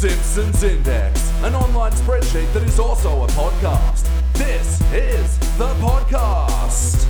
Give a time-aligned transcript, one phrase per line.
[0.00, 4.08] Simpsons Index, an online spreadsheet that is also a podcast.
[4.32, 7.06] This is the podcast.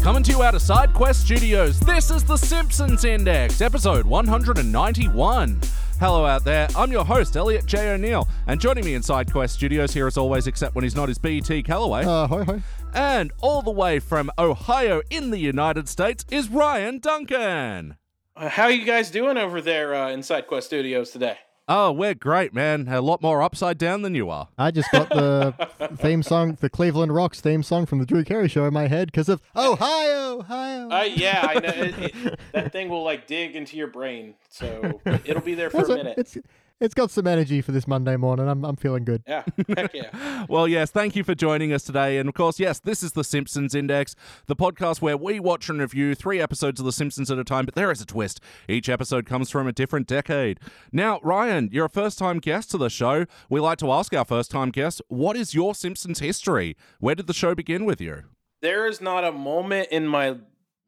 [0.00, 5.60] Coming to you out of SideQuest Studios, this is The Simpsons Index, episode 191.
[6.00, 7.90] Hello out there, I'm your host, Elliot J.
[7.90, 11.18] O'Neill, and joining me in SideQuest Studios here as always, except when he's not, is
[11.18, 12.02] BT Calloway.
[12.06, 12.62] Uh, hoi hoi.
[12.94, 17.98] and all the way from Ohio in the United States is Ryan Duncan.
[18.34, 21.36] Uh, how are you guys doing over there uh, in SideQuest Studios today?
[21.70, 22.88] Oh, we're great, man.
[22.88, 24.48] A lot more upside down than you are.
[24.56, 25.54] I just got the
[25.96, 29.08] theme song, the Cleveland Rocks theme song from the Drew Carey show in my head
[29.08, 30.88] because of Ohio, Ohio.
[30.88, 31.68] Uh, yeah, I know.
[31.68, 35.78] It, it, that thing will like dig into your brain, so it'll be there for
[35.78, 36.14] That's a minute.
[36.16, 36.38] It's
[36.80, 38.48] it's got some energy for this Monday morning.
[38.48, 39.22] I'm I'm feeling good.
[39.26, 39.44] Yeah,
[39.76, 40.46] heck yeah.
[40.48, 42.18] Well, yes, thank you for joining us today.
[42.18, 44.14] And of course, yes, this is The Simpsons Index,
[44.46, 47.64] the podcast where we watch and review three episodes of The Simpsons at a time,
[47.64, 48.40] but there is a twist.
[48.68, 50.60] Each episode comes from a different decade.
[50.92, 53.26] Now, Ryan, you're a first time guest to the show.
[53.50, 56.76] We like to ask our first time guests, what is your Simpsons history?
[57.00, 58.24] Where did the show begin with you?
[58.62, 60.36] There is not a moment in my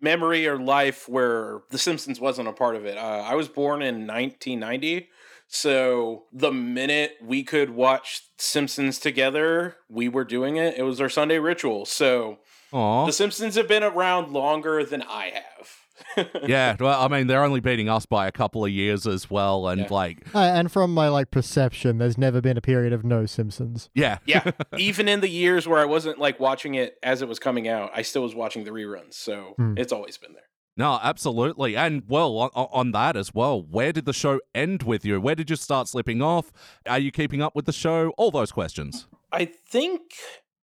[0.01, 2.97] memory or life where The Simpsons wasn't a part of it.
[2.97, 5.09] Uh, I was born in 1990.
[5.53, 10.79] So the minute we could watch Simpsons together, we were doing it.
[10.79, 11.85] It was our Sunday ritual.
[11.87, 12.39] So
[12.73, 13.07] Aw.
[13.07, 16.29] The Simpsons have been around longer than I have.
[16.47, 19.67] yeah, well, I mean, they're only beating us by a couple of years as well.
[19.69, 19.87] And Yeah.
[19.91, 23.91] like, Uh, and from my like perception, there's never been a period of no Simpsons.
[23.93, 24.19] yeah.
[24.25, 27.67] yeah, even in the years where I wasn't like watching it as it was coming
[27.69, 29.15] out, I still was watching the reruns.
[29.15, 29.75] So Hmm.
[29.77, 30.45] it's always been there.
[30.77, 31.77] No, absolutely.
[31.77, 35.21] And well, on, on that as well, where did the show end with you?
[35.21, 36.53] Where did you start slipping off?
[36.87, 38.13] Are you keeping up with the show?
[38.17, 39.07] All those questions.
[39.33, 40.01] I think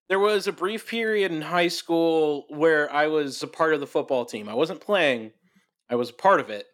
[0.09, 3.87] there was a brief period in high school where I was a part of the
[3.87, 4.49] football team.
[4.49, 5.31] I wasn't playing,
[5.89, 6.65] I was a part of it.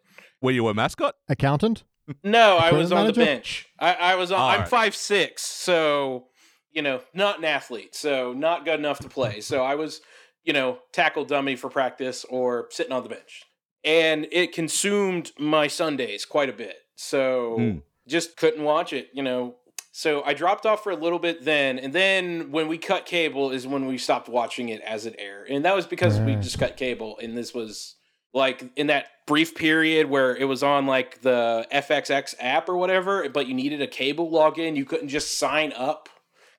[0.41, 1.15] Were you a mascot?
[1.27, 1.83] Accountant?
[2.23, 3.67] No, I was on the bench.
[3.79, 4.39] I, I was on.
[4.39, 4.67] All I'm right.
[4.67, 6.25] five six, so
[6.73, 9.39] you know, not an athlete, so not good enough to play.
[9.41, 10.01] So I was,
[10.43, 13.43] you know, tackle dummy for practice or sitting on the bench,
[13.83, 16.75] and it consumed my Sundays quite a bit.
[16.95, 17.77] So Hmm.
[18.07, 19.55] just couldn't watch it, you know.
[19.91, 23.51] So I dropped off for a little bit then, and then when we cut cable
[23.51, 26.57] is when we stopped watching it as it aired, and that was because we just
[26.59, 27.95] cut cable, and this was
[28.33, 33.29] like in that brief period where it was on like the FXX app or whatever,
[33.29, 34.75] but you needed a cable login.
[34.75, 36.09] You couldn't just sign up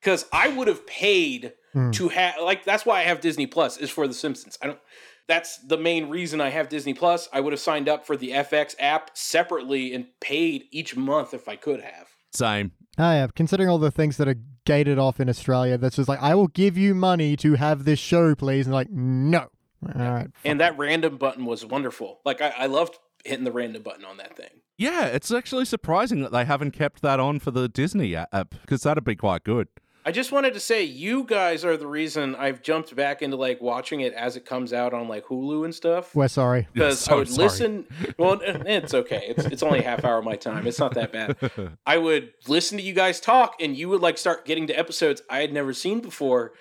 [0.01, 1.91] because I would have paid Hmm.
[1.91, 4.57] to have like that's why I have Disney Plus is for The Simpsons.
[4.63, 4.79] I don't.
[5.27, 7.29] That's the main reason I have Disney Plus.
[7.33, 11.49] I would have signed up for the FX app separately and paid each month if
[11.49, 12.09] I could have.
[12.33, 12.73] Same.
[12.99, 13.35] I have.
[13.35, 14.37] Considering all the things that are
[14.67, 17.99] gated off in Australia, that's just like, I will give you money to have this
[17.99, 18.67] show, please.
[18.67, 19.49] And like, no.
[19.95, 20.29] All right.
[20.45, 22.21] And that random button was wonderful.
[22.25, 24.51] Like I, I loved hitting the random button on that thing.
[24.77, 28.83] Yeah, it's actually surprising that they haven't kept that on for the Disney app because
[28.83, 29.69] that'd be quite good.
[30.07, 33.63] I just wanted to say you guys are the reason I've jumped back into like
[33.63, 36.15] watching it as it comes out on like Hulu and stuff.
[36.15, 36.69] We're sorry.
[36.75, 37.45] Because so I would sorry.
[37.49, 37.87] listen.
[38.19, 39.25] Well, it's okay.
[39.29, 40.67] It's it's only a half hour of my time.
[40.67, 41.37] It's not that bad.
[41.87, 45.23] I would listen to you guys talk, and you would like start getting to episodes
[45.31, 46.53] I had never seen before,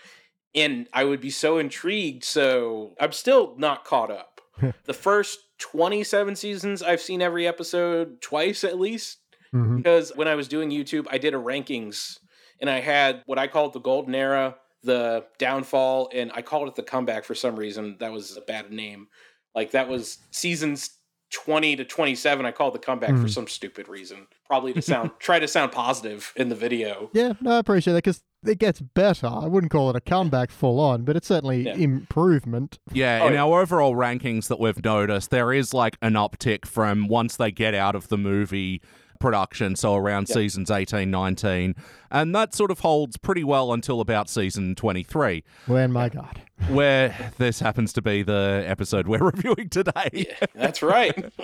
[0.56, 2.24] and I would be so intrigued.
[2.24, 4.42] So I'm still not caught up.
[4.86, 9.20] the first 27 seasons, I've seen every episode twice at least
[9.52, 12.18] hmm because when I was doing YouTube, I did a rankings
[12.64, 16.76] and I had what I called the golden era, the downfall, and I called it
[16.76, 17.98] the comeback for some reason.
[18.00, 19.10] That was a bad name.
[19.54, 20.92] Like that was seasons
[21.34, 22.46] 20 to 27.
[22.46, 23.30] I called the comeback for Mhm.
[23.34, 24.28] some stupid reason.
[24.48, 27.10] Probably to sound try to sound positive in the video.
[27.14, 29.28] Yeah, no, I appreciate that because it gets better.
[29.28, 31.76] I wouldn't call it a comeback full on, but it's certainly Yeah.
[31.76, 32.80] improvement.
[32.94, 33.44] Yeah, Oh, in yeah.
[33.44, 37.74] our overall rankings that we've noticed, there is like an uptick from once they get
[37.74, 38.82] out of the movie
[39.20, 40.36] production, so around Yep.
[40.36, 41.76] seasons 18, 19.
[42.12, 46.42] And that sort of holds pretty well until about season 23, When, my God.
[46.70, 50.28] where this happens to be the episode we're reviewing today.
[50.56, 51.32] That's right.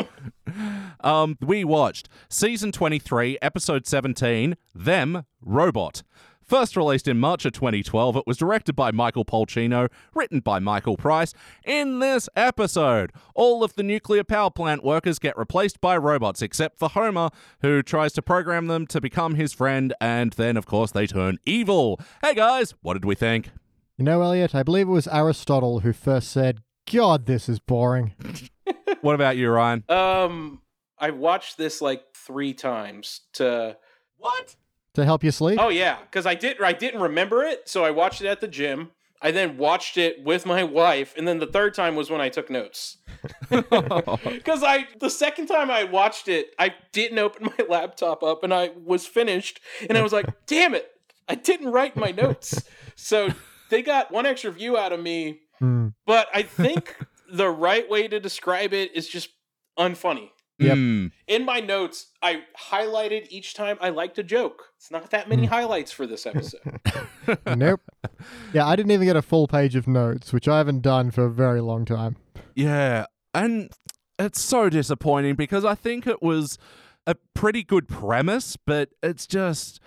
[1.02, 6.02] Um, we watched season 23, episode 17, Them Robot.
[6.50, 10.98] First released in March of 2012, it was directed by Michael Polcino, written by Michael
[10.98, 11.32] Price.
[11.64, 16.80] In this episode, all of the nuclear power plant workers get replaced by robots, except
[16.80, 17.30] for Homer,
[17.62, 21.38] who tries to program them to become his friend, and then, of course, they turn
[21.46, 22.00] evil.
[22.24, 23.52] Hey guys, what did we think?
[24.00, 28.16] You know, Elliot, I believe it was Aristotle who first said, God, this is boring.
[29.02, 29.84] What about you, Ryan?
[29.88, 30.64] um,
[30.98, 33.78] I watched this like three times to.
[34.18, 34.56] What?
[34.96, 35.60] To help you sleep?
[35.62, 36.62] Oh yeah, because I did.
[36.62, 38.92] I didn't remember it, so I watched it at the gym.
[39.22, 42.30] I then watched it with my wife, and then the third time was when I
[42.30, 42.98] took notes.
[43.50, 48.54] Because I, the second time I watched it, I didn't open my laptop up, and
[48.54, 50.90] I was finished, and I was like, "Damn it,
[51.28, 52.64] I didn't write my notes."
[52.96, 53.30] So
[53.70, 55.90] they got one extra view out of me, Hmm.
[56.06, 56.96] but I think
[57.32, 59.30] the right way to describe it is just
[59.78, 60.30] unfunny.
[60.60, 60.78] Yep.
[60.78, 61.12] Mm.
[61.28, 64.66] In my notes, I highlighted each time I liked a joke.
[64.78, 66.80] It's not that many highlights for this episode.
[67.58, 67.82] nope.
[68.54, 71.26] Yeah, I didn't even get a full page of notes, which I haven't done for
[71.26, 72.18] a very long time.
[72.56, 73.72] Yeah, and
[74.18, 76.58] it's so disappointing because I think it was
[77.08, 79.80] a pretty good premise, but it's just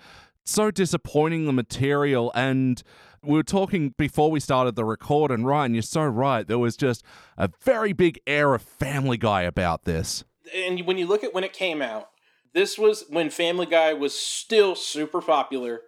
[0.43, 2.83] so disappointing the material and
[3.23, 6.45] we were talking before we started the record and Ryan, you're so right.
[6.45, 7.03] There was just
[7.37, 10.25] a very big air of family guy about this.
[10.55, 12.09] And when you look at when it came out,
[12.53, 15.81] this was when Family Guy was still super popular.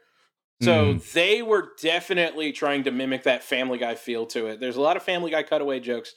[0.61, 1.07] So mm-hmm.
[1.13, 4.59] they were definitely trying to mimic that Family Guy feel to it.
[4.59, 6.13] There's a lot of Family Guy cutaway jokes.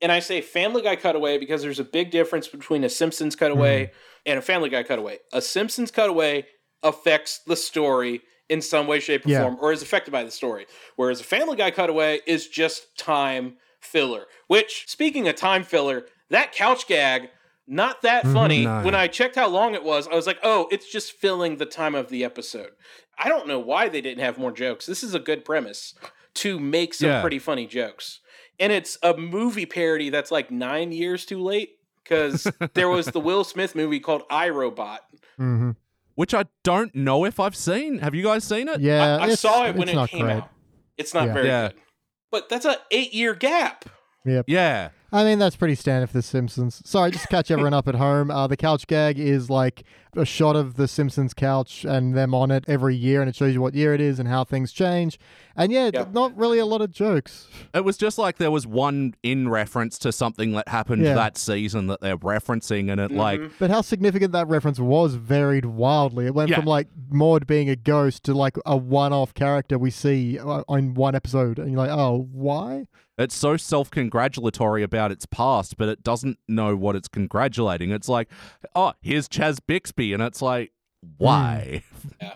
[0.00, 3.84] And I say Family Guy cutaway because there's a big difference between a Simpsons cutaway
[3.84, 3.92] mm-hmm.
[4.26, 5.18] and a Family Guy cutaway.
[5.32, 6.46] A Simpsons cutaway
[6.82, 9.42] affects the story in some way, shape, or Yeah.
[9.42, 10.66] form, or is affected by the story.
[10.96, 14.26] Whereas a Family Guy cutaway is just time filler.
[14.46, 17.28] Which, speaking of time filler, that couch gag,
[17.66, 18.32] not that Mhm.
[18.32, 18.64] funny.
[18.64, 18.82] No.
[18.82, 21.66] When I checked how long it was, I was like, oh, it's just filling the
[21.66, 22.70] time of the episode.
[23.18, 24.86] I don't know why they didn't have more jokes.
[24.86, 25.94] This is a good premise
[26.34, 27.20] to make some Yeah.
[27.20, 28.20] pretty funny jokes.
[28.58, 31.70] And it's a movie parody that's like nine years too late
[32.02, 34.98] because there was the Will Smith movie called iRobot.
[35.36, 35.70] hmm
[36.14, 37.98] Which I don't know if I've seen.
[37.98, 38.80] Have you guys seen it?
[38.80, 40.36] Yeah, I, I saw it when it came great.
[40.36, 40.50] out.
[40.98, 41.32] It's not Yeah.
[41.32, 41.68] very Yeah.
[41.68, 41.76] good.
[42.30, 43.84] But that's a eight year gap.
[44.24, 44.42] Yeah.
[44.46, 44.88] Yeah.
[45.12, 46.80] I mean, that's pretty standard for The Simpsons.
[46.84, 48.30] Sorry, just to catch everyone up at home.
[48.30, 49.84] Uh, the couch gag is like
[50.16, 53.52] a shot of The Simpsons couch and them on it every year, and it shows
[53.54, 55.18] you what year it is and how things change.
[55.56, 56.06] And yeah, Yeah.
[56.12, 57.46] not really a lot of jokes.
[57.74, 61.14] It was just like there was one in reference to something that happened Yeah.
[61.14, 63.50] that season that they're referencing, and it like Mhm.
[63.58, 66.26] But how significant that reference was varied wildly.
[66.26, 66.56] It went Yeah.
[66.56, 70.62] from like Maud being a ghost to like a one off character we see uh,
[70.70, 71.58] in one episode.
[71.58, 72.86] And you're like, oh, why?
[73.22, 77.90] It's so self-congratulatory about its past, but it doesn't know what it's congratulating.
[77.90, 78.28] It's like,
[78.74, 80.72] oh, here's Chaz Bixby, and it's like,
[81.02, 81.10] hmm.
[81.18, 81.84] why?
[82.20, 82.34] Yeah,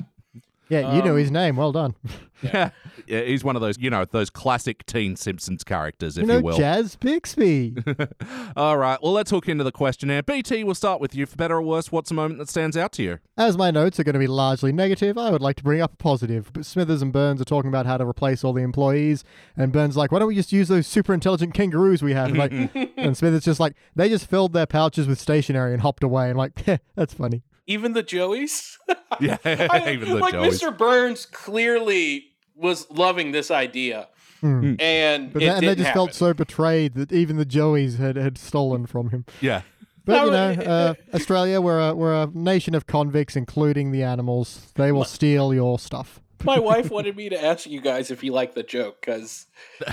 [0.68, 1.56] you know Um, his name.
[1.56, 1.94] Well done.
[2.42, 2.68] Yeah.
[3.06, 6.38] yeah, he's one of those, you know, those classic teen Simpsons characters, if you you,
[6.38, 6.56] know, will.
[6.58, 7.74] Jazz Bixby.
[8.56, 10.22] All right, well, let's hook into the questionnaire.
[10.22, 11.24] BT, we'll start with you.
[11.24, 13.18] For better or worse, what's a moment that stands out to you?
[13.38, 15.94] As my notes are going to be largely negative, I would like to bring up
[15.94, 16.50] a positive.
[16.60, 19.24] Smithers and Burns are talking about how to replace all the employees,
[19.56, 22.28] and Burns like, why don't we just use those super intelligent kangaroos we have?
[22.28, 22.52] And, like,
[22.98, 26.28] and Smithers just like, they just filled their pouches with stationery and hopped away.
[26.28, 26.62] And like,
[26.94, 27.44] that's funny.
[27.66, 28.76] Even the Joeys?
[29.20, 30.60] Yeah, I- even the like Joeys.
[30.60, 30.76] Mr.
[30.76, 34.08] Burns clearly was loving this idea.
[34.40, 34.74] Hmm.
[34.78, 37.98] And But it then, and they didn't just felt so betrayed that even the Joeys
[37.98, 39.24] had, had stolen from him.
[39.40, 39.62] Yeah.
[40.04, 44.72] But you know, uh, Australia, we're a, we're a nation of convicts, including the animals.
[44.74, 46.20] They will steal your stuff.
[46.44, 49.46] My wife wanted me to ask you guys if you like the joke because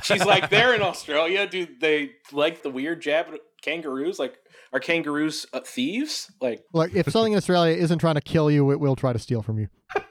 [0.03, 1.47] she's like, they're in Australia.
[1.47, 3.27] Do they like the weird jab
[3.61, 4.19] kangaroos?
[4.19, 4.35] Like,
[4.73, 6.31] are kangaroos uh, thieves?
[6.41, 9.19] Like, Like, if something in Australia isn't trying to kill you, it will try to
[9.19, 9.67] steal from you.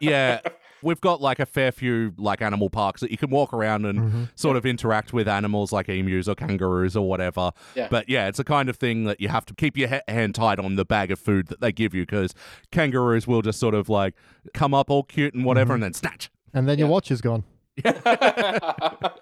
[0.00, 0.40] Yeah.
[0.82, 3.98] We've got like a fair few like animal parks that you can walk around and
[3.98, 4.24] Mm-hmm.
[4.34, 7.52] sort of interact with animals like emus or kangaroos or whatever.
[7.74, 7.88] Yeah.
[7.90, 10.34] But yeah, it's a kind of thing that you have to keep your ha- hand
[10.34, 12.34] tight on the bag of food that they give you because
[12.72, 14.14] kangaroos will just sort of like
[14.52, 16.30] come up all cute and whatever and then snatch.
[16.52, 17.44] And then your watch is gone.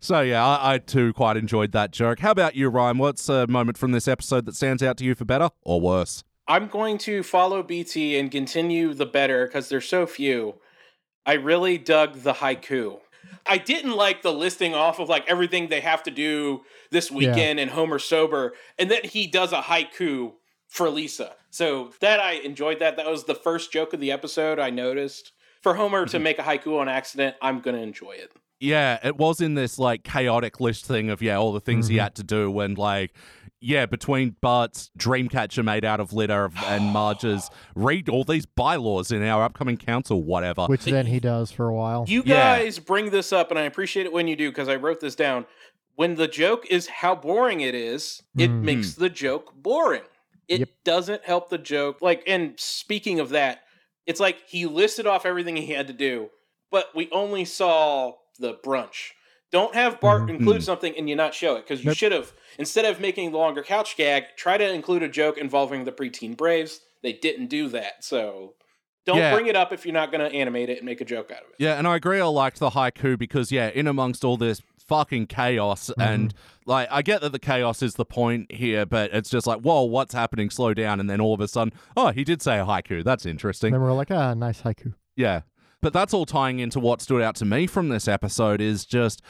[0.00, 2.20] So yeah, I, I too quite enjoyed that joke.
[2.20, 2.96] How about you, Ryan?
[2.96, 6.24] What's a moment from this episode that stands out to you for better or worse?
[6.48, 10.54] I'm going to follow BT and continue the better because there's so few.
[11.26, 13.00] I really dug the haiku.
[13.46, 17.60] I didn't like the listing off of like everything they have to do this weekend
[17.60, 20.32] and Homer sober, and then he does a haiku
[20.66, 21.34] for Lisa.
[21.50, 22.96] So that I enjoyed that.
[22.96, 25.32] That was the first joke of the episode I noticed.
[25.62, 28.32] For Homer to make a haiku on accident, I'm gonna enjoy it.
[28.60, 31.96] Yeah, it was in this like chaotic list thing of yeah, all the things he
[31.96, 32.02] Mhm.
[32.02, 33.12] had to do and like
[33.62, 39.22] yeah, between Bart's Dreamcatcher made out of litter and Marge's read all these bylaws in
[39.22, 40.64] our upcoming council, whatever.
[40.66, 42.06] Which then he does for a while.
[42.08, 42.58] You Yeah.
[42.58, 45.14] guys bring this up, and I appreciate it when you do because I wrote this
[45.14, 45.44] down.
[45.94, 48.62] When the joke is how boring it is, it Mhm.
[48.62, 50.04] makes the joke boring.
[50.48, 50.68] It Yep.
[50.84, 52.00] doesn't help the joke.
[52.00, 53.60] Like, and speaking of that,
[54.06, 56.30] it's like he listed off everything he had to do,
[56.70, 59.10] but we only saw the brunch.
[59.52, 60.30] Don't have Bart Mhm.
[60.30, 61.96] include something and you not show it because you Nope.
[61.96, 65.84] should have instead of making the longer couch gag, try to include a joke involving
[65.84, 66.80] the preteen Braves.
[67.02, 68.54] They didn't do that, so
[69.06, 69.32] Don't Yeah.
[69.34, 71.38] bring it up if you're not going to animate it and make a joke out
[71.42, 71.54] of it.
[71.58, 72.20] Yeah, and I agree.
[72.20, 76.34] I liked the haiku because yeah, in amongst all this fucking chaos, and
[76.66, 79.84] like I get that the chaos is the point here, but it's just like, whoa,
[79.84, 80.50] what's happening?
[80.50, 83.04] Slow down, and then all of a sudden, oh, he did say a haiku.
[83.04, 83.70] That's interesting.
[83.72, 84.94] then we're like, ah, nice haiku.
[85.16, 85.42] Yeah.
[85.80, 89.22] But that's all tying into what stood out to me from this episode is just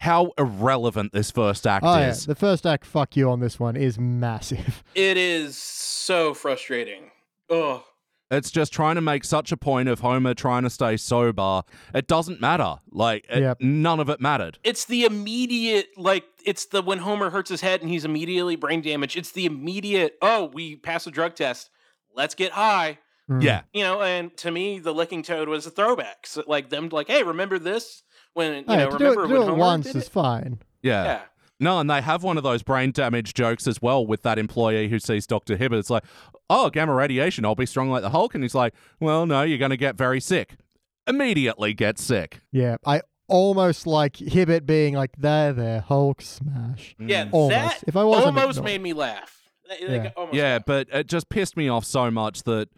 [0.00, 2.26] how irrelevant this first act Oh yeah, is.
[2.26, 4.84] the first act fuck you on this one is massive.
[4.94, 7.10] It is so frustrating.
[7.50, 7.82] Ugh.
[8.30, 11.62] It's just trying to make such a point of Homer trying to stay sober.
[11.94, 12.76] It doesn't matter.
[12.90, 13.60] Like, it- Yep.
[13.60, 14.58] none of it mattered.
[14.64, 18.80] It's the immediate, like, it's the when Homer hurts his head and he's immediately brain
[18.82, 19.16] damaged.
[19.16, 21.70] It's the immediate, oh, we passed a drug test.
[22.14, 22.98] Let's get high.
[23.30, 23.42] Mm.
[23.42, 23.62] Yeah.
[23.72, 26.26] You know, and to me, the licking toad was a throwback.
[26.26, 28.02] So, like, them, like, hey, remember this?
[28.34, 29.96] When, you yeah, know, to do remember it, to when do it Homer once did
[29.96, 30.10] is it?
[30.12, 30.58] fine.
[30.82, 31.04] Yeah.
[31.04, 31.20] Yeah.
[31.58, 34.88] No, and they have one of those brain damage jokes as well with that employee
[34.88, 35.56] who sees Dr.
[35.56, 35.78] Hibbert.
[35.78, 36.04] It's like,
[36.50, 38.34] oh, gamma radiation, I'll be strong like the Hulk.
[38.34, 40.56] And he's like, well, no, you're going to get very sick.
[41.06, 42.40] Immediately get sick.
[42.52, 46.94] Yeah, I almost like Hibbert being like, there, there, Hulk smash.
[47.00, 47.08] Mm.
[47.08, 47.50] Yeah, Almost.
[47.80, 48.64] that If I wasn't almost ignored.
[48.64, 49.40] made me laugh.
[49.68, 50.10] That- that Yeah.
[50.16, 50.66] almost Yeah, laughed.
[50.66, 52.68] but it just pissed me off so much that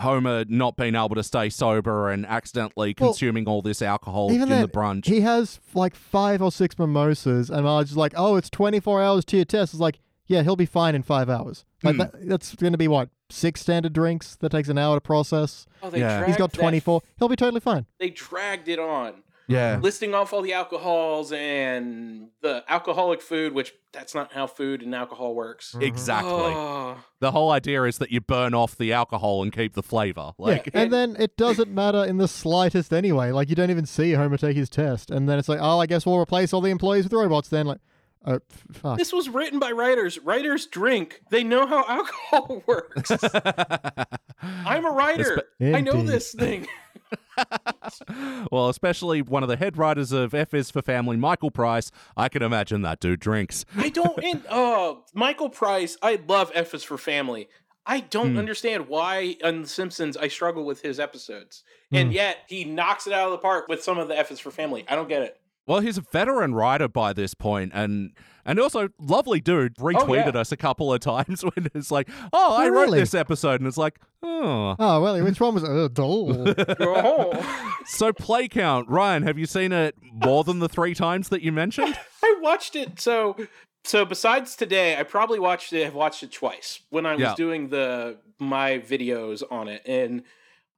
[0.00, 4.42] Homer not being able to stay sober and accidentally Well, consuming all this alcohol Even
[4.44, 5.06] in then, the brunch.
[5.06, 9.02] he has like five or six mimosas, and I was just like, oh, it's 24
[9.02, 9.74] hours to your test.
[9.74, 11.64] It's like, yeah, he'll be fine in five hours.
[11.82, 11.98] Like Hmm.
[12.00, 15.66] that, that's going to be what six standard drinks that takes an hour to process.
[15.82, 16.26] Oh, they Yeah.
[16.26, 17.02] He's got dragged that- 24.
[17.18, 17.86] He'll be totally fine.
[17.98, 19.22] They dragged it on.
[19.48, 19.78] Yeah.
[19.80, 24.94] listing off all the alcohols and the alcoholic food, which that's not how food and
[24.94, 25.72] alcohol works.
[25.72, 25.82] Mm-hmm.
[25.82, 26.30] Exactly.
[26.32, 26.98] Oh.
[27.20, 30.32] The whole idea is that you burn off the alcohol and keep the flavor.
[30.38, 33.32] Like, yeah, and then it doesn't matter in the slightest anyway.
[33.32, 35.86] Like you don't even see Homer take his test, and then it's like, oh, I
[35.86, 37.48] guess we'll replace all the employees with robots.
[37.48, 37.80] Then like,
[38.26, 38.40] oh,
[38.70, 38.98] fuck.
[38.98, 40.18] This was written by writers.
[40.18, 41.22] Writers drink.
[41.30, 43.10] They know how alcohol works.
[44.42, 45.42] I'm a writer.
[45.60, 46.68] I know this thing.
[48.50, 51.90] well, especially one of the head writers of F is for Family, Michael Price.
[52.16, 53.64] I can imagine that dude drinks.
[53.76, 54.18] I don't.
[54.24, 55.96] And oh, Michael Price.
[56.02, 57.48] I love F is for Family.
[57.86, 58.38] I don't Hmm.
[58.38, 63.14] understand why on The Simpsons I struggle with his episodes, and yet he knocks it
[63.14, 64.84] out of the park with some of the F is for Family.
[64.88, 65.40] I don't get it.
[65.68, 68.12] Well, he's a veteran writer by this point, and
[68.46, 69.74] and also lovely dude.
[69.76, 70.40] Retweeted yeah.
[70.40, 73.00] us a couple of times when it's like, "Oh, I Oh, wrote really?
[73.00, 76.48] this episode," and it's like, "Oh." Oh well, which one was uh, dull?
[76.80, 77.74] Oh.
[77.86, 79.22] So play count, Ryan.
[79.24, 81.98] Have you seen it more than the three times that you mentioned?
[82.24, 82.98] I watched it.
[83.00, 83.36] So,
[83.84, 85.84] so besides today, I probably watched it.
[85.84, 87.34] Have watched it twice when I was Yeah.
[87.34, 90.22] doing the my videos on it, and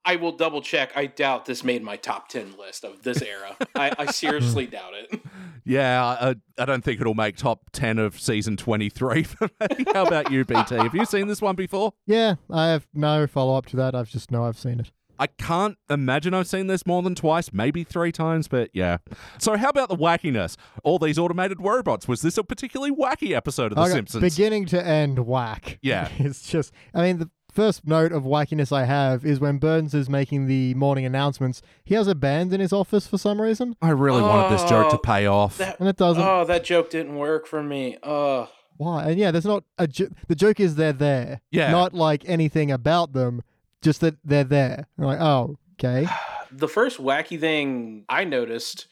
[0.04, 0.92] I will double check.
[0.96, 3.56] I doubt this made my top ten list of this era.
[3.74, 5.20] I, I seriously doubt it.
[5.64, 9.26] Yeah, I, I don't think it'll make top ten of season twenty-three.
[9.94, 10.76] How about you, BT?
[10.76, 11.92] Have you seen this one before?
[12.06, 13.94] yeah, I have no follow up to that.
[13.94, 14.90] I've just know I've seen it.
[15.18, 18.96] I can't imagine I've seen this more than twice, maybe three times, but yeah.
[19.36, 20.56] So, how about the wackiness?
[20.82, 22.08] All these automated robots.
[22.08, 24.22] Was this a particularly wacky episode of The Okay, Simpsons?
[24.22, 25.78] beginning to end whack.
[25.82, 26.08] Yeah.
[26.18, 26.72] it's just.
[26.94, 30.74] I mean, the first note of wackiness I have is when Burns is making the
[30.74, 31.62] morning announcements.
[31.84, 34.90] He has a band in his office for some reason, I really wanted this joke
[34.90, 35.58] to Oh, pay off.
[35.58, 36.22] That, and it doesn't.
[36.22, 37.96] oh, that joke didn't work for me.
[38.02, 39.10] Oh, Why?
[39.10, 39.86] And yeah, there's not a.
[39.86, 41.40] Jo- the joke is they're there.
[41.50, 41.70] Yeah.
[41.70, 43.42] Not like anything about them.
[43.82, 44.86] Just that they're there.
[44.98, 46.06] I'm like, oh, okay.
[46.52, 48.86] the first wacky thing I noticed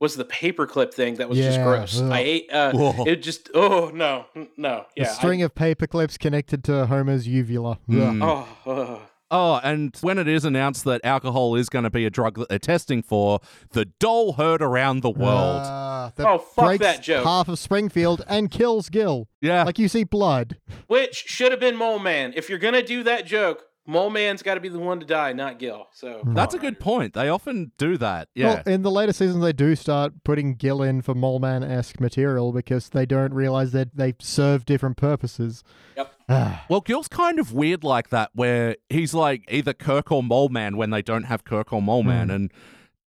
[0.00, 1.14] was the paperclip thing.
[1.16, 2.00] That was just gross.
[2.00, 2.10] ugh.
[2.10, 2.52] I ate.
[2.52, 3.04] Uh, Whoa.
[3.06, 3.50] it just.
[3.54, 4.26] Oh no,
[4.56, 4.68] no.
[4.70, 5.04] a Yeah.
[5.10, 7.78] I- string of paperclips connected to Homer's uvula.
[7.88, 8.22] Mm.
[8.22, 8.48] Ugh.
[8.66, 9.00] oh, ugh.
[9.32, 12.48] Oh, and when it is announced that alcohol is going to be a drug that
[12.48, 13.38] they're testing for,
[13.70, 15.62] the doll heard around the world.
[15.64, 17.22] Ah, Oh, fuck that joke.
[17.24, 19.28] Half of Springfield and kills Gil.
[19.40, 19.62] yeah.
[19.62, 20.56] Like you see blood.
[20.88, 22.32] Which should have been Mole Man.
[22.34, 25.32] If you're gonna do that joke, Mole Man's got to be the one to die,
[25.32, 25.88] not Gil.
[25.92, 27.12] So That's a good point.
[27.12, 28.28] They often do that.
[28.36, 28.46] Yeah.
[28.46, 31.98] Well, in the later seasons, they do start putting Gil in for Mole Man esque
[31.98, 35.64] material because they don't realize that they serve different purposes.
[35.96, 36.14] Yep.
[36.68, 40.76] Well, Gil's kind of weird like that, where he's like either Kirk or Mole Man
[40.76, 42.28] when they don't have Kirk or Mole Man.
[42.28, 42.34] Hmm.
[42.34, 42.52] And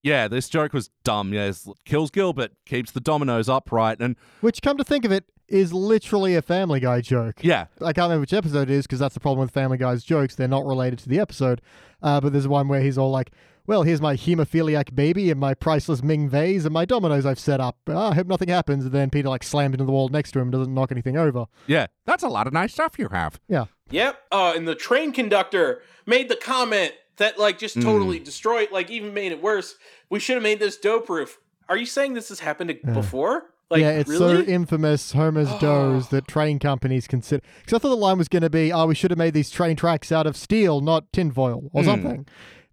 [0.03, 1.33] yeah, this joke was dumb.
[1.33, 1.51] Yeah,
[1.86, 4.00] kills Gilbert, keeps the dominoes upright.
[4.00, 7.43] And Which, come to think of it, is literally a Family Guy joke.
[7.43, 10.03] yeah, I can't remember which episode it is because that's the problem with Family Guy's
[10.03, 10.36] jokes.
[10.36, 11.62] They're not related to the episode.
[12.01, 13.31] Uh, but there's one where he's all like,
[13.65, 17.62] well, here's my hemophiliac baby and my priceless Ming vase and my dominoes I've set
[17.62, 17.77] up.
[17.88, 18.83] Ah, I hope nothing happens.
[18.83, 21.15] And then Peter like slammed into the wall next to him and doesn't knock anything
[21.15, 21.45] over.
[21.67, 23.39] yeah, that's a lot of nice stuff you have.
[23.48, 23.65] Yeah.
[23.89, 24.17] Yep.
[24.33, 28.24] Uh, and the train conductor made the comment that like just totally mm.
[28.24, 29.75] destroyed, like even made it worse.
[30.10, 31.39] We should have made this d'oh proof.
[31.70, 33.46] Are you saying this has happened before?
[33.70, 34.46] Like yeah, it's really?
[34.46, 37.41] so infamous, Homer's d'ohs, that train companies consider.
[37.60, 39.50] Because I thought the line was going to be, oh, we should have made these
[39.50, 41.89] train tracks out of steel, not tinfoil or hmm.
[41.89, 42.25] something.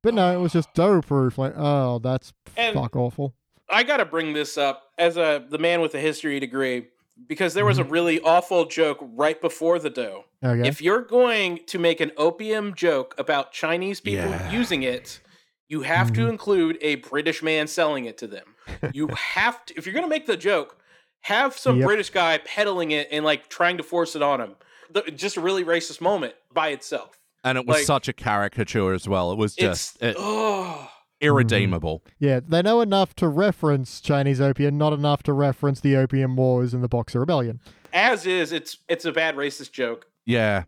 [0.02, 1.38] But no, it was just d'oh proof.
[1.38, 3.34] Like, oh, that's And- fuck awful.
[3.72, 6.88] I got to bring this up as a the man with a history degree
[7.28, 7.88] because there was Mm-hmm.
[7.88, 10.24] a really awful joke right before the dough.
[10.44, 10.66] Okay.
[10.68, 14.50] If you're going to make an opium joke about Chinese people Yeah.
[14.50, 15.20] using it,
[15.68, 16.30] you have to Mhm.
[16.30, 18.54] include a British man selling it to them.
[18.92, 20.76] You have to if you're going to make the joke,
[21.22, 21.86] have some Yep.
[21.86, 24.56] British guy peddling it and like trying to force it on him.
[24.90, 27.18] The, just a really racist moment by itself.
[27.44, 29.30] And it was Like- such a caricature as well.
[29.32, 32.00] It was It's just it, oh irredeemable.
[32.00, 32.24] Mm-hmm.
[32.24, 36.74] yeah, they know enough to reference Chinese opium, not enough to reference the Opium Wars
[36.74, 37.60] and the Boxer Rebellion.
[37.92, 40.06] as is it's it's a bad racist joke.
[40.24, 40.64] Yeah.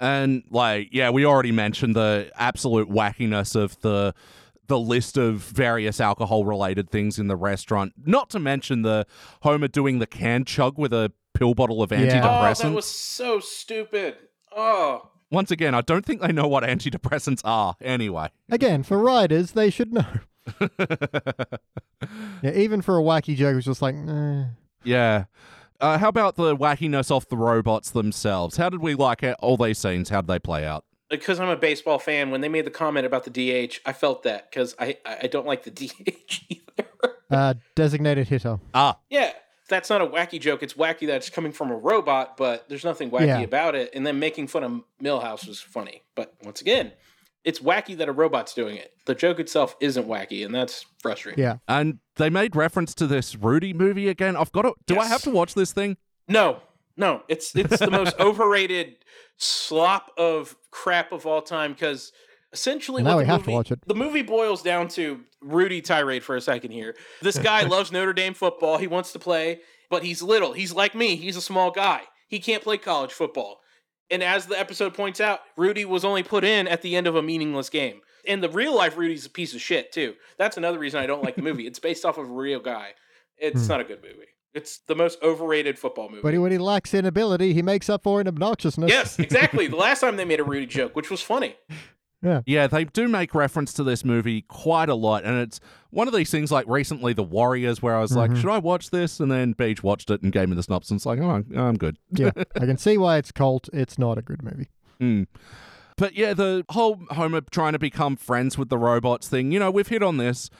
[0.00, 4.14] And like, yeah, we already mentioned the absolute wackiness of the
[4.66, 7.92] the list of various alcohol related things in the restaurant.
[8.04, 9.06] Not to mention the
[9.42, 12.20] Homer doing the can chug with a pill bottle of Yeah.
[12.24, 14.16] Oh, that was so stupid.
[14.56, 15.10] Oh.
[15.34, 18.28] Once again, I don't think they know what antidepressants are anyway.
[18.50, 20.06] Again, for writers, they should know.
[22.42, 24.44] Yeah, even for a wacky joke, it's just like, eh.
[24.82, 25.24] Yeah.
[25.80, 28.58] Uh, how about the wackiness off the robots themselves?
[28.58, 29.36] How did we like it?
[29.40, 30.10] all these scenes?
[30.10, 30.84] How did they play out?
[31.10, 34.24] because I'm a baseball fan, when they made the comment about the DH, I felt
[34.24, 36.88] that because I I don't like the DH either.
[37.30, 38.58] uh, designated hitter.
[38.74, 39.32] Ah, yeah,
[39.68, 40.62] that's not a wacky joke.
[40.62, 43.40] It's wacky that it's coming from a robot, but there's nothing wacky Yeah.
[43.40, 43.90] about it.
[43.94, 46.92] And then making fun of Milhouse was funny, but once again,
[47.44, 48.92] it's wacky that a robot's doing it.
[49.06, 51.42] The joke itself isn't wacky, and that's frustrating.
[51.42, 51.56] Yeah.
[51.68, 54.36] and they made reference to this Rudy movie again.
[54.36, 54.74] I've got to.
[54.86, 55.96] Do I have to watch this thing?
[56.28, 56.60] No,
[56.96, 58.96] no, it's it's the most overrated
[59.36, 62.12] slop of crap of all time because
[62.54, 63.80] essentially Now we have movie, to watch it.
[63.86, 66.96] The movie boils down to Rudy tirade for a second here.
[67.20, 68.78] This guy loves Notre Dame football.
[68.78, 70.52] He wants to play, but he's little.
[70.54, 71.16] He's like me.
[71.16, 72.02] He's a small guy.
[72.28, 73.58] He can't play college football.
[74.10, 77.16] And as the episode points out, Rudy was only put in at the end of
[77.16, 78.00] a meaningless game.
[78.26, 80.14] And the real life Rudy's a piece of shit too.
[80.38, 81.66] That's another reason I don't like the movie.
[81.66, 82.92] It's based off of a real guy.
[83.36, 83.68] It's Hmm.
[83.68, 84.28] not a good movie.
[84.54, 86.22] It's the most overrated football movie.
[86.22, 88.88] But he- when he lacks in ability, he makes up for it in obnoxiousness.
[88.88, 89.66] Yes, exactly.
[89.68, 91.56] the last time they made a Rudy joke, which was funny.
[92.24, 95.60] Yeah, Yeah, they do make reference to this movie quite a lot, and it's
[95.90, 98.40] one of these things like recently The Warriors, where I was like, Mhm.
[98.40, 99.20] should I watch this?
[99.20, 100.90] And then Beach watched it and gave me the synopsis.
[100.90, 101.98] and It's like, oh, I'm, I'm good.
[102.10, 102.30] yeah.
[102.56, 103.68] I can see why it's cult.
[103.72, 104.68] It's not a good movie.
[105.00, 105.26] Mm.
[105.96, 109.70] But yeah, the whole Homer trying to become friends with the robots thing, you know,
[109.70, 110.50] we've hit on this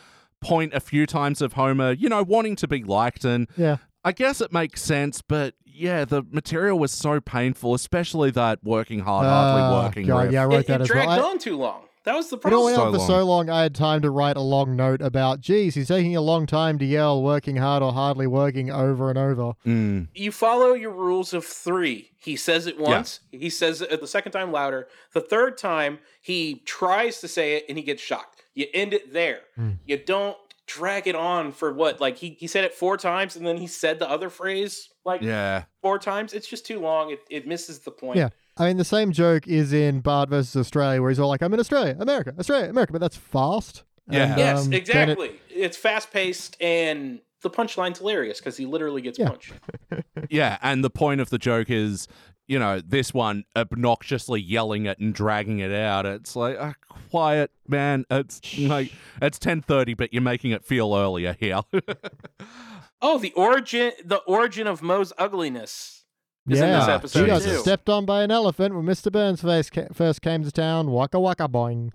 [0.41, 3.25] point a few times of Homer, you know, wanting to be liked.
[3.25, 3.79] And Yeah.
[4.05, 9.01] I guess it makes sense, but yeah, the material was so painful, especially that working
[9.01, 10.07] hard, hardly Oh, working.
[10.07, 10.33] God, riff.
[10.33, 11.05] yeah, I wrote It, that it as well.
[11.05, 11.81] dragged I- on too long.
[12.05, 12.75] That was the It all problem.
[12.75, 13.07] So for long.
[13.07, 16.21] so long, I had time to write a long note about, geez, he's taking a
[16.21, 19.55] long time to yell, working hard or hardly working over and over.
[19.67, 20.09] Mm.
[20.15, 22.11] you follow your rules of three.
[22.19, 23.21] He says it once.
[23.33, 24.87] He says it the second time louder.
[25.15, 28.43] The third time, he tries to say it and he gets shocked.
[28.53, 29.41] You end it there.
[29.57, 29.71] Hmm.
[29.87, 32.03] You don't drag it on for what?
[32.03, 35.23] Like he, he said it four times and then he said the other phrase like
[35.23, 35.65] Yeah.
[35.83, 36.33] four times.
[36.33, 37.11] It's just too long.
[37.11, 38.17] It, it misses the point.
[38.19, 38.31] Yeah.
[38.57, 41.53] I mean, the same joke is in Bart versus Australia, where he's all like, I'm
[41.55, 43.83] in Australia, America, Australia, America, but that's fast.
[44.09, 44.25] Yeah.
[44.31, 45.31] And, Yes, um, then it- exactly.
[45.51, 49.29] it's fast paced and the punchline's hilarious because he literally gets Yeah.
[49.29, 49.53] punched.
[50.31, 52.09] Yeah, and the point of the joke is,
[52.47, 56.07] you know, this one obnoxiously yelling it and dragging it out.
[56.07, 56.73] It's like, uh,
[57.11, 58.05] quiet, man.
[58.11, 58.91] It's like
[59.21, 61.61] it's ten thirty, but you're making it feel earlier here.
[63.07, 66.05] Oh, the origin the origin of Moe's ugliness
[66.49, 67.59] is in this episode he got too.
[67.59, 69.13] stepped on by an elephant when Mr.
[69.13, 70.91] Burns face ca- first came to town.
[70.91, 71.93] Waka waka boing.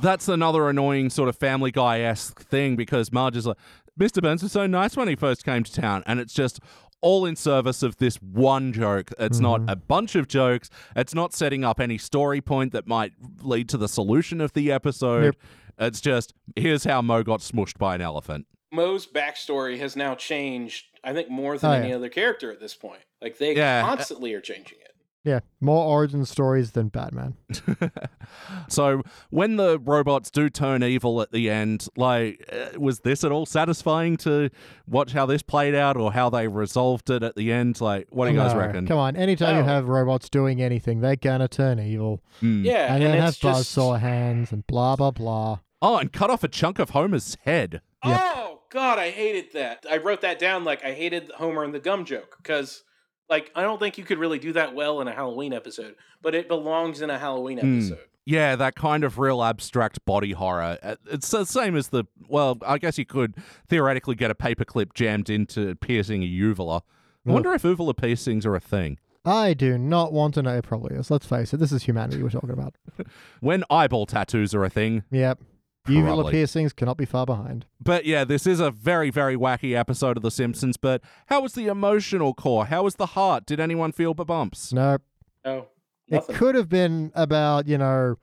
[0.00, 3.58] That's another annoying sort of Family Guy esque thing because Marge is like,
[4.00, 4.22] Mr.
[4.22, 6.60] Burns was so nice when he first came to town, and it's just
[7.02, 9.10] all in service of this one joke.
[9.18, 9.70] It's not mm-hmm.
[9.70, 10.70] a bunch of jokes.
[10.96, 14.72] It's not setting up any story point that might lead to the solution of the
[14.72, 15.24] episode.
[15.24, 15.36] Yep.
[15.80, 18.46] It's just here's how Moe got smushed by an elephant.
[18.72, 21.96] Moe's backstory has now changed, I think, more than Oh, any yeah.
[21.96, 23.00] other character at this point.
[23.22, 23.82] Like they Yeah.
[23.82, 24.84] constantly are changing it.
[25.24, 27.34] Yeah, more origin stories than Batman.
[28.68, 33.32] so when the robots do turn evil at the end, like, uh, was this at
[33.32, 34.48] all satisfying to
[34.86, 37.80] watch how this played out or how they resolved it at the end?
[37.80, 38.86] Like, what do you guys No, reckon?
[38.86, 42.22] Come on, anytime you have robots doing anything, they're gonna turn evil.
[42.42, 42.64] Mm.
[42.64, 45.58] Yeah, and and, then have it's just buzzsaw hands and blah blah blah.
[45.82, 47.82] Oh, and cut off a chunk of Homer's head.
[48.04, 48.20] Yep.
[48.20, 49.84] Oh God, I hated that.
[49.90, 50.64] I wrote that down.
[50.64, 52.82] Like I hated Homer and the gum joke because,
[53.30, 56.34] like, I don't think you could really do that well in a Halloween episode, but
[56.34, 57.78] it belongs in a Halloween Hmm.
[57.78, 57.98] episode.
[58.26, 60.76] Yeah, that kind of real abstract body horror.
[60.82, 62.04] Uh, It's the same as the.
[62.28, 63.34] Well, I guess you could
[63.70, 66.82] theoretically get a paperclip jammed into piercing a uvula.
[67.26, 68.98] I wonder if uvula piercings are a thing.
[69.24, 70.56] I do not want to know.
[70.56, 71.10] It probably is.
[71.10, 71.56] Let's face it.
[71.56, 72.74] This is humanity we're talking about.
[73.40, 75.38] When eyeball tattoos are a thing, Yep.
[75.88, 76.32] Uvula Probably.
[76.32, 77.66] piercings cannot be far behind.
[77.80, 80.76] But yeah, this is a very, very wacky episode of The Simpsons.
[80.76, 82.66] But how was the emotional core?
[82.66, 83.46] How was the heart?
[83.46, 84.72] Did anyone feel the bumps?
[84.72, 84.98] No,
[85.44, 85.66] Oh,
[86.06, 86.36] it nothing.
[86.36, 88.16] could have been about you know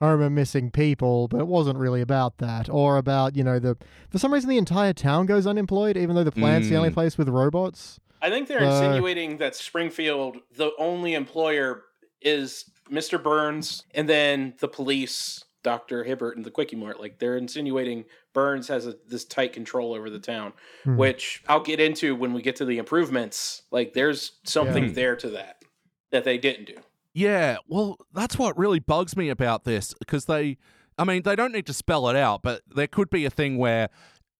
[0.00, 3.76] Homer missing people, but it wasn't really about that, or about you know the
[4.10, 6.94] for some reason the entire town goes unemployed, even though the plant's the only Mm.
[6.94, 8.00] place with robots.
[8.20, 11.82] I think they're Uh, insinuating that Springfield, the only employer,
[12.22, 13.22] is Mr.
[13.22, 17.00] Burns, and then the police, Doctor Hibbert, and the Kwik-E-Mart.
[17.00, 20.52] Like they're insinuating Burns has a, this tight control over the town,
[20.84, 20.96] Hmm.
[20.96, 23.62] which I'll get into when we get to the improvements.
[23.72, 24.92] Like there's something Yeah.
[24.92, 25.64] there to that
[26.12, 26.76] that they didn't do.
[27.12, 30.58] Yeah, well, that's what really bugs me about this because they,
[30.98, 33.56] I mean, they don't need to spell it out, but there could be a thing
[33.58, 33.88] where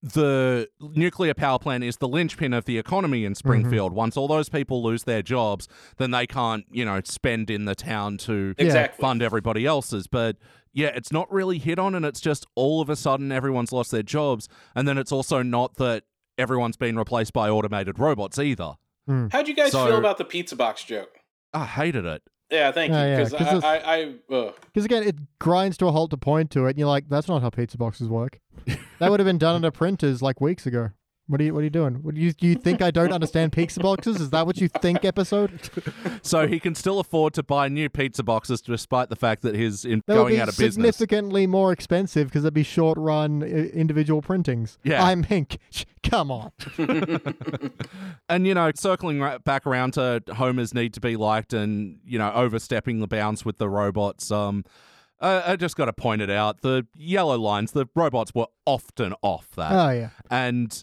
[0.03, 3.93] the nuclear power plant is the linchpin of the economy in Springfield.
[3.95, 7.75] Once all those people lose their jobs, then they can't, you know, spend in the
[7.75, 9.01] town to Exactly.
[9.01, 10.07] fund everybody else's.
[10.07, 10.37] But
[10.75, 13.91] yeah, it's not really hit on, and it's just all of a sudden everyone's lost
[13.91, 14.49] their jobs.
[14.75, 16.05] And then it's also not that
[16.37, 18.75] everyone's been replaced by automated robots either.
[19.07, 19.29] Hmm.
[19.31, 21.21] How'd you guys So- feel about the pizza box joke?
[21.53, 22.23] I hated it.
[22.51, 22.97] Yeah, thank you.
[22.99, 24.55] Yeah, yeah, Because 'cause it's- I, I, I ugh.
[24.67, 27.27] Because again, it grinds to a halt to point to it, and you're like, "That's
[27.29, 28.41] not how pizza boxes work."
[28.99, 30.91] that would have been done on a printers like weeks ago.
[31.27, 31.95] What are you What are you doing?
[32.03, 34.21] What do you Do you think I don't understand pizza boxes?
[34.21, 35.05] Is that what you think?
[35.05, 35.59] Episode
[36.23, 39.85] So he can still afford to buy new pizza boxes despite the fact that he's
[39.85, 40.97] in, that would going be out of business.
[40.97, 44.79] significantly more expensive because they'd be short run individual printings.
[44.83, 45.03] Yeah.
[45.03, 45.59] I'm Hink.
[46.03, 46.53] Come on.
[48.29, 52.19] And, you know, circling right back around to Homer's need to be liked and, you
[52.19, 54.31] know, overstepping the bounds with the robots.
[54.31, 54.65] Um,
[55.21, 56.63] I, I just got to point it out.
[56.63, 59.73] The yellow lines, the robots were often off that.
[59.73, 60.11] Oh yeah.
[60.31, 60.83] and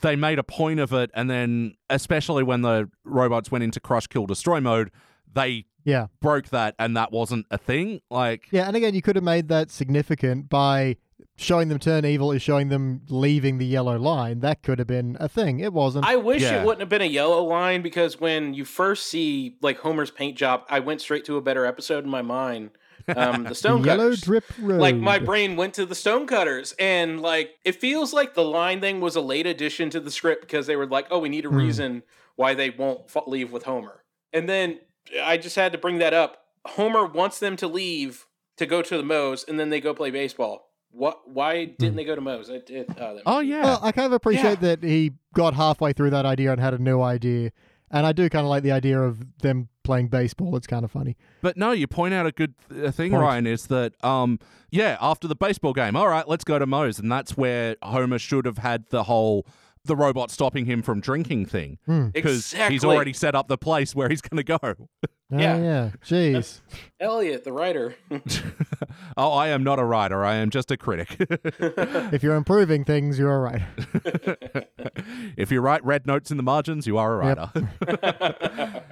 [0.00, 1.10] they made a point of it.
[1.14, 4.90] And then, especially when the robots went into crush, kill, destroy mode,
[5.32, 6.06] they Yeah.
[6.20, 8.00] broke that and that wasn't a thing.
[8.10, 10.96] Like, Yeah, and again, you could have made that significant by
[11.36, 14.40] showing them turn evil is showing them leaving the yellow line.
[14.40, 15.60] That could have been a thing.
[15.60, 16.04] It wasn't.
[16.06, 16.60] I wish Yeah.
[16.60, 20.36] it wouldn't have been a yellow line because when you first see like Homer's paint
[20.36, 22.70] job, I went straight to a better episode in my mind.
[23.08, 24.20] Um, the the stone yellow cutters.
[24.20, 24.80] drip road.
[24.80, 28.80] Like my brain went to the stone cutters, and like it feels like the line
[28.80, 31.44] thing was a late addition to the script because they were like, "Oh, we need
[31.44, 31.56] a Hmm.
[31.56, 32.02] reason
[32.36, 34.80] why they won't f- leave with Homer." And then
[35.22, 36.38] I just had to bring that up.
[36.66, 40.10] Homer wants them to leave to go to the Moe's, and then they go play
[40.10, 40.68] baseball.
[40.90, 41.28] What?
[41.28, 42.48] Why didn't they go to Moe's?
[42.50, 43.62] It, it, oh, oh, yeah.
[43.62, 46.78] Well, I kind of appreciate that he got halfway through that idea and had a
[46.78, 47.50] new idea.
[47.90, 50.56] And I do kind of like the idea of them playing baseball.
[50.56, 51.16] It's kind of funny.
[51.40, 53.22] But no, you point out a good th- thing, Point.
[53.22, 54.38] Ryan, is that um
[54.70, 58.18] yeah, after the baseball game, all right, let's go to Moe's, and that's where Homer
[58.18, 59.46] should have had the whole
[59.84, 61.76] the robot stopping him from drinking thing
[62.12, 62.74] because exactly.
[62.74, 64.58] he's already set up the place where he's going to go.
[64.62, 65.56] Oh, Yeah.
[65.56, 65.90] yeah.
[66.04, 66.60] Jeez.
[67.00, 67.96] Elliot, the writer.
[69.16, 71.16] oh, I am not a writer; I am just a critic.
[71.18, 73.62] if you're improving things, you're all right.
[75.36, 78.84] if you write red notes in the margins, you are a writer.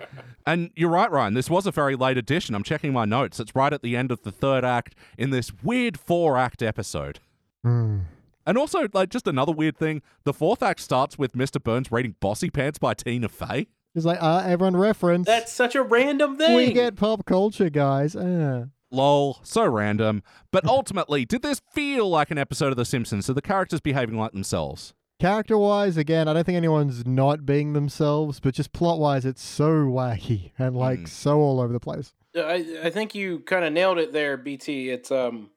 [0.47, 1.35] And you're right, Ryan.
[1.35, 2.55] This was a very late edition.
[2.55, 3.41] I'm checking my notes.
[3.41, 7.21] It's right at the end of the third act in this weird four act episode.
[7.63, 8.01] Hmm.
[8.47, 11.63] And also, like, just another weird thing the fourth act starts with Mr.
[11.63, 13.67] Burns reading Bossypants by Tina Fey.
[13.95, 15.27] It's like, uh, everyone reference.
[15.27, 16.57] That's such a random thing.
[16.57, 18.17] we get pop culture, guys.
[18.17, 18.67] Uh.
[18.91, 20.23] Lol, so random.
[20.51, 23.29] But ultimately, did this feel like an episode of The Simpsons?
[23.31, 24.95] Are the characters behaving like themselves?
[25.21, 29.43] Character wise, again, I don't think anyone's not being themselves, but just plot wise, it's
[29.43, 31.09] so wacky and like Mm.
[31.09, 32.15] so all over the place.
[32.35, 34.89] I, I think you kind of nailed it there, BT.
[34.91, 35.51] It's um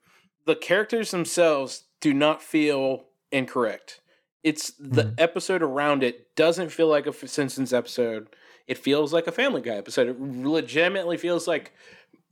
[0.45, 4.02] the characters themselves do not feel incorrect.
[4.43, 5.13] It's the Mhm.
[5.17, 8.28] episode around it doesn't feel like a Simpsons episode.
[8.67, 10.10] It feels like a Family Guy episode.
[10.10, 11.71] It legitimately feels like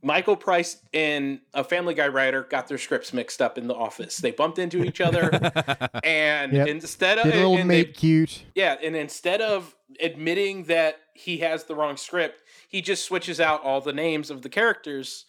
[0.04, 4.16] Michael Price and a Family Guy writer got their scripts mixed up in the office.
[4.16, 5.30] They bumped into each other,
[6.04, 6.66] and Yep.
[6.68, 8.42] instead of Did a little and they- cute.
[8.54, 13.62] yeah, and instead of admitting that he has the wrong script, he just switches out
[13.62, 15.24] all the names of the characters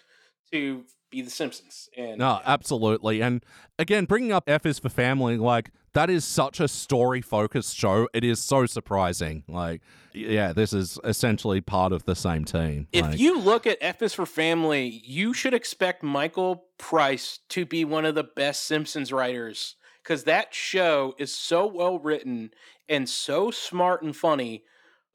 [0.51, 1.89] to be the Simpsons.
[1.95, 3.21] And No, absolutely.
[3.21, 3.45] And
[3.79, 8.09] again, bringing up F is for Family, like, that is such a story focused show.
[8.13, 9.43] It is so surprising.
[9.47, 12.87] Like, yeah, this is essentially part of the same team.
[12.91, 17.65] if Like, you look at F is for Family, you should expect Michael Price to
[17.65, 22.51] be one of the best Simpsons writers because that show is so well written
[22.89, 24.63] and so smart and funny.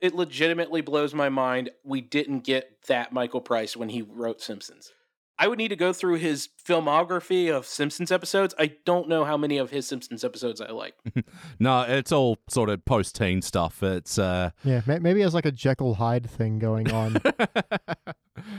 [0.00, 4.92] It legitimately blows my mind we didn't get that Michael Price when he wrote Simpsons.
[5.38, 8.55] I would need to go through his filmography of Simpsons episodes.
[8.59, 10.94] I don't know how many of his Simpsons episodes I like.
[11.61, 13.83] no, it's all sort of post teen stuff.
[13.83, 17.18] It's, uh, Yeah, may- maybe he has like a Jekyll Hyde thing going on.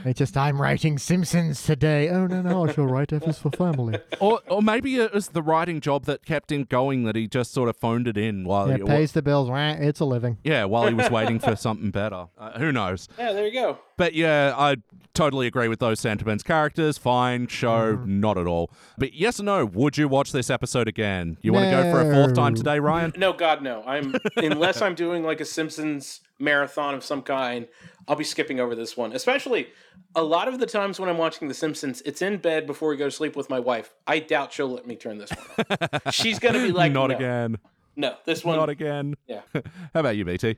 [0.04, 2.08] It's just I'm writing Simpsons today.
[2.10, 3.98] Oh no no, I shall write F is for family.
[4.20, 7.52] or, or maybe it was the writing job that kept him going that he just
[7.52, 9.48] sort of phoned it in while Yeah, he, pays the bills.
[9.48, 10.36] Wah, It's a living.
[10.44, 12.26] yeah, while he was waiting for something better.
[12.38, 13.08] Uh, who knows?
[13.18, 13.78] Yeah, there you go.
[14.00, 14.76] But yeah, I
[15.12, 16.42] totally agree with those sentiments.
[16.42, 17.48] Characters, fine.
[17.48, 18.18] Show, mm-hmm.
[18.18, 18.70] not at all.
[18.96, 21.36] But yes or no, would you watch this episode again?
[21.42, 23.12] You want to go for a fourth time today, Ryan?
[23.18, 23.82] No, God, no.
[23.86, 27.68] I'm unless I'm doing like a Simpsons marathon of some kind.
[28.08, 29.12] I'll be skipping over this one.
[29.12, 29.68] Especially
[30.14, 32.96] a lot of the times when I'm watching The Simpsons, it's in bed before we
[32.96, 33.92] go to sleep with my wife.
[34.06, 36.14] I doubt she'll let me turn this one off.
[36.14, 37.58] She's gonna be like, not no, again.
[37.96, 38.56] No, this one.
[38.56, 39.14] Not again.
[39.26, 39.42] Yeah.
[39.52, 40.56] How about you, BT?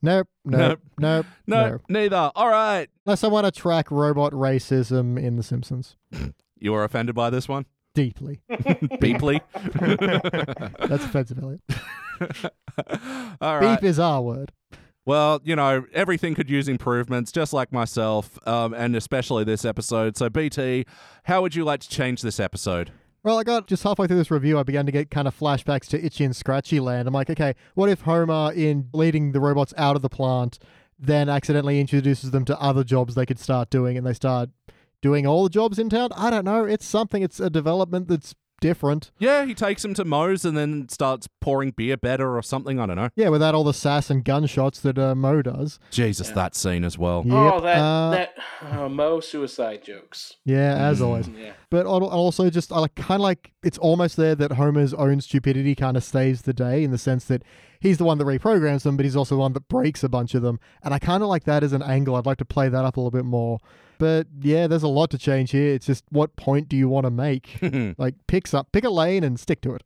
[0.00, 1.78] Nope, nope, nope, No, no.
[1.88, 2.30] neither.
[2.34, 2.88] All right.
[3.06, 5.96] Unless I want to track robot racism in The Simpsons
[6.60, 7.66] You were offended by this one?
[7.94, 8.40] deeply.
[9.00, 9.40] Deeply?
[9.80, 11.60] That's offensive, Elliot.
[13.40, 13.80] All right.
[13.80, 14.52] Beep is our word.
[15.04, 20.16] Well, you know, everything could use improvements, just like myself, um, and especially this episode.
[20.16, 20.84] So, BT,
[21.24, 22.92] how would you like to change this episode?
[23.28, 25.86] Well, I got just halfway through this review, I began to get kind of flashbacks
[25.88, 27.06] to Itchy and Scratchy Land.
[27.06, 30.58] I'm like, okay, what if Homer, in leading the robots out of the plant,
[30.98, 34.48] then accidentally introduces them to other jobs they could start doing and they start
[35.02, 36.08] doing all the jobs in town?
[36.16, 36.64] I don't know.
[36.64, 39.10] It's something, it's a development that's different.
[39.18, 42.78] Yeah, he takes him to Moe's and then starts pouring beer better or something.
[42.78, 43.10] I don't know.
[43.16, 45.78] Yeah, without all the sass and gunshots that uh, Moe does.
[45.90, 47.24] Jesus, that scene as well.
[47.28, 50.34] Oh, that uh, that uh, Moe suicide jokes.
[50.44, 51.28] Yeah, as always.
[51.28, 51.52] Yeah.
[51.70, 55.20] But al- also, just I like kind of like it's almost there that Homer's own
[55.20, 57.42] stupidity kind of saves the day in the sense that
[57.80, 60.34] he's the one that reprograms them, but he's also the one that breaks a bunch
[60.34, 60.60] of them.
[60.82, 62.16] And I kind of like that as an angle.
[62.16, 63.58] I'd like to play that up a little bit more.
[63.98, 65.74] But yeah, there's a lot to change here.
[65.74, 67.58] It's just what point do you want to make?
[67.98, 69.82] like pick up, pick a lane and stick to it.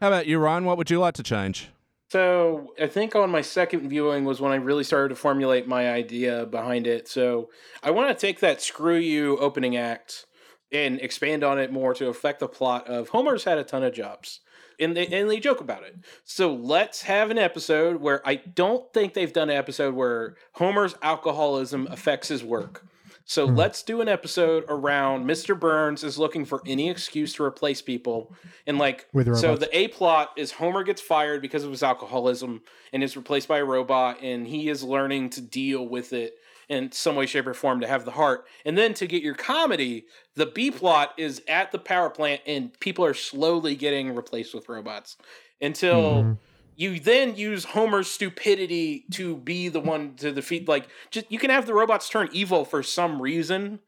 [0.00, 0.64] How about you, Ryan?
[0.64, 1.70] What would you like to change?
[2.10, 5.90] So I think on my second viewing was when I really started to formulate my
[5.90, 7.08] idea behind it.
[7.08, 7.50] So
[7.82, 10.26] I want to take that screw you opening act
[10.70, 13.94] and expand on it more to affect the plot of Homer's had a ton of
[13.94, 14.40] jobs.
[14.78, 15.96] And they, and they joke about it.
[16.24, 20.94] So let's have an episode where I don't think they've done an episode where Homer's
[21.02, 22.84] alcoholism affects his work.
[23.26, 25.58] So let's do an episode around Mr.
[25.58, 28.34] Burns is looking for any excuse to replace people.
[28.66, 29.60] And like, With so robots.
[29.66, 33.58] the A plot is Homer gets fired because of his alcoholism and is replaced by
[33.58, 36.34] a robot, and he is learning to deal with it
[36.68, 38.46] in some way, shape, or form to have the heart.
[38.64, 42.78] And then to get your comedy, the B plot is at the power plant, and
[42.80, 45.16] people are slowly getting replaced with robots
[45.62, 46.38] until Mhm.
[46.76, 50.68] You then use Homer's stupidity to be the one to defeat.
[50.68, 53.80] Like, just you can have the robots turn evil for some reason,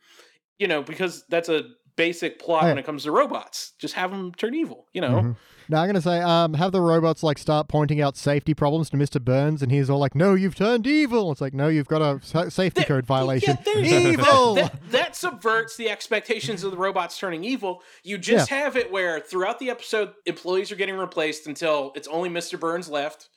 [0.58, 1.64] you know, because that's a
[1.96, 2.68] basic plot yeah.
[2.70, 3.72] when it comes to robots.
[3.78, 5.08] Just have them turn evil, you know.
[5.20, 5.36] Mhm.
[5.68, 8.96] Now I'm gonna say, um, have the robots like start pointing out safety problems to
[8.96, 9.20] Mr.
[9.20, 12.24] Burns, and he's all like, "No, you've turned evil." It's like, "No, you've got a
[12.24, 14.54] sa- safety code violation." Yeah, there's- evil.
[14.54, 17.82] That, that, that subverts the expectations of the robots turning evil.
[18.04, 22.28] You just have it where throughout the episode, employees are getting replaced until it's only
[22.30, 22.60] Mr.
[22.60, 23.28] Burns left.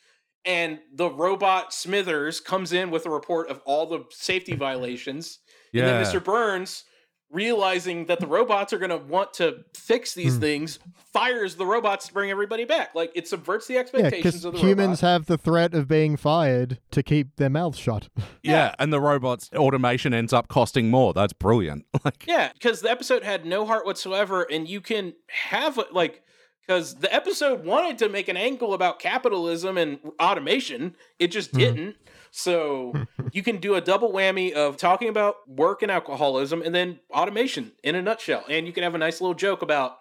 [0.46, 5.40] And the robot Smithers comes in with a report of all the safety violations.
[5.74, 6.24] And then Mr.
[6.24, 6.86] Burns,
[7.32, 10.40] realizing that the robots are going to want to fix these Hmm.
[10.42, 10.80] things,
[11.14, 12.96] fires the robots to bring everybody back.
[12.96, 15.02] Like it subverts the expectations because of the humans robots.
[15.02, 18.10] have the threat of being fired to keep their mouths shut.
[18.44, 21.14] Yeah, and the robot's automation ends up costing more.
[21.14, 21.86] That's brilliant.
[22.06, 26.24] Like, Yeah, because the episode had no heart whatsoever, and you can have like
[26.70, 31.58] because the episode wanted to make an angle about capitalism and automation, it just hmm.
[31.58, 31.96] didn't.
[32.30, 32.94] So
[33.32, 37.72] you can do a double whammy of talking about work and alcoholism, and then automation
[37.84, 39.98] in a nutshell, and you can have a nice little joke about.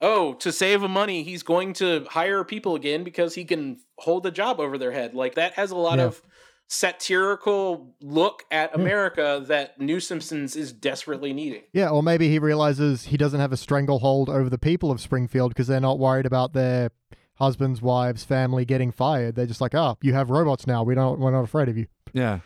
[0.00, 4.30] Oh, to save money, he's going to hire people again because he can hold a
[4.30, 5.12] job over their head.
[5.12, 6.04] Like that has a lot Yeah.
[6.04, 6.22] of
[6.68, 8.80] satirical look at hmm.
[8.80, 11.62] America that New Simpsons is desperately needing.
[11.72, 15.50] yeah, or maybe he realizes he doesn't have a stranglehold over the people of Springfield
[15.50, 16.90] because they're not worried about their
[17.34, 19.34] husbands, wives, family getting fired.
[19.34, 20.82] They're just like, "Oh, you have robots now.
[20.82, 21.18] We don't.
[21.18, 22.40] We're not afraid of you." Yeah.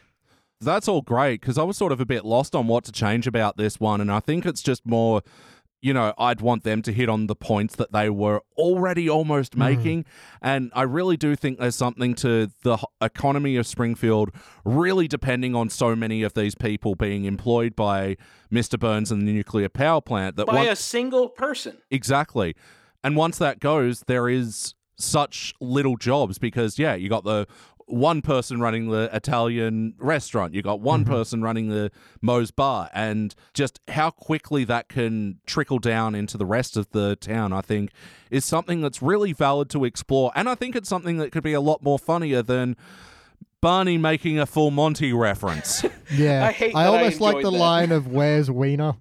[0.61, 3.27] That's all great because I was sort of a bit lost on what to change
[3.27, 4.01] about this one.
[4.01, 5.23] And I think it's just more,
[5.83, 9.55] you know, I'd want them to hit on the points that they were already almost
[9.55, 9.61] hmm.
[9.61, 10.05] making.
[10.41, 14.31] And I really do think there's something to the economy of Springfield
[14.65, 18.17] really depending on so many of these people being employed by
[18.51, 18.79] Mr.
[18.79, 21.79] Burns and the nuclear power plant that By once- a single person.
[21.91, 22.55] Exactly.
[23.05, 27.47] And once that goes, there is such little jobs because, yeah, you got the
[27.93, 33.35] one person running the Italian restaurant, you got one person running the Moe's bar, and
[33.55, 37.93] just how quickly that can trickle down into the rest of the town, I think,
[38.31, 40.33] is something that's really valid to explore.
[40.35, 42.77] And I think it's something that could be a lot more funnier than
[43.61, 45.85] Barney making a full Monty reference.
[46.15, 47.57] Yeah, I hate I that I almost like the that.
[47.57, 48.97] line of "Where's Wiener,"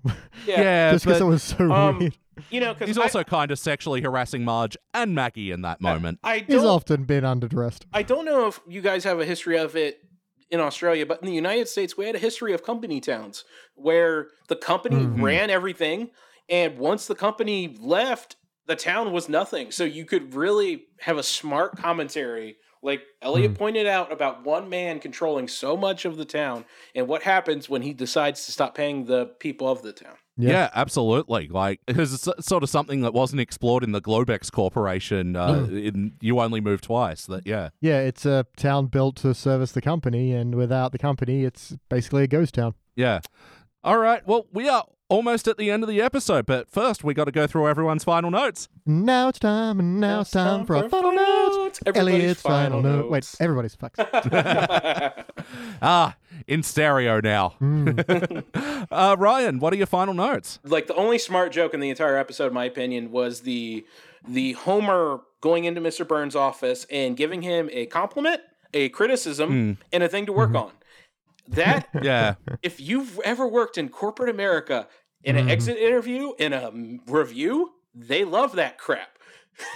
[0.47, 2.17] yeah, just because it was so Um, weird.
[2.49, 6.19] You know, because he's also kind of sexually harassing Marge and Maggie in that moment.
[6.23, 7.84] I He's often been underdressed.
[7.93, 9.99] I don't know if you guys have a history of it
[10.49, 14.27] in Australia, but in the United States, we had a history of company towns where
[14.49, 15.21] the company Mhm.
[15.21, 16.12] ran everything,
[16.49, 19.71] and once the company left, the town was nothing.
[19.71, 24.99] So you could really have a smart commentary, like Elliot pointed out, about one man
[24.99, 29.06] controlling so much of the town, and what happens when he decides to stop paying
[29.06, 30.17] the people of the town.
[30.38, 30.50] Yeah.
[30.50, 31.48] Yeah, absolutely.
[31.50, 35.36] Like, because it's sort of something that wasn't explored in the Globex Corporation.
[35.36, 37.26] Uh, in You Only Move Twice.
[37.26, 41.44] That yeah, Yeah, it's a town built to service the company, and without the company,
[41.44, 42.74] it's basically a ghost town.
[42.96, 43.20] yeah.
[43.84, 44.26] All right.
[44.28, 47.32] Well, we are almost at the end of the episode, but first we got to
[47.32, 48.70] go through everyone's final notes.
[48.86, 51.80] Now it's time, and now, it's time, for our final notes.
[51.86, 53.10] Everybody's Elliot's final, note.
[53.10, 53.98] Wait, everybody's fucked.
[55.82, 56.15] Ah,
[56.47, 57.49] in stereo now.
[57.60, 57.99] Hmm.
[58.91, 60.60] uh, Ryan, what are your final notes?
[60.63, 63.86] like the only smart joke in the entire episode, in my opinion, was the
[64.27, 66.08] the Homer going into Mr.
[66.08, 68.41] Burns' office and giving him a compliment,
[68.73, 70.71] a criticism, and a thing to work on.
[71.47, 72.36] That Yeah.
[72.62, 74.88] if you've ever worked in corporate America
[75.23, 79.17] in an exit interview, in a mm, review, they love that crap.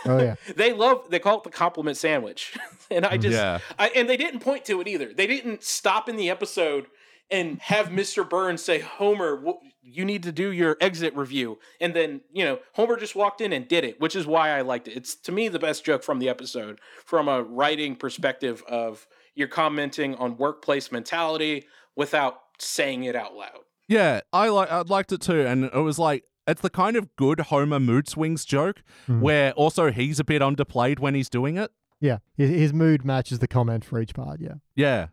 [0.05, 2.57] Oh yeah, They love they call it the compliment sandwich.
[2.91, 3.59] and I just Yeah.
[3.79, 5.13] I, and they didn't point to it either.
[5.13, 6.87] They didn't stop in the episode
[7.31, 8.27] and have Mr.
[8.27, 12.59] Burns say, "Homer, wh- you need to do your exit review." And then, you know,
[12.73, 14.95] Homer just walked in and did it, which is why I liked it.
[14.95, 19.47] It's to me the best joke from the episode from a writing perspective of you're
[19.47, 23.59] commenting on workplace mentality without saying it out loud.
[23.87, 27.15] Yeah, I like I liked it too, and it was like it's the kind of
[27.15, 29.21] good Homer mood swings joke Hmm.
[29.21, 31.71] where also he's a bit underplayed when he's doing it.
[31.99, 32.17] yeah.
[32.35, 34.39] His, his mood matches the comment for each part.
[34.41, 34.55] Yeah.
[34.75, 35.07] Yeah,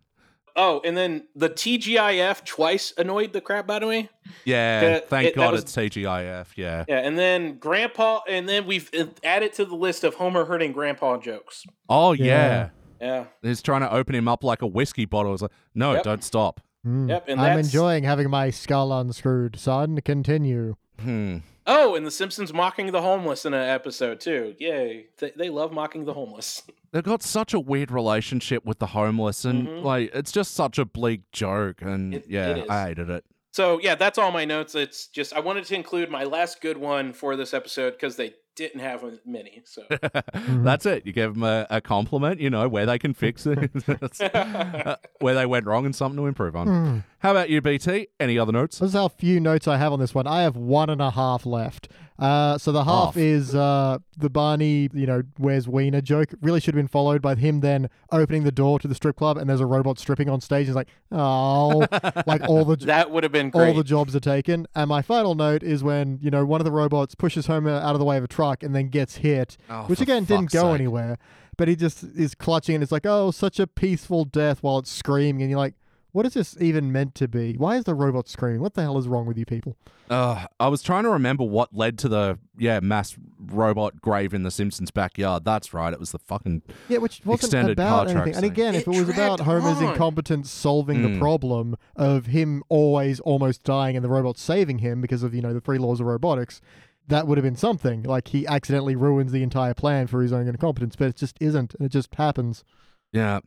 [0.54, 4.10] Oh, and then the TGIF twice annoyed the crap out of me.
[4.44, 4.98] yeah.
[5.02, 6.48] Uh, thank it- God was- it's TGIF.
[6.56, 6.84] Yeah.
[6.88, 10.72] Yeah, and then Grandpa, and then we've uh, added to the list of Homer hurting
[10.72, 11.64] Grandpa jokes.
[11.88, 12.24] Oh yeah.
[12.26, 12.68] Yeah.
[13.00, 13.24] Yeah.
[13.42, 15.32] He's trying to open him up like a whiskey bottle.
[15.32, 16.02] It's like, no, Yep.
[16.04, 16.60] don't stop.
[16.86, 17.08] Mm.
[17.08, 19.58] Yep, and I'm that's- enjoying having my skull unscrewed.
[19.58, 20.74] Son, continue.
[21.00, 21.38] Hmm.
[21.66, 24.54] Oh, and The Simpsons mocking the homeless in an episode too.
[24.58, 25.06] Yay!
[25.18, 26.62] They, they love mocking the homeless.
[26.92, 29.82] They've got such a weird relationship with the homeless, and Mhm.
[29.84, 31.80] like it's just such a bleak joke.
[31.82, 32.70] And It- yeah, it.
[32.70, 33.24] I hated it.
[33.52, 34.74] So yeah, that's all my notes.
[34.74, 38.34] It's just I wanted to include my last good one for this episode because they
[38.54, 39.62] didn't have many.
[39.64, 39.82] So
[40.34, 41.06] That's it.
[41.06, 44.96] You give them a, a compliment, you know, where they can fix it, That's- uh,
[45.20, 46.66] where they went wrong and something to improve on.
[46.66, 46.98] Hmm.
[47.18, 48.08] How about you, BT?
[48.18, 48.80] Any other notes?
[48.80, 50.26] This is how few notes I have on this one.
[50.26, 51.88] I have one and a half left.
[52.18, 53.16] Uh, so the half Half.
[53.16, 56.28] is uh, the Barney, you know, where's Wiener joke.
[56.40, 59.36] Really should have been followed by him then opening the door to the strip club
[59.38, 60.66] and there's a robot stripping on stage.
[60.66, 61.84] He's like, oh,
[62.26, 64.66] like all the that would have been all the jobs are taken.
[64.74, 67.94] And my final note is when you know one of the robots pushes Homer out
[67.94, 70.70] of the way of a truck and then gets hit, Oh, which again didn't go
[70.72, 70.80] sake.
[70.80, 71.18] anywhere.
[71.56, 74.90] But he just is clutching and it's like, oh, such a peaceful death while it's
[74.90, 75.74] screaming, and you're like,
[76.12, 77.54] what is this even meant to be?
[77.54, 78.60] Why is the robot screaming?
[78.60, 79.76] What the hell is wrong with you people?
[80.10, 84.42] Uh, I was trying to remember what led to the yeah mass robot grave in
[84.42, 85.44] the Simpsons backyard.
[85.44, 85.90] That's right.
[85.92, 88.34] It was the fucking Yeah, which wasn't Extended car about truck anything.
[88.34, 88.52] And scene.
[88.52, 89.84] again, if It it was about Homer's on.
[89.92, 91.18] incompetence solving the Mm.
[91.18, 95.54] problem of him always almost dying and the robot saving him because of, you know,
[95.54, 96.60] the three laws of robotics,
[97.08, 98.02] that would have been something.
[98.02, 101.74] Like he accidentally ruins the entire plan for his own incompetence, but it just isn't,
[101.74, 102.64] and it just happens.
[103.12, 103.40] Yeah.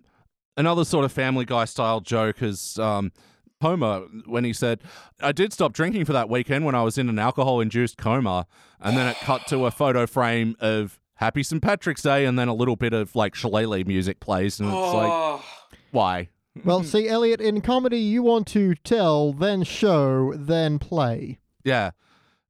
[0.57, 3.11] Another sort of Family Guy style joke is um,
[3.61, 4.81] Homer when he said,
[5.21, 8.47] I did stop drinking for that weekend when I was in an alcohol induced coma.
[8.79, 11.61] And then it cut to a photo frame of Happy St.
[11.61, 14.59] Patrick's Day and then a little bit of like shillelagh music plays.
[14.59, 15.43] And it's like, Oh,
[15.91, 16.29] why?
[16.63, 21.39] Well, see, Elliot, in comedy, you want to tell, then show, then play.
[21.65, 21.91] Yeah.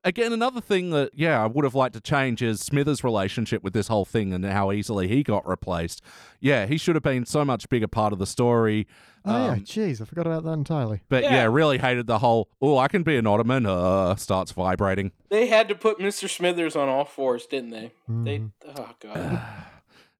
[0.06, 3.74] Again, another thing that, yeah, I would have liked to change is Smithers' relationship with
[3.74, 6.00] this whole thing and how easily he got replaced.
[6.40, 8.86] Yeah, he should have been so much bigger part of the story.
[9.26, 11.02] Oh, yeah, Um, jeez, I forgot about that entirely.
[11.10, 11.34] But yeah.
[11.34, 11.48] Yeah.
[11.50, 15.12] really hated the whole, oh, I can be an ottoman, uh, starts vibrating.
[15.30, 16.30] they had to put Mr.
[16.30, 17.92] Smithers on all fours, didn't they?
[18.08, 18.40] They.
[18.40, 18.70] Mm-hmm.
[18.78, 19.42] Oh god.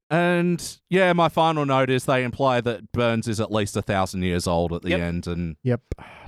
[0.10, 4.22] And yeah, my final note is they imply that Burns is at least a thousand
[4.22, 5.00] years old at the Yep.
[5.00, 5.82] end and Yep.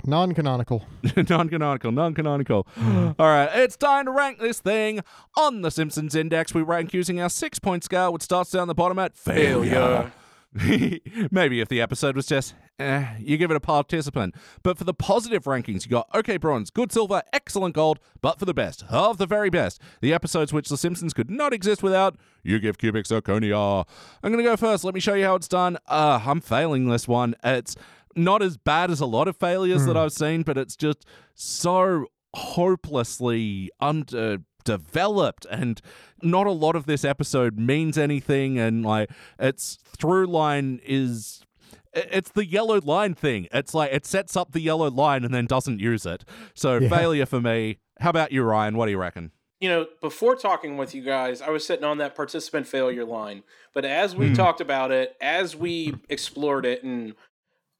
[0.04, 0.84] Non canonical.
[1.28, 2.66] non canonical, non canonical.
[2.76, 5.00] All right, it's time to rank this thing.
[5.36, 8.74] On the Simpsons Index, we rank using our six point scale, which starts down the
[8.74, 9.70] bottom at failure.
[9.70, 10.12] Failure.
[11.30, 14.34] Maybe if the episode was just, eh, you give it a participant.
[14.62, 18.46] But for the positive rankings, you got okay bronze, good silver, excellent gold, but for
[18.46, 22.16] the best, of the very best, the episodes which The Simpsons could not exist without,
[22.42, 23.86] you give cubic zirconia.
[24.22, 24.84] I'm going to go first.
[24.84, 25.76] Let me show you how it's done.
[25.86, 27.34] Uh, I'm failing this one.
[27.44, 27.76] It's
[28.16, 32.06] not as bad as a lot of failures that I've seen, but it's just so
[32.34, 33.70] hopelessly
[34.68, 35.80] underdeveloped and
[36.22, 41.42] not a lot of this episode means anything and like its through line is
[41.94, 43.48] it's the yellow line thing.
[43.52, 46.24] It's like it sets up the yellow line and then doesn't use it.
[46.54, 46.88] So Yeah.
[46.88, 47.78] failure for me.
[48.00, 48.76] How about you ryan?
[48.76, 49.32] What do you reckon?
[49.60, 53.42] You know, before talking with you guys, I was sitting on that participant failure line.
[53.74, 54.34] But as we hmm.
[54.34, 57.14] talked about it, as we explored it, and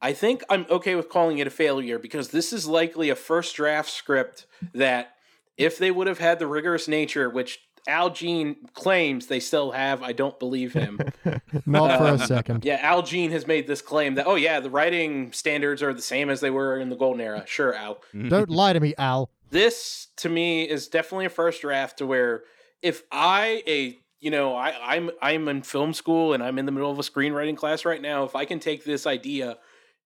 [0.01, 3.55] I think I'm okay with calling it a failure because this is likely a first
[3.55, 5.15] draft script that,
[5.59, 10.03] if they would have had the rigorous nature, which Al Jean claims they still have,
[10.03, 11.01] I don't believe him.
[11.67, 12.65] Not for a um, second.
[12.65, 16.03] yeah, Al Jean has made this claim that, oh, yeah, the writing standards are the
[16.03, 17.45] same as they were in the Golden Era.
[17.47, 17.99] Sure, Al
[18.29, 19.31] Don't lie to me, Al.
[19.51, 22.43] this to me is definitely a first draft to where
[22.83, 26.73] if I a you know I I'm I'm in film school and I'm in the
[26.73, 29.59] middle of a screenwriting class right now if I can take this idea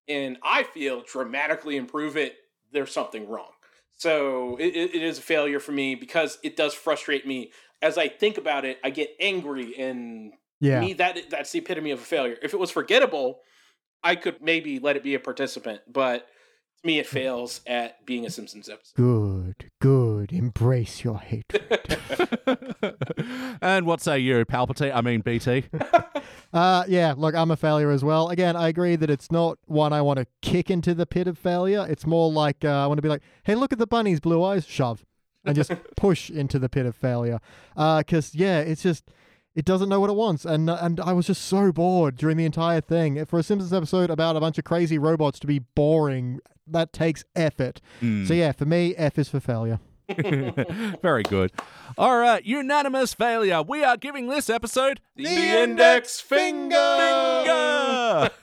[0.08, 2.36] and I feel dramatically improve it
[2.72, 3.51] there's something wrong
[3.96, 7.52] so it, it is a failure for me because it does frustrate me.
[7.80, 10.80] As I think about it I get angry and Yeah.
[10.80, 12.36] me that that's the epitome of a failure.
[12.42, 13.40] If it was forgettable
[14.04, 16.26] I could maybe let it be a participant but
[16.80, 18.96] to me it fails at being a Simpsons episode.
[18.96, 19.61] Good,
[20.30, 21.98] Embrace your hatred.
[23.62, 25.64] and what say you palpatine i mean bt
[26.52, 28.28] Uh, yeah, look, I'm a failure as well.
[28.28, 31.38] Again, I agree that it's not one I want to kick into the pit of
[31.38, 31.86] failure.
[31.88, 34.44] It's more like uh, I want to be like, hey, look at the bunny's blue
[34.44, 35.04] eyes, shove,
[35.46, 37.40] and just push into the pit of failure.
[37.74, 39.10] Because yeah, it's just
[39.54, 42.36] it doesn't know what it wants, and uh, and I was just so bored during
[42.36, 43.24] the entire thing.
[43.24, 47.24] For a Simpsons episode about a bunch of crazy robots to be boring, that takes
[47.34, 47.80] effort.
[48.26, 49.80] So yeah, for me, F is for failure.
[51.02, 51.52] very good
[51.96, 56.74] all right unanimous failure we are giving this episode The index finger.
[56.76, 58.30] finger.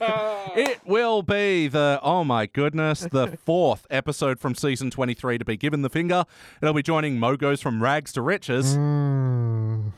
[0.56, 5.56] it will be the oh my goodness the fourth episode from season 23 to be
[5.56, 6.24] given the finger
[6.62, 9.92] it'll be joining Moe Goes from rags to riches Mm.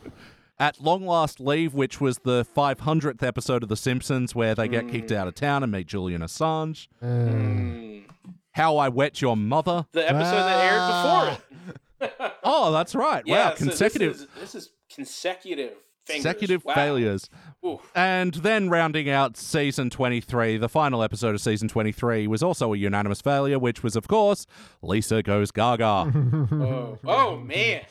[0.58, 4.88] at long last leave which was the 500th episode of the simpsons where they get
[4.88, 8.04] kicked out of town and meet julian assange Mm.
[8.52, 12.14] How i wet your mother The episode that aired before it.
[12.20, 12.34] Ah.
[12.44, 15.72] oh that's right Yeah, wow so consecutive This is, this is consecutive
[16.06, 16.24] fingers.
[16.24, 16.74] consecutive Wow.
[16.74, 17.30] failures
[17.64, 17.80] Oof.
[17.94, 22.76] And then rounding out season 23, the final episode of season 23 was also a
[22.76, 24.46] unanimous failure, which was, of course,
[24.82, 26.12] Lisa Goes Gaga.
[26.52, 27.82] Oh, oh man.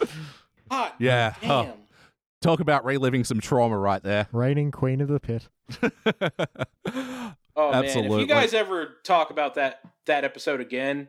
[0.70, 1.36] Hot yeah.
[1.42, 1.64] huh.
[1.64, 1.74] damn.
[2.42, 4.28] Talk about reliving some trauma right there.
[4.34, 5.48] reigning queen of the pit.
[7.56, 7.84] Oh man.
[7.86, 11.08] If you guys ever talk about that that episode again,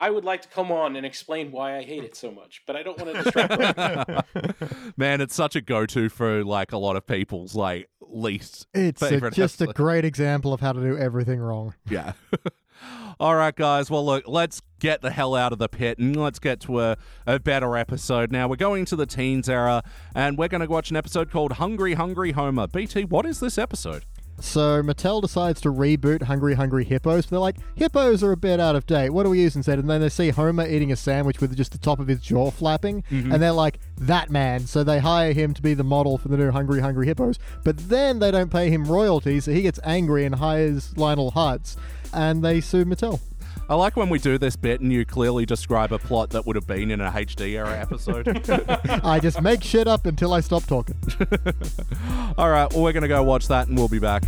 [0.00, 2.76] I would like to come on and explain why I hate it so much, but
[2.76, 4.98] I don't want to distract.
[4.98, 9.00] Man, it's such a go to for like a lot of people's like least It's
[9.02, 11.74] a, favorite just a great example of how to do everything wrong.
[11.88, 12.12] Yeah.
[13.20, 13.88] All right, guys.
[13.88, 16.96] Well, look, let's get the hell out of the pit and let's get to a,
[17.26, 18.32] a better episode.
[18.32, 19.82] Now, we're going to the teens era
[20.14, 22.66] and we're going to watch an episode called Hungry, Hungry Homer.
[22.66, 24.04] BT, what is this episode?
[24.44, 27.26] So Mattel decides to reboot Hungry Hungry Hippos.
[27.26, 29.10] But they're like, hippos are a bit out of date.
[29.10, 29.78] What do we use instead?
[29.78, 32.50] And then they see Homer eating a sandwich with just the top of his jaw
[32.50, 33.32] flapping, mm-hmm.
[33.32, 34.66] and they're like, that man.
[34.66, 37.38] So they hire him to be the model for the new Hungry Hungry Hippos.
[37.64, 41.76] But then they don't pay him royalties, so he gets angry and hires Lionel Hutz,
[42.12, 43.20] and they sue Mattel.
[43.66, 46.54] I like when we do this bit and you clearly describe a plot that would
[46.54, 48.28] have been in a HD era episode.
[49.02, 50.96] I just make shit up until I stop talking.
[52.36, 54.22] All right, well, we're going to go watch that and we'll be back.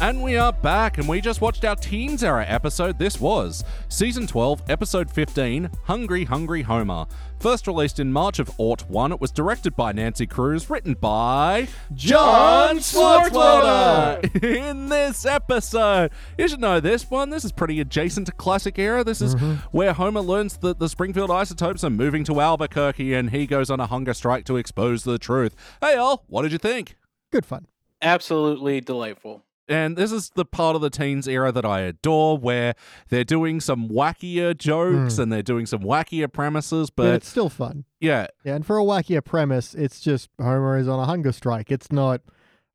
[0.00, 2.98] And we are back, and we just watched our Teens Era episode.
[2.98, 7.06] This was Season 12, Episode 15 Hungry Hungry Homer.
[7.42, 11.66] First released in March of Ort 1, it was directed by Nancy Kruse, written by
[11.92, 14.44] John Swartzwelder.
[14.70, 17.30] In this episode, you should know this one.
[17.30, 19.02] This is pretty adjacent to classic era.
[19.02, 19.54] This is mm-hmm.
[19.76, 23.80] where Homer learns that the Springfield Isotopes are moving to Albuquerque, and he goes on
[23.80, 25.56] a hunger strike to expose the truth.
[25.80, 26.94] Hey, all, what did you think?
[27.32, 27.66] Good fun.
[28.00, 29.42] Absolutely delightful.
[29.72, 32.74] And this is the part of the teens era that I adore, where
[33.08, 35.22] they're doing some wackier jokes hmm.
[35.22, 36.90] and they're doing some wackier premises.
[36.90, 37.84] But But it's still fun.
[38.00, 41.70] yeah, Yeah, and for a wackier premise, it's just Homer is on a hunger strike.
[41.70, 42.20] It's not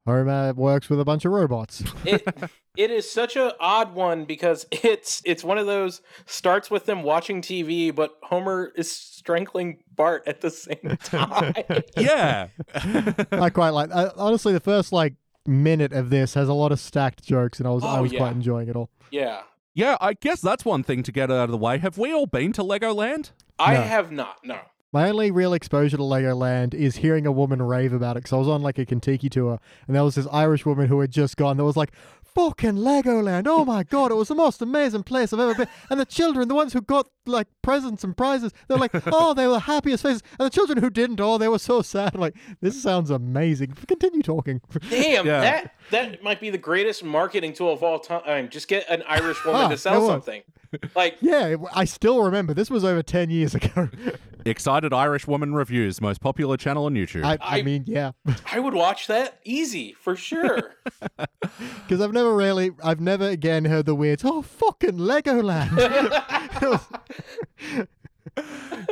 [0.08, 1.84] Homer works with a bunch of robots.
[2.06, 2.26] it
[2.78, 7.04] it is such a odd one because it's it's one of those starts with them
[7.04, 11.54] watching TV, but Homer is strangling Bart at the same time.
[11.98, 12.48] Yeah.
[13.32, 13.92] I quite like.
[13.92, 15.16] I, honestly, the first like
[15.48, 18.12] minute of this has a lot of stacked jokes, and I was I Oh, was
[18.14, 18.20] yeah.
[18.20, 18.90] quite enjoying it all.
[19.12, 19.42] yeah,
[19.74, 21.78] yeah, I guess that's one thing to get out of the way.
[21.78, 23.32] Have we all been to Legoland?
[23.60, 23.82] I No.
[23.82, 24.38] have not.
[24.44, 24.60] No.
[24.94, 28.38] My only real exposure to Legoland is hearing a woman rave about it because I
[28.38, 31.36] was on like a Kentucky tour and there was this Irish woman who had just
[31.36, 31.92] gone that was like,
[32.38, 33.46] fucking Legoland.
[33.48, 35.68] Oh my God, it was the most amazing place I've ever been.
[35.90, 39.48] And the children, the ones who got like presents and prizes, they're like, oh, they
[39.48, 40.22] were the happiest faces.
[40.40, 42.14] And the children who didn't, oh, they were so sad.
[42.14, 43.74] I'm like, this sounds amazing.
[43.88, 44.62] Continue talking.
[44.90, 45.42] Damn, Yeah.
[45.42, 48.50] that that might be the greatest marketing tool of all time.
[48.50, 50.30] Just get an Irish woman Ah, to it sell was.
[50.72, 50.90] Something.
[50.96, 52.54] Like yeah, I still remember.
[52.54, 53.90] This was over 10 years ago.
[54.46, 57.26] Excited Irish Woman Reviews, most popular channel on YouTube.
[57.26, 58.12] I, I I- mean, yeah.
[58.52, 60.76] I would watch that easy for sure.
[61.18, 65.76] Because I've never really, I've never again heard the words, oh, fucking Legoland.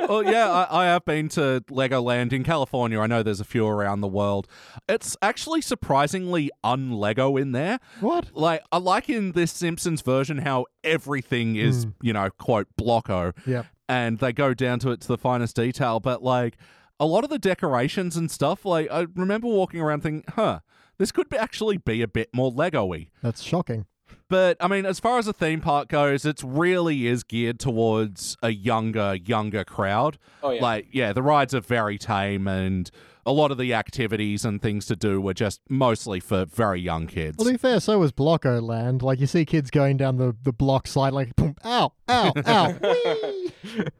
[0.07, 2.99] Well, yeah, I, I have been to Legoland in California.
[2.99, 4.47] I know there's a few around the world.
[4.87, 7.79] It's actually surprisingly un-Lego in there.
[7.99, 8.35] what?
[8.35, 11.89] Like, I like in this Simpsons version how everything is, hmm.
[12.01, 13.33] you know, quote, blocko.
[13.45, 13.63] Yeah.
[13.87, 15.99] and they go down to it to the finest detail.
[15.99, 16.57] But like
[16.99, 20.59] a lot of the decorations and stuff, like I remember walking around thinking, huh,
[20.97, 23.09] this could be actually be a bit more Lego-y.
[23.21, 23.85] That's shocking.
[24.29, 28.37] But I mean, as far as the theme park goes, it really is geared towards
[28.41, 30.17] a younger, younger crowd.
[30.41, 30.61] Oh yeah.
[30.61, 32.89] Like, yeah, the rides are very tame and
[33.27, 37.07] a lot of the activities and things to do were just mostly for very young
[37.07, 37.37] kids.
[37.37, 39.01] Well, to be fair, so was Blocko Land.
[39.01, 42.75] Like, you see kids going down the, the block slide, like, boom, ow, ow, ow.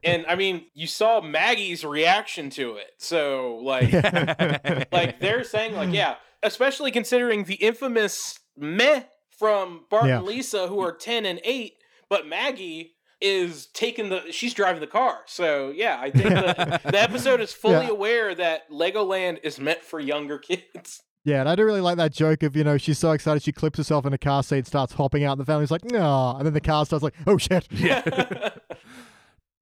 [0.03, 2.93] and I mean, you saw Maggie's reaction to it.
[2.97, 3.91] So like
[4.91, 9.03] like they're saying like yeah, especially considering the infamous meh
[9.39, 10.17] from Bart Yeah.
[10.17, 11.73] and Lisa who are 10 and 8,
[12.09, 15.19] but Maggie is taking the she's driving the car.
[15.25, 17.91] So yeah, I think the, the episode is fully Yeah.
[17.91, 21.01] aware that Legoland is meant for younger kids.
[21.23, 23.51] Yeah, and I do really like that joke of, you know, she's so excited she
[23.51, 26.35] clips herself in a car seat, starts hopping out, and the family's like, no.
[26.37, 27.67] And then the car starts like, oh shit.
[27.71, 28.49] Yeah.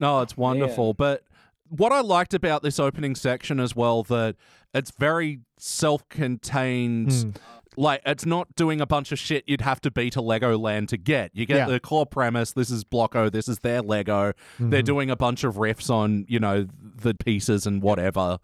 [0.00, 0.92] No, it's wonderful.
[0.92, 1.22] But
[1.70, 4.36] what I liked about this opening section as well that
[4.74, 7.12] it's very self-contained.
[7.12, 7.30] Hmm.
[7.76, 10.96] Like it's not doing a bunch of shit you'd have to be to Legoland to
[10.96, 11.30] get.
[11.34, 11.66] You get Yeah.
[11.66, 12.52] the core premise.
[12.52, 13.30] This is Blocko.
[13.30, 14.32] This is their Lego.
[14.58, 14.84] They're Mm-hmm.
[14.84, 18.38] doing a bunch of riffs on you know the pieces and whatever,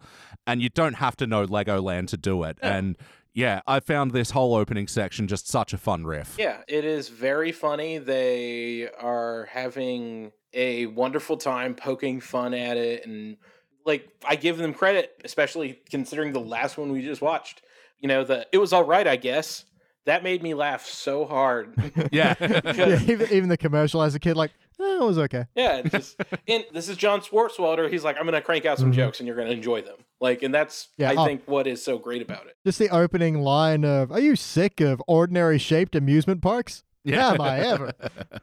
[0.45, 2.57] and you don't have to know Legoland to do it.
[2.61, 2.97] And
[3.33, 6.35] yeah, I found this whole opening section just such a fun riff.
[6.37, 7.97] Yeah, it is very funny.
[7.97, 13.37] They are having a wonderful time poking fun at it and
[13.85, 17.61] like I give them credit, especially considering the last one we just watched.
[18.01, 19.65] You know, the it was all right, I guess.
[20.07, 21.75] That made me laugh so hard.
[22.11, 22.33] Yeah.
[22.75, 24.49] Yeah, even, even the commercial as a kid, like,
[24.79, 25.45] eh, it was okay.
[25.55, 27.89] yeah, just and this is John Swartzwelder.
[27.91, 28.95] He's like, I'm gonna crank out some Mhm.
[28.95, 29.97] jokes and you're gonna enjoy them.
[30.19, 31.25] Like, and that's Yeah, I oh.
[31.25, 32.55] think what is so great about it.
[32.65, 36.83] Just the opening line of, are you sick of ordinary shaped amusement parks?
[37.03, 37.31] Yeah.
[37.33, 37.93] Am I ever?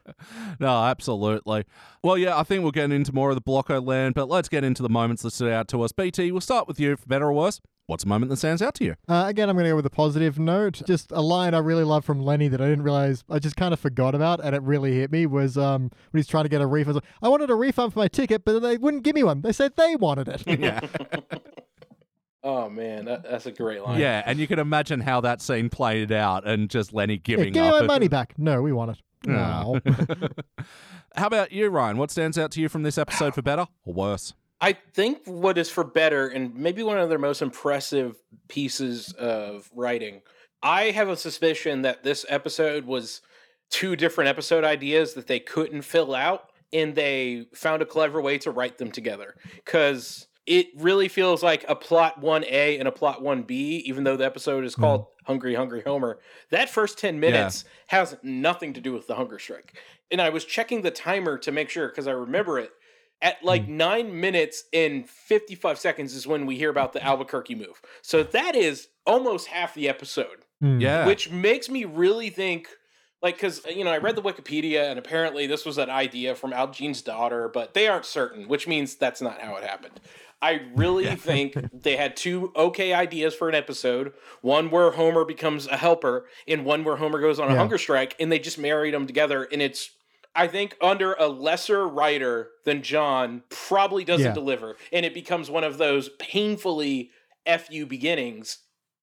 [0.61, 1.65] no, absolutely.
[2.03, 4.65] Well, yeah, I think we'll get into more of the Blocko land, but let's get
[4.65, 5.93] into the moments that stood out to us.
[5.93, 7.61] BT, we'll start with you for better or worse.
[7.89, 8.97] What's a moment that stands out to you?
[9.09, 10.83] Uh, again, I'm going to go with a positive note.
[10.87, 13.73] Just a line I really love from Lenny that I didn't realize I just kind
[13.73, 16.61] of forgot about, and it really hit me was um, when he's trying to get
[16.61, 16.97] a refund.
[16.97, 19.41] He's like, I wanted a refund for my ticket, but they wouldn't give me one.
[19.41, 20.43] They said they wanted it.
[20.47, 20.81] Yeah.
[22.45, 23.99] Oh man, that, that's a great line.
[23.99, 27.53] yeah, and you can imagine how that scene played out and just Lenny Yeah, giving
[27.53, 27.81] give me up.
[27.81, 28.35] my money back.
[28.39, 28.99] No, we want it.
[29.27, 29.81] No.
[31.17, 31.97] how about you, Ryan?
[31.97, 34.35] What stands out to you from this episode for better or worse?
[34.61, 38.17] I think what is for better, and maybe one of their most impressive
[38.49, 40.23] pieces of writing.
[40.63, 43.21] I have a suspicion that this episode was
[43.71, 48.39] two different episode ideas that they couldn't fill out, and they found a clever way
[48.39, 49.37] to write them together.
[49.65, 54.25] Because it really feels like a plot 1A and a plot 1B, even though the
[54.25, 54.83] episode is mm-hmm.
[54.83, 56.19] called Hungry, Hungry Homer.
[56.51, 59.79] That first 10 minutes has nothing to do with the hunger strike.
[60.11, 62.73] And I was checking the timer to make sure, because I remember it
[63.21, 67.81] at like nine minutes and 55 seconds is when we hear about the Albuquerque move.
[68.03, 70.81] So that is almost half the episode, Hmm.
[70.81, 71.07] Yeah.
[71.07, 72.69] which makes me really think.
[73.21, 76.53] Like, because, you know, I read the Wikipedia and apparently this was an idea from
[76.53, 79.99] Al Jean's daughter, but they aren't certain, which means that's not how it happened.
[80.41, 85.67] I really think they had two okay ideas for an episode one where Homer becomes
[85.67, 87.59] a helper, and one where Homer goes on a Yeah.
[87.59, 89.49] hunger strike, and they just married them together.
[89.51, 89.91] And it's
[90.35, 94.33] I think under a lesser writer than John probably doesn't Yeah.
[94.35, 97.11] deliver, and it becomes one of those painfully
[97.47, 98.59] fu beginnings.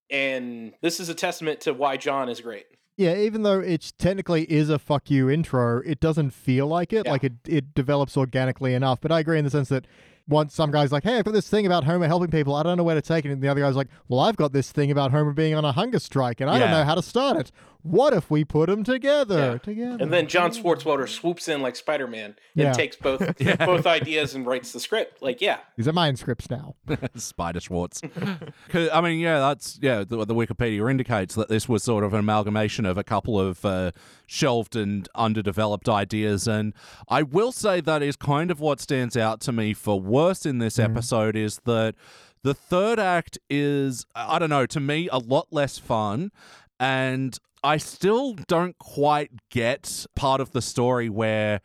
[0.09, 2.65] And this is a testament to why John is great.
[2.95, 7.05] Yeah, even though it technically is a fuck you intro, it doesn't feel like it.
[7.05, 7.11] Yeah.
[7.11, 9.01] Like it, it develops organically enough.
[9.01, 9.85] But I agree in the sense that
[10.29, 12.55] once some guy's like, hey, I've got this thing about Homer helping people.
[12.55, 13.31] I don't know where to take it.
[13.31, 15.71] And the other guy's like, well, I've got this thing about Homer being on a
[15.73, 17.51] hunger strike and I don't know how to start it.
[17.87, 19.37] What if we put them together?
[19.53, 19.57] Yeah.
[19.59, 19.97] Together.
[20.01, 22.73] And then John Swartzwelder swoops in like Spider Man and Yeah.
[22.73, 23.19] takes both
[23.59, 25.21] both ideas and writes the script.
[25.21, 26.73] Like, yeah, These are mine scripts now.
[27.15, 28.01] Spider Schwartz.
[28.69, 30.03] 'Cause, I mean, yeah, that's yeah.
[30.03, 33.63] The, the Wikipedia indicates that this was sort of an amalgamation of a couple of
[33.63, 33.91] uh,
[34.25, 36.73] shelved and underdeveloped ideas, and
[37.07, 40.57] I will say that is kind of what stands out to me for worse in
[40.57, 41.93] this episode is that
[42.41, 46.31] the third act is I don't know to me a lot less fun,
[46.79, 51.61] and I still don't quite get part of the story where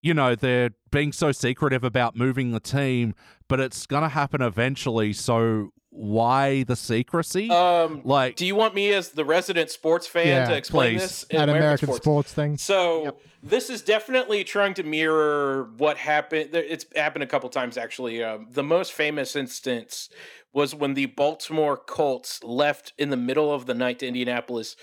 [0.00, 3.14] you know, they're being so secretive about moving the team,
[3.48, 5.12] but it's going to happen eventually.
[5.12, 7.50] So why the secrecy?
[7.50, 11.02] Um, like, do you want me as the resident sports fan Yeah, to explain please.
[11.02, 11.22] this?
[11.24, 12.56] in An American sports thing.
[12.58, 16.50] So this is definitely trying to mirror what happened.
[16.54, 18.22] It's happened a couple times actually.
[18.22, 20.08] Um, the most famous instance
[20.52, 24.76] was when the Baltimore Colts left in the middle of the night to Indianapolis.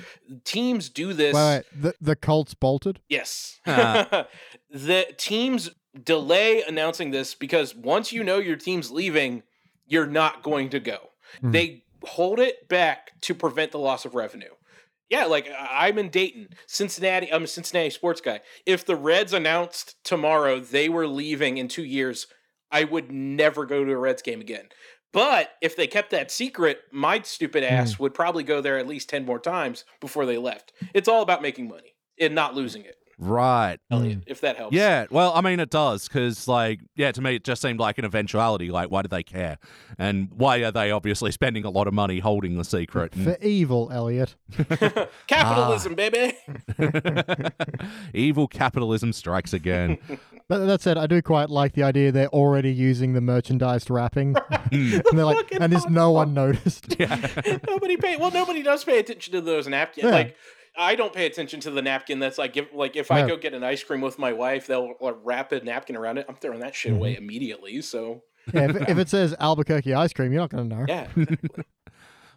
[0.44, 1.34] Teams do this.
[1.34, 1.82] Wait, wait.
[1.82, 3.02] The, the Colts bolted?
[3.10, 3.60] Yes.
[3.66, 4.28] Ah.
[4.70, 9.44] the teams delay announcing this because once you know your team's leaving,
[9.88, 11.10] you're not going to go.
[11.42, 11.52] Mhm.
[11.52, 14.52] They hold it back to prevent the loss of revenue.
[15.10, 17.32] Yeah, like I'm in Dayton, Cincinnati.
[17.32, 18.42] I'm a Cincinnati sports guy.
[18.66, 22.26] If the Reds announced tomorrow they were leaving in two years,
[22.72, 24.70] I would never go to a Reds game again.
[25.16, 27.74] But if they kept that secret, my stupid hmm.
[27.74, 30.74] ass would probably go there at least 10 more times before they left.
[30.94, 33.78] It's all about making money and not losing it, right.
[33.92, 34.76] Elliot, if that helps.
[34.76, 37.98] Yeah, well, I mean, it does because, like, yeah, to me, it just seemed like
[37.98, 38.72] an eventuality.
[38.72, 39.58] Like, why do they care?
[39.98, 43.14] And why are they obviously spending a lot of money holding the secret?
[43.16, 44.36] And- For evil, Elliot.
[45.28, 45.96] Capitalism, Ah.
[45.96, 46.34] baby.
[48.14, 49.98] Evil capitalism strikes again.
[50.48, 54.36] But that said, I do quite like the idea they're already using the merchandised wrapping.
[54.72, 57.00] and they're like, and is no one noticed?
[57.00, 58.16] nobody pay.
[58.18, 60.04] Well, nobody does pay attention to those napkins.
[60.06, 60.12] Yeah.
[60.12, 60.36] Like
[60.78, 62.20] I don't pay attention to the napkin.
[62.20, 64.94] That's like if like if I go get an ice cream with my wife, they'll
[65.02, 66.26] uh, wrap a napkin around it.
[66.30, 67.00] I'm throwing that shit Mm-hmm.
[67.00, 67.82] away immediately.
[67.82, 68.24] So
[68.54, 70.86] Yeah, if, if it says Albuquerque ice cream, you're not going to know.
[70.88, 71.08] yeah,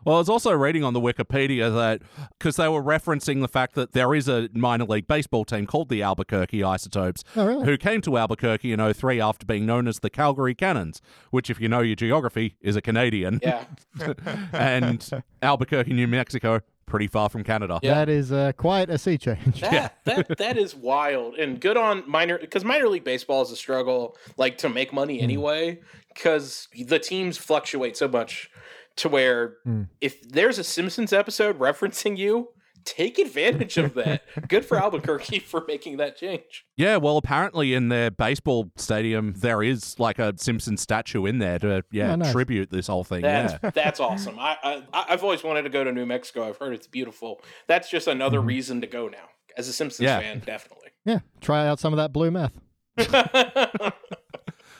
[0.05, 2.03] Well, I was also reading on the Wikipedia that
[2.39, 5.89] because they were referencing the fact that there is a minor league baseball team called
[5.89, 7.65] the Albuquerque Isotopes Oh, really?
[7.67, 11.61] who came to Albuquerque in 03 after being known as the Calgary Cannons, which, if
[11.61, 13.41] you know your geography, is a Canadian.
[13.43, 13.65] yeah.
[14.53, 15.11] and
[15.43, 17.79] Albuquerque, New Mexico, pretty far from Canada.
[17.83, 17.95] Yeah.
[17.95, 19.61] That is uh, quite a sea change.
[19.61, 23.57] That that that is wild and good on minor because minor league baseball is a
[23.57, 25.81] struggle like to make money anyway
[26.15, 28.51] because the teams fluctuate so much
[28.97, 29.83] to where Hmm.
[30.01, 32.49] if there's a Simpsons episode referencing you,
[32.89, 34.23] take advantage of that.
[34.49, 36.65] good for Albuquerque for making that change.
[36.77, 41.59] Yeah, well, apparently in their baseball stadium, there is like a Simpson statue in there
[41.59, 42.33] to, yeah, Oh, nice.
[42.33, 43.23] tribute this whole thing.
[43.23, 43.71] That's yeah.
[43.71, 44.39] that's awesome.
[44.39, 44.57] I,
[44.93, 46.49] I I've always wanted to go to New Mexico.
[46.49, 47.41] I've heard it's beautiful.
[47.67, 48.49] That's just another mm-hmm.
[48.49, 49.29] reason to go now.
[49.57, 50.21] As a Simpsons Yeah.
[50.21, 50.91] fan, definitely.
[51.05, 52.53] Yeah, try out some of that blue meth.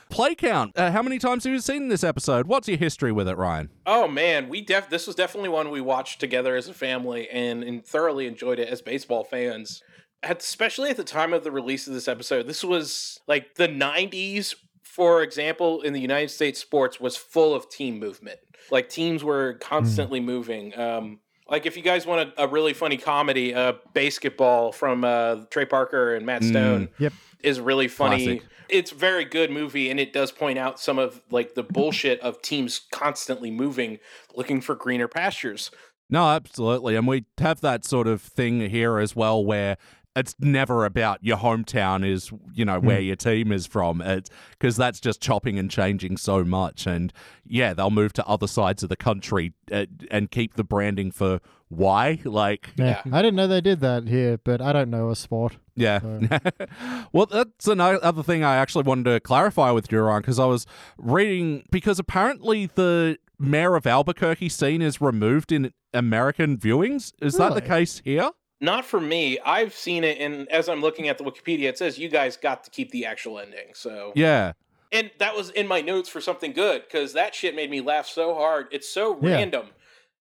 [0.09, 0.77] Play count.
[0.77, 2.47] Uh, how many times have you seen this episode?
[2.47, 3.69] What's your history with it, Ryan?
[3.85, 7.63] Oh man, we def this was definitely one we watched together as a family and,
[7.63, 9.81] and thoroughly enjoyed it as baseball fans.
[10.23, 13.67] At, especially at the time of the release of this episode, this was like the
[13.67, 14.55] '90s.
[14.83, 18.39] For example, in the United States, sports was full of team movement.
[18.71, 20.77] Like teams were constantly moving.
[20.77, 21.19] Um,
[21.49, 25.65] like if you guys want a, a really funny comedy, uh, BASEketball from uh, Trey
[25.65, 27.13] Parker and Matt Stone Yep.
[27.43, 28.25] is really funny.
[28.39, 28.43] Classic.
[28.69, 32.19] It's a very good movie, and it does point out some of like the bullshit
[32.21, 33.97] of teams constantly moving,
[34.35, 35.71] looking for greener pastures.
[36.11, 36.95] No, absolutely.
[36.95, 39.77] And we have that sort of thing here as well where
[40.15, 44.01] it's never about your hometown is, you know, where your team is from.
[44.01, 46.87] It's because that's just chopping and changing so much.
[46.87, 47.13] And
[47.45, 51.39] yeah, they'll move to other sides of the country uh, and keep the branding for
[51.69, 52.19] why.
[52.23, 53.01] Like, Yeah.
[53.11, 55.57] I didn't know they did that here, but I don't know a sport.
[55.75, 55.99] Yeah.
[57.13, 60.65] well, that's another thing I actually wanted to clarify with you, Ryan, because I was
[60.97, 67.13] reading, because apparently the mayor of Albuquerque scene is removed in American viewings.
[67.21, 68.31] Is that the case here?
[68.61, 69.39] Not for me.
[69.39, 72.63] I've seen it, and as I'm looking at the Wikipedia, it says you guys got
[72.65, 73.69] to keep the actual ending.
[73.73, 74.51] So, Yeah.
[74.91, 78.05] and that was in my notes for something good because that shit made me laugh
[78.07, 78.67] so hard.
[78.71, 79.35] It's so Yeah.
[79.37, 79.67] random.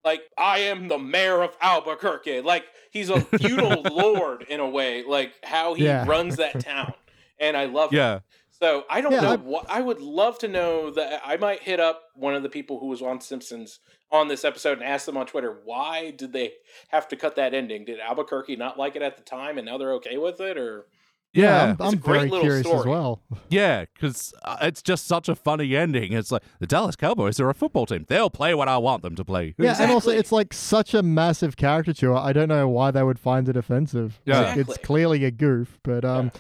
[0.03, 2.41] Like I am the mayor of Albuquerque.
[2.41, 5.03] Like he's a feudal lord in a way.
[5.03, 6.05] Like how he Yeah.
[6.07, 6.93] runs that town,
[7.39, 8.23] and I love it.
[8.61, 8.67] Yeah.
[8.67, 11.61] So I don't Yeah, know I- what I would love to know that I might
[11.61, 13.79] hit up one of the people who was on Simpsons
[14.11, 16.53] on this episode and ask them on Twitter why did they
[16.89, 17.85] have to cut that ending?
[17.85, 20.85] Did Albuquerque not like it at the time and now they're okay with it or
[21.33, 23.21] Yeah, I'm, It's a I'm great very little curious as well.
[23.49, 26.11] yeah, because it's just such a funny ending.
[26.11, 29.15] It's like the Dallas Cowboys are a football team; they'll play what I want them
[29.15, 29.55] to play.
[29.57, 32.13] Yeah, and also it's like such a massive caricature.
[32.13, 34.19] I don't know why they would find it offensive.
[34.25, 34.41] Yeah.
[34.41, 36.33] Like, it's clearly a goof, but um,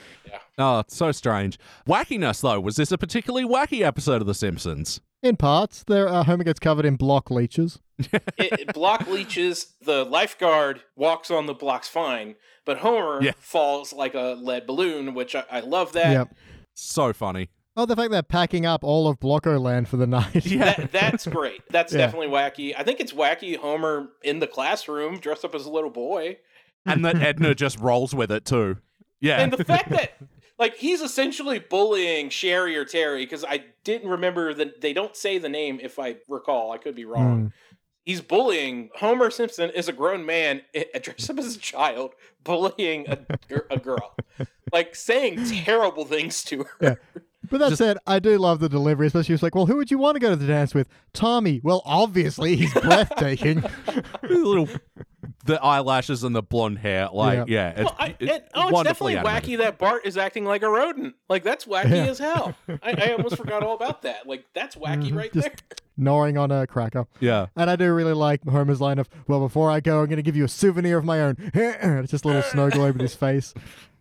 [0.61, 1.57] Oh, it's so strange.
[1.87, 5.01] Wackiness, though, was this a particularly wacky episode of The Simpsons?
[5.23, 7.79] in parts, there uh, Homer gets covered in block leeches.
[7.99, 12.33] it, it block leeches, the lifeguard walks on the blocks fine,
[12.65, 13.33] but Homer Yeah.
[13.37, 16.11] falls like a lead balloon, which I, I love that.
[16.11, 16.35] Yep.
[16.73, 17.49] So funny.
[17.77, 20.43] Oh, the fact they're packing up all of Blocko land for the night.
[20.45, 20.73] Yeah.
[20.73, 21.61] That, that's great.
[21.69, 21.99] That's Yeah.
[21.99, 22.73] definitely wacky.
[22.75, 26.37] I think it's wacky Homer in the classroom dressed up as a little boy.
[26.85, 28.77] and that Edna just rolls with it, too.
[29.19, 29.39] Yeah.
[29.39, 30.13] And the fact that
[30.61, 35.39] like he's essentially bullying Sherry or Terry because I didn't remember that they don't say
[35.39, 36.71] the name if I recall.
[36.71, 37.45] I could be wrong.
[37.45, 37.51] Mm.
[38.05, 43.07] He's bullying Homer Simpson is a grown man eh, dressed up as a child bullying
[43.09, 43.17] a,
[43.71, 44.15] a girl,
[44.71, 46.69] like saying terrible things to her.
[46.79, 46.95] Yeah.
[47.49, 49.89] But that Just- said, I do love the delivery, especially it's like, well, who would
[49.89, 50.87] you want to go to the dance with?
[51.11, 51.59] Tommy.
[51.63, 53.63] Well, obviously he's breathtaking.
[54.29, 54.69] little
[55.45, 58.83] the eyelashes and the blonde hair like yeah, it's, Well, I, it's it, oh, it's
[58.83, 59.49] definitely animated.
[59.49, 61.15] wacky that Bart is acting like a rodent.
[61.29, 62.05] Like that's wacky Yeah.
[62.07, 62.55] as hell.
[62.67, 62.77] I,
[63.07, 64.27] I almost forgot all about that.
[64.27, 65.15] Like that's wacky Mhm.
[65.17, 65.55] right Just- there.
[65.97, 67.05] gnawing on a cracker.
[67.19, 70.15] yeah And I do really like Homer's line of, well, before I go, I'm going
[70.17, 71.35] to give you a souvenir of my own.
[71.53, 73.53] it's just a little snow globe in his face.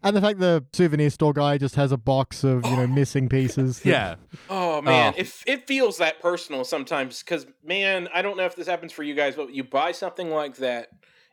[0.02, 3.28] And the fact the souvenir store guy just has a box of, you know, missing
[3.28, 3.82] pieces.
[3.84, 4.14] yeah
[4.48, 5.20] Oh man, Oh.
[5.20, 9.02] it it feels that personal sometimes because man, I don't know if this happens for
[9.02, 10.88] you guys, but you buy something like that,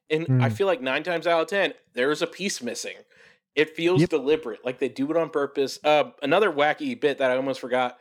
[0.10, 0.54] and I Mm.
[0.54, 2.96] feel like nine times out of ten there's a piece missing.
[3.56, 4.10] It feels Yep.
[4.10, 5.80] deliberate, like they do it on purpose.
[5.84, 7.98] Uh, another wacky bit that I almost forgot: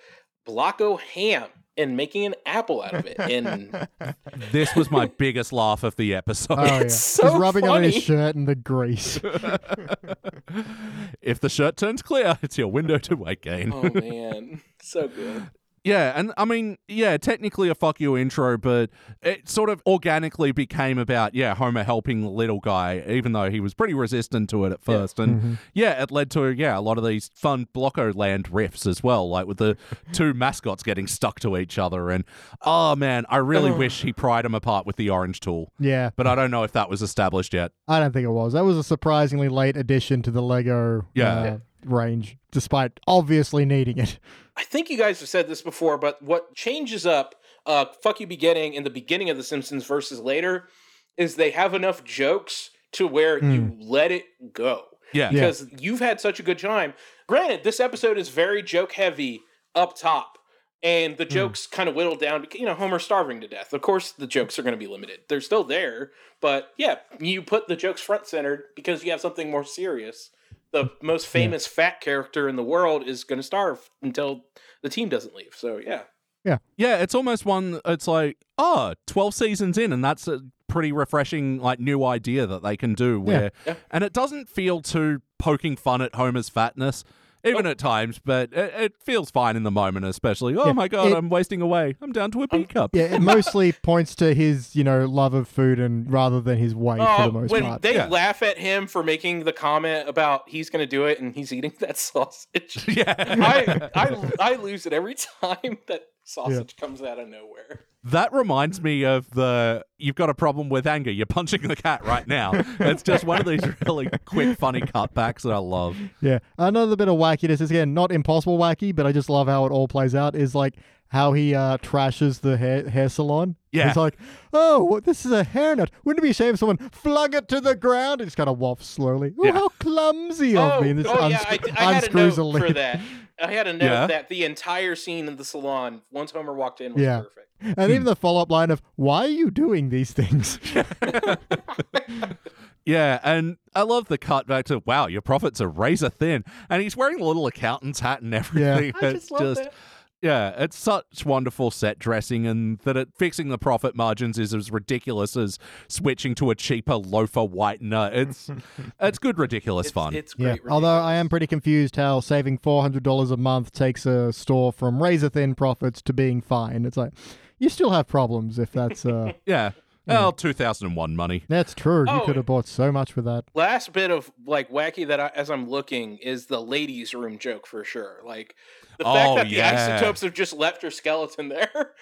[0.47, 1.49] Blocko ham
[1.79, 3.17] and making an apple out of it.
[3.19, 3.87] And
[4.53, 6.81] this was my biggest laugh of the episode Oh, yeah.
[6.81, 9.19] It's so Just rubbing it on his shirt and the grease.
[11.21, 15.51] if the shirt turns clear it's your window to weight gain oh man, so good.
[15.87, 18.91] Yeah, and I mean, yeah, technically a fuck you intro, but
[19.22, 23.61] it sort of organically became about, yeah, Homer helping the little guy, even though he
[23.61, 25.20] was pretty resistant to it at first.
[25.20, 25.55] And Mm-hmm.
[25.74, 29.28] yeah, it led to, yeah, a lot of these fun Blocko Land riffs as well,
[29.28, 29.76] like with the
[30.12, 32.11] two mascots getting stuck to each other.
[32.11, 32.24] And
[32.62, 36.11] oh man, I really wish he pried them apart with the orange tool, Yeah.
[36.16, 37.70] but I don't know if that was established yet.
[37.87, 38.55] I don't think it was.
[38.55, 41.32] That was a surprisingly late addition to the Lego Yeah.
[41.39, 44.18] uh, range, despite obviously needing it.
[44.57, 47.35] I think you guys have said this before, but what changes up
[47.67, 50.69] uh fuck you beginning in the beginning of the Simpsons versus later
[51.17, 54.85] is they have enough jokes to where you let it go.
[55.13, 55.29] Yeah.
[55.29, 55.35] Hmm.
[55.37, 55.41] Yeah.
[55.41, 56.95] Because you've had such a good time.
[57.27, 59.41] Granted, this episode is very joke heavy
[59.75, 60.39] up top.
[60.83, 61.19] And Hmm.
[61.19, 62.47] the jokes kind of whittled down.
[62.55, 63.73] You know, Homer starving to death.
[63.73, 65.21] Of course, the jokes are going to be limited.
[65.29, 69.51] They're still there, but yeah, you put the jokes front centered because you have something
[69.51, 70.31] more serious.
[70.73, 74.45] The most famous fat character in the world is going to starve until
[74.83, 75.55] the team doesn't leave.
[75.57, 76.03] So yeah,
[76.45, 77.81] Yeah, Yeah, it's almost one.
[77.85, 82.62] It's like, oh, 12 seasons in, and that's a pretty refreshing, like, new idea that
[82.62, 83.21] they can do.
[83.21, 83.75] Where, Yeah.
[83.91, 87.05] and it doesn't feel too poking fun at Homer's fatness,
[87.45, 87.70] even oh.
[87.70, 90.57] at times, but it, it feels fine in the moment, especially.
[90.57, 91.97] Oh Yeah, my god, it- I'm wasting away.
[92.01, 92.91] I'm down to a um, B cup.
[92.95, 96.74] Yeah, it mostly points to his, you know, love of food and rather than his
[96.74, 97.82] weight for Oh, the most when part.
[97.82, 98.09] they Yeah.
[98.09, 101.53] laugh at him for making the comment about he's going to do it and he's
[101.53, 102.84] eating that sausage.
[102.89, 103.14] Yeah.
[103.18, 107.81] I, I I lose it every time that sausage comes out of nowhere.
[108.05, 111.11] That reminds me of the you've got a problem with anger.
[111.11, 112.53] You're punching the cat right now.
[112.79, 115.97] it's just one of these really quick, funny cutbacks that I love.
[116.20, 116.39] Yeah.
[116.59, 119.72] Another bit of wackiness is again not impossible wacky, but I just love how it
[119.72, 120.37] all plays out.
[120.37, 120.74] Is like
[121.09, 123.57] how he uh, trashes the hair hair salon.
[123.72, 123.89] Yeah.
[123.89, 124.16] He's like,
[124.53, 125.89] oh, what, this is a hairnet.
[126.05, 128.20] Wouldn't it be a shame if someone flung it to the ground?
[128.20, 129.35] It just kind of wafts slowly.
[129.39, 129.53] Oh, Yeah.
[129.53, 130.91] how clumsy of oh, me!
[130.91, 132.77] And this oh yeah, I, unscrew- I had a unscrews note a for lid.
[132.77, 133.01] that.
[133.41, 134.07] I had a note Yeah?
[134.07, 137.18] that the entire scene in the salon, once Homer walked in, was Yeah.
[137.20, 137.78] perfect.
[137.78, 140.59] And even the follow up line of, why are you doing these things?
[142.84, 146.80] Yeah, and I love the cut back to wow, your profits are razor thin, and
[146.80, 148.93] he's wearing a little accountant's hat and everything.
[149.03, 149.74] I just love that.
[150.23, 154.71] Yeah, it's such wonderful set dressing, and that it fixing the profit margins is as
[154.71, 155.59] ridiculous as
[155.89, 158.11] switching to a cheaper loafer whitener.
[158.12, 158.51] It's
[159.01, 160.14] it's good, ridiculous It's, fun.
[160.14, 160.57] it's Yeah.
[160.57, 160.73] great.
[160.73, 164.73] Although I am pretty confused how saving four hundred dollars a month takes a store
[164.73, 166.85] from razor thin profits to being fine.
[166.87, 167.12] It's like
[167.59, 169.71] you still have problems if that's uh yeah.
[170.07, 171.45] Well, 2001 money.
[171.49, 172.05] That's true.
[172.07, 172.21] You Oh.
[172.21, 173.45] could have bought so much with that.
[173.55, 177.67] Last bit of like wacky that I, as I'm looking is the ladies' room joke
[177.67, 178.21] for sure.
[178.25, 178.55] Like
[178.99, 179.73] the fact Oh, that yeah.
[179.89, 181.93] the isotopes have just left her skeleton there.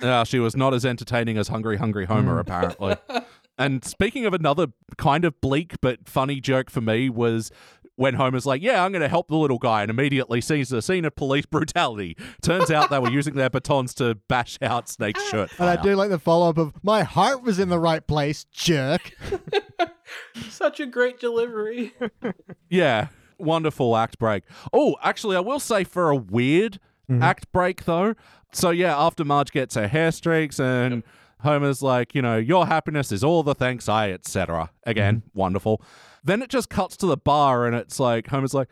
[0.00, 2.40] Uh, she was not as entertaining as Hungry Hungry Homer, Mm.
[2.40, 2.96] apparently.
[3.60, 7.50] And speaking of another kind of bleak but funny joke for me was
[7.98, 10.80] when Homer's like, "Yeah, I'm going to help the little guy," and immediately sees a
[10.80, 12.16] scene of police brutality.
[12.42, 15.50] Turns out they were using their batons to bash out Snake's uh, shirt.
[15.58, 18.44] And I do like the follow up of my heart was in the right place,
[18.44, 19.12] jerk.
[20.48, 21.92] Such a great delivery.
[22.70, 24.44] Yeah, wonderful act break.
[24.74, 26.78] Oh, actually, I will say for a weird
[27.10, 27.22] mm-hmm.
[27.22, 28.14] act break though.
[28.52, 31.02] So yeah, after Marge gets her hair streaks and
[31.40, 34.70] Homer's like, you know, your happiness is all the thanks I, etc.
[34.84, 35.38] Again, mm-hmm.
[35.38, 35.82] wonderful.
[36.24, 38.68] Then it just cuts to the bar and it's like Homer's like.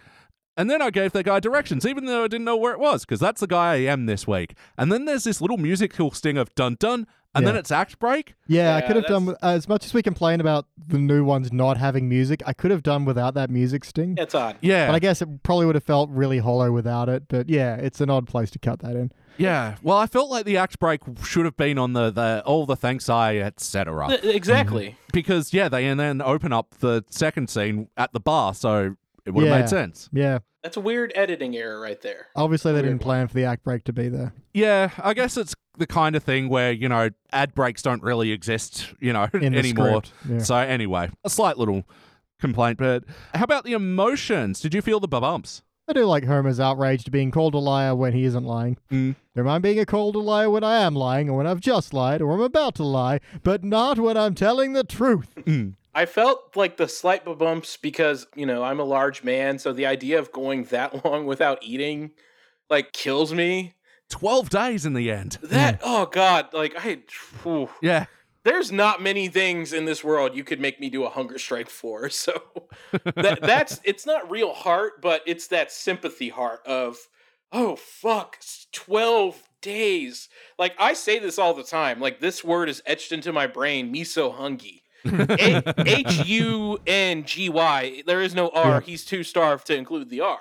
[0.58, 3.04] And then I gave that guy directions, even though I didn't know where it was,
[3.04, 4.56] because that's the guy I am this week.
[4.78, 8.34] And then there's this little musical sting of dun dun, and then it's act break.
[8.46, 11.22] Yeah, I could have done that's- with, as much as we complain about the new
[11.26, 12.42] ones not having music.
[12.46, 14.14] I could have done without that music sting.
[14.16, 14.56] It's odd.
[14.62, 14.86] Yeah.
[14.86, 17.24] But I guess it probably would have felt really hollow without it.
[17.28, 19.12] But yeah, it's an odd place to cut that in.
[19.38, 19.76] Yeah.
[19.82, 22.76] Well, I felt like the act break should have been on the, the all the
[22.76, 24.08] thanks I, etc.
[24.08, 24.86] Th- Exactly.
[24.88, 24.96] Mm-hmm.
[25.12, 29.30] because yeah, they and then open up the second scene at the bar, so it
[29.32, 29.60] would have Yeah.
[29.60, 30.08] made sense.
[30.12, 32.26] Yeah, That's a weird editing error right there.
[32.36, 34.32] obviously they didn't plan for the act break to be there.
[34.54, 38.32] Yeah, I guess it's the kind of thing where you know ad breaks don't really
[38.32, 39.86] exist, you know, In the anymore.
[40.04, 40.38] script, yeah.
[40.38, 41.84] So anyway, a slight little
[42.40, 44.60] complaint, but how about the emotions?
[44.60, 45.62] Did you feel the bumps?
[45.88, 48.76] I do like Homer's outraged to being called a liar when he isn't lying.
[48.90, 49.14] Mm.
[49.36, 51.94] Don't mind being a called a liar when I am lying, or when I've just
[51.94, 55.28] lied, or I'm about to lie, but not when I'm telling the truth.
[55.94, 59.86] I felt like the slight bumps because, you know, I'm a large man, so the
[59.86, 62.10] idea of going that long without eating
[62.68, 63.74] like kills me.
[64.08, 65.38] Twelve days in the end.
[65.42, 66.98] That oh god, like I
[67.42, 67.70] whew.
[67.80, 68.06] Yeah.
[68.46, 71.68] There's not many things in this world you could make me do a hunger strike
[71.68, 72.08] for.
[72.16, 72.40] So
[73.14, 76.96] that that's it's not real heart, but it's that sympathy heart of
[77.52, 78.38] oh fuck,
[78.72, 80.28] 12 days.
[80.58, 82.00] Like I say this all the time.
[82.00, 84.82] Like this word is etched into my brain, me so hungry.
[85.04, 88.02] H U N G Y.
[88.06, 88.80] There is no R.
[88.80, 90.40] He's too starved to include the R.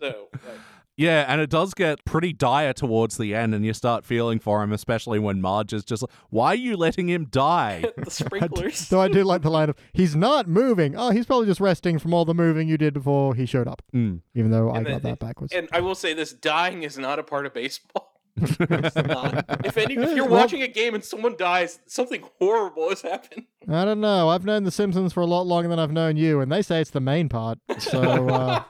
[0.00, 0.60] So like,
[0.96, 4.62] Yeah, and it does get pretty dire towards the end, and you start feeling for
[4.62, 8.76] him, especially when Marge is just like, "Why are you letting him die?" the sprinklers.
[8.76, 10.94] So I do like the line of, he's not moving.
[10.96, 13.82] Oh, he's probably just resting from all the moving you did before he showed up.
[13.92, 14.20] Mm.
[14.36, 15.52] Even though I And got that backwards.
[15.52, 18.12] And I will say this: dying is not a part of baseball.
[18.40, 23.46] If any, if you're Well- watching a game and someone dies, something horrible has happened.
[23.68, 24.28] I don't know.
[24.28, 26.80] I've known The Simpsons for a lot longer than I've known you, and they say
[26.80, 27.58] it's the main part.
[27.78, 28.62] So, uh,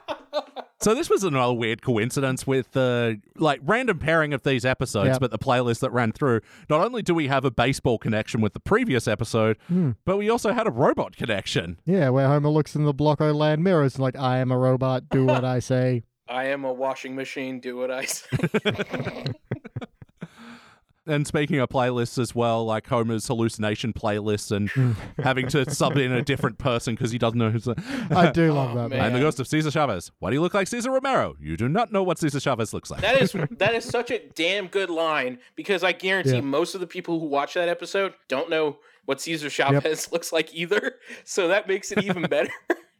[0.85, 5.19] So this was another weird coincidence with the like random pairing of these episodes, Yep.
[5.19, 6.41] but the playlist that ran through.
[6.69, 9.93] Not only do we have a baseball connection with the previous episode, Hmm.
[10.05, 11.79] but we also had a robot connection.
[11.85, 15.09] yeah, where Homer looks in the Blocko land mirrors and like, I am a robot,
[15.09, 16.03] do what I say.
[16.29, 17.59] I am a washing machine.
[17.59, 18.27] Do what I say.
[21.07, 24.69] And speaking of playlists as well, like Homer's hallucination playlists and
[25.23, 27.67] having to sub in a different person because he doesn't know who's.
[27.67, 28.89] I do love Oh, that.
[28.89, 28.97] man.
[28.97, 29.01] man.
[29.01, 30.11] I'm the ghost of Cesar Chavez.
[30.19, 31.35] Why do you look like Cesar Romero?
[31.39, 33.01] You do not know what Cesar Chavez looks like.
[33.01, 36.41] That is that is such a damn good line because I guarantee Yeah.
[36.41, 40.53] most of the people who watch that episode don't know what Cesar Chavez looks like
[40.55, 40.95] either.
[41.23, 42.49] So that makes it even better.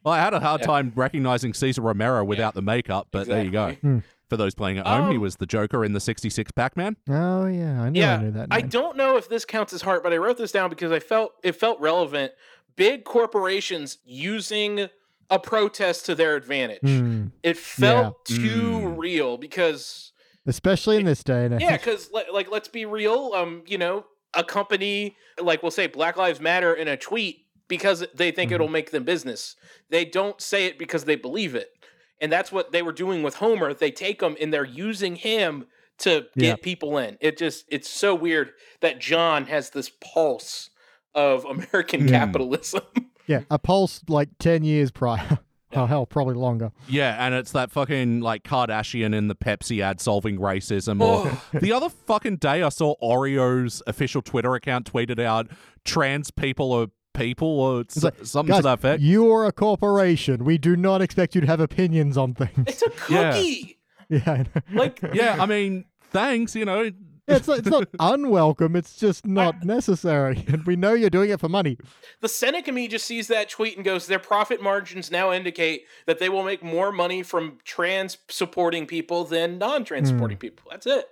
[0.04, 3.50] Well, I had a hard time recognizing Cesar Romero without the makeup, but there you
[3.50, 3.66] go.
[3.66, 3.90] Exactly.
[3.90, 3.98] Hmm.
[4.28, 6.96] For those playing at home, he Um, was the Joker in the 66 Batman.
[7.08, 7.82] Oh, yeah.
[7.82, 8.48] I knew yeah, I knew that.
[8.50, 10.98] I don't know if this counts as heart, but I wrote this down because I
[10.98, 12.32] felt it felt relevant.
[12.74, 14.88] Big corporations using
[15.30, 16.80] a protest to their advantage.
[16.82, 17.26] Hmm.
[17.42, 18.36] It felt Yeah.
[18.36, 18.98] too Mm.
[18.98, 20.12] real because
[20.46, 21.60] Especially in this day and age.
[21.60, 23.32] yeah, because like let's be real.
[23.34, 28.04] Um, you know, a company like we'll say Black Lives Matter in a tweet because
[28.14, 28.54] they think Mhm.
[28.56, 29.56] it'll make them business.
[29.90, 31.72] They don't say it because they believe it,
[32.20, 33.74] and that's what they were doing with Homer.
[33.74, 35.66] They take him and they're using him
[35.98, 36.56] to get Yeah.
[36.56, 37.16] people in.
[37.20, 38.50] It just it's so weird
[38.80, 40.70] that John has this pulse
[41.14, 42.18] of American Yeah.
[42.26, 42.82] capitalism.
[43.28, 45.40] Yeah, a pulse like 10 years prior.
[45.72, 46.70] oh, hell, probably longer.
[46.86, 51.00] Yeah, and it's that fucking like Kardashian in the Pepsi ad solving racism.
[51.02, 55.48] Or the other fucking day, I saw Oreo's official Twitter account tweeted out
[55.84, 56.86] trans people are
[57.16, 59.02] people or s- like, something Guys, to that effect.
[59.02, 60.44] you are a corporation.
[60.44, 62.66] We do not expect you to have opinions on things.
[62.66, 63.78] it's a cookie.
[64.08, 64.62] yeah, I know.
[64.72, 66.90] Like yeah, I mean, thanks, you know.
[67.26, 68.76] it's, not, it's not unwelcome.
[68.76, 70.44] It's just not necessary.
[70.48, 71.76] And we know you're doing it for money.
[72.20, 75.84] The cynic in me just sees that tweet and goes, their profit margins now indicate
[76.06, 80.40] that they will make more money from trans supporting people than non trans supporting hmm.
[80.40, 80.68] people.
[80.70, 81.08] That's it.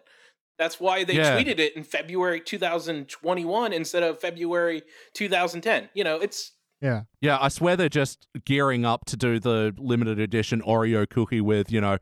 [0.59, 1.37] That's why they Yeah.
[1.37, 4.83] tweeted it in February 2021 instead of February
[5.15, 5.89] 2010.
[5.95, 7.03] You know, it's Yeah.
[7.21, 11.73] Yeah, I swear they're just gearing up to do the limited edition Oreo cookie with,
[11.73, 11.99] you know,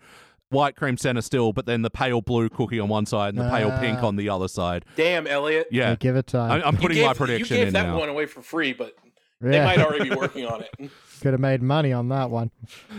[0.50, 3.48] white cream center still, but then the pale blue cookie on one side and the
[3.48, 4.06] pale pink Ah.
[4.06, 4.84] on the other side.
[4.96, 5.68] damn, Elliot.
[5.70, 5.90] Yeah.
[5.90, 6.50] Hey, give it time.
[6.50, 7.98] I- I'm putting gave, my prediction you gave in that now.
[7.98, 8.94] one away for free, but
[9.40, 10.90] they might already be working on it.
[11.22, 12.50] Could have made money on that one.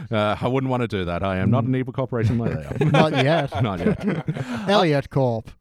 [0.09, 1.23] Uh, I wouldn't want to do that.
[1.23, 2.91] I am not an evil corporation like they are.
[2.91, 3.61] Not yet.
[3.63, 4.25] not yet.
[4.69, 5.51] Elliot Corp.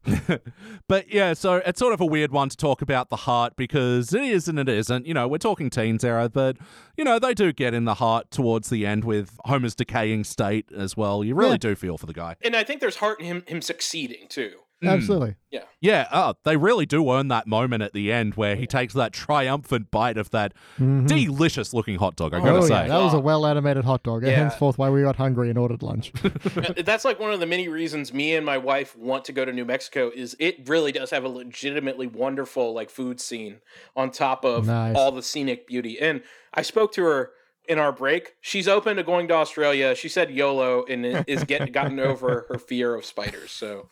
[0.87, 4.13] But yeah, so it's sort of a weird one to talk about the heart because
[4.13, 5.05] it is and it isn't.
[5.05, 6.57] You know, we're talking teens era, but
[6.97, 10.67] you know, they do get in the heart towards the end with Homer's decaying state
[10.75, 11.23] as well.
[11.23, 11.57] You really Yeah.
[11.57, 12.35] do feel for the guy.
[12.43, 14.51] And I think there's heart in him him succeeding too.
[14.83, 14.89] Mm.
[14.91, 15.35] Absolutely.
[15.49, 15.63] Yeah.
[15.79, 19.11] Yeah, oh, they really do earn that moment at the end where he takes that
[19.11, 21.05] triumphant bite of that mm-hmm.
[21.05, 22.73] delicious looking hot dog, I oh, gotta Oh, say.
[22.73, 22.87] yeah.
[22.87, 23.21] That was a oh.
[23.21, 24.23] well animated hot dog.
[24.23, 24.31] Yeah.
[24.31, 26.11] Henceforth, why we got hungry and ordered lunch.
[26.77, 29.51] That's like one of the many reasons me and my wife want to go to
[29.51, 33.59] New Mexico is it really does have a legitimately wonderful like food scene
[33.95, 34.95] on top of Nice.
[34.95, 35.99] all the scenic beauty.
[35.99, 36.23] And
[36.53, 37.31] I spoke to her
[37.67, 38.35] in our break.
[38.41, 39.95] She's open to going to Australia.
[39.95, 43.51] She said YOLO and is get gotten over her fear of spiders.
[43.51, 43.89] So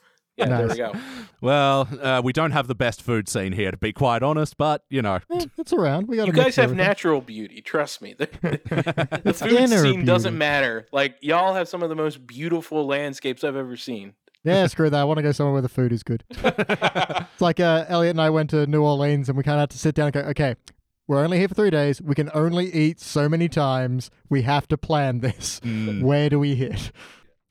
[0.50, 0.94] yeah, there we go.
[1.42, 4.84] Well, uh, we don't have the best food scene here, to be quite honest, but
[4.90, 5.20] you know.
[5.32, 6.08] Eh, it's around.
[6.08, 7.62] We got You guys have natural beauty.
[7.62, 8.16] Trust me.
[8.22, 10.88] The, the food inner scene doesn't matter.
[10.92, 14.14] Like y'all have some of the most beautiful landscapes I've ever seen.
[14.44, 15.00] Yeah, screw that.
[15.00, 16.24] I want to go somewhere where the food is good.
[16.30, 19.70] it's like uh, Elliot and I went to New Orleans and we kind of had
[19.72, 20.56] to sit down and go, okay,
[21.08, 22.02] we're only here for three days.
[22.02, 24.10] We can only eat so many times.
[24.30, 25.60] We have to plan this.
[25.60, 26.02] Mm.
[26.02, 26.92] Where do we hit?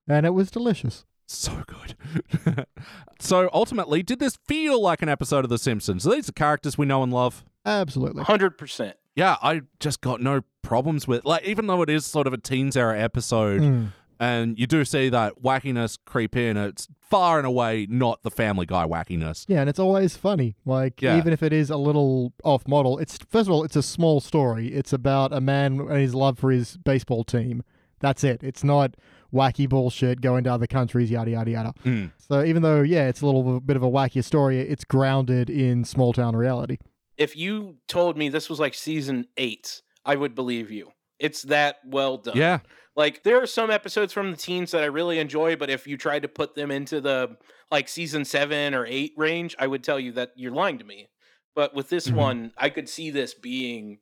[0.08, 1.04] And it was delicious.
[1.32, 2.66] So good.
[3.20, 6.02] so ultimately, did this feel like an episode of The Simpsons?
[6.04, 7.44] These are characters we know and love.
[7.64, 8.24] Absolutely.
[8.24, 8.96] Hundred percent.
[9.14, 12.38] Yeah, I just got no problems with like even though it is sort of a
[12.38, 13.92] teens era episode Mm.
[14.18, 18.66] and you do see that wackiness creep in, it's far and away not the family
[18.66, 19.44] guy wackiness.
[19.48, 20.56] Yeah, and it's always funny.
[20.64, 21.16] Like Yeah.
[21.16, 24.20] even if it is a little off model, it's first of all, it's a small
[24.20, 24.68] story.
[24.72, 27.62] It's about a man and his love for his baseball team.
[28.00, 28.42] That's it.
[28.42, 28.94] It's not
[29.32, 31.74] wacky bullshit going to other countries, yada yada yada.
[31.84, 32.12] Mm.
[32.18, 35.84] So even though yeah, it's a little bit of a wackier story, it's grounded in
[35.84, 36.78] small town reality.
[37.16, 40.92] If you told me this was like season eight, I would believe you.
[41.18, 42.36] It's that well done.
[42.36, 42.60] Yeah.
[42.96, 45.96] Like there are some episodes from the teens that I really enjoy, but if you
[45.96, 47.36] tried to put them into the
[47.70, 51.08] like season seven or eight range, I would tell you that you're lying to me.
[51.54, 52.14] But with this Mhm.
[52.14, 53.98] one, I could see this being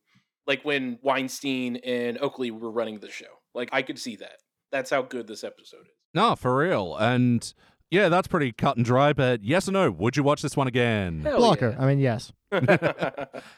[0.47, 3.27] like when Weinstein and Oakley were running the show.
[3.55, 4.39] Like I could see that.
[4.71, 5.93] That's how good this episode is.
[6.15, 6.97] No, for real.
[6.97, 7.53] And
[7.91, 10.67] yeah, that's pretty cut and dry, but yes or no, would you watch this one
[10.69, 11.23] again?
[11.23, 11.77] Hell Blocker.
[11.79, 12.33] I mean, yes.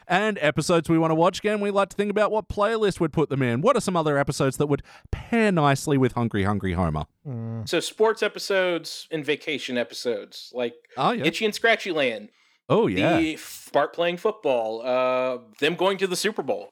[0.07, 3.05] And episodes we want to watch again, we like to think about what playlist we
[3.05, 3.61] would put them in.
[3.61, 7.05] What are some other episodes that would pair nicely with Hungry Hungry Homer?
[7.27, 7.67] Mm.
[7.69, 11.25] so sports episodes and vacation episodes, like Oh yeah.
[11.25, 12.29] Itchy and Scratchy Land,
[12.67, 13.17] oh yeah.
[13.17, 16.71] the f- Bart playing football, uh, them going to the Super Bowl.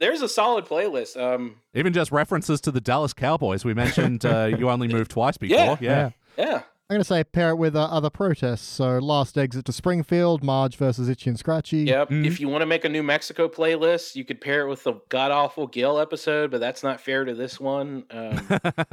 [0.00, 1.20] There's a solid playlist.
[1.20, 3.64] Um, Even just references to the Dallas Cowboys.
[3.64, 5.78] We mentioned uh, you only moved twice before.
[5.78, 5.78] Yeah.
[5.80, 6.10] yeah.
[6.38, 8.66] yeah, I'm gonna say pair it with uh, other protests.
[8.66, 11.82] So last exit to Springfield, Marge versus Itchy and Scratchy.
[11.84, 12.08] Yep.
[12.10, 12.26] Mhm.
[12.26, 14.94] If you want to make a New Mexico playlist, you could pair it with the
[15.08, 18.02] god awful Gil episode, but that's not fair to this one.
[18.10, 18.40] Um,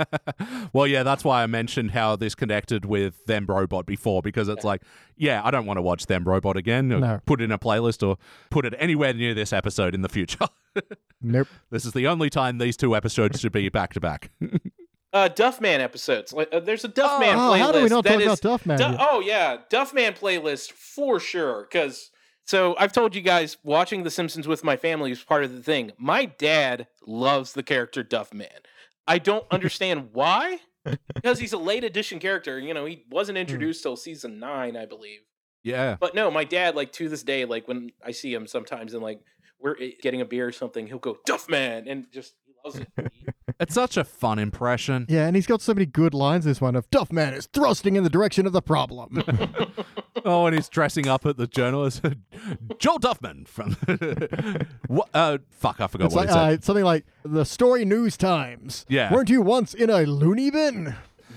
[0.73, 4.63] well, yeah, that's why I mentioned how this connected with Them Robot before, because it's
[4.63, 4.83] like,
[5.15, 6.91] yeah, I don't want to watch Them Robot again.
[6.93, 7.19] or No.
[7.25, 8.17] Put it in a playlist or
[8.51, 10.45] put it anywhere near this episode in the future.
[11.19, 11.47] Nope.
[11.71, 14.29] this is the only time these two episodes should be back to back.
[15.13, 16.33] uh, Duffman episodes.
[16.33, 17.59] Like, uh, there's a Duffman Oh, playlist.
[17.59, 18.77] how do we not talk about Duffman?
[18.77, 21.67] Du- oh yeah, Duffman playlist for sure.
[21.69, 22.11] Because
[22.45, 25.63] so I've told you guys, watching The Simpsons with my family is part of the
[25.63, 25.91] thing.
[25.97, 28.47] My dad loves the character Duffman.
[29.07, 30.59] I don't understand why.
[31.13, 32.57] Because he's a late edition character.
[32.59, 35.19] You know, he wasn't introduced till season nine, I believe.
[35.63, 35.97] yeah.
[35.99, 39.03] But no, my dad, like to this day, like when I see him sometimes and
[39.03, 39.19] like
[39.59, 43.11] we're eh, getting a beer or something, he'll go Duffman and just he loves it.
[43.59, 45.05] It's such a fun impression.
[45.09, 46.45] Yeah, and he's got so many good lines.
[46.45, 49.23] This one of Duffman is thrusting in the direction of the problem.
[50.25, 52.01] Oh, and he's dressing up at the journalist,
[52.79, 53.77] Joel Duffman from.
[54.87, 55.07] what?
[55.13, 56.59] Uh, fuck, I forgot it's what like he said.
[56.59, 58.85] uh, something like the Story News Times.
[58.89, 59.13] Yeah.
[59.13, 60.95] weren't you once in a loony bin?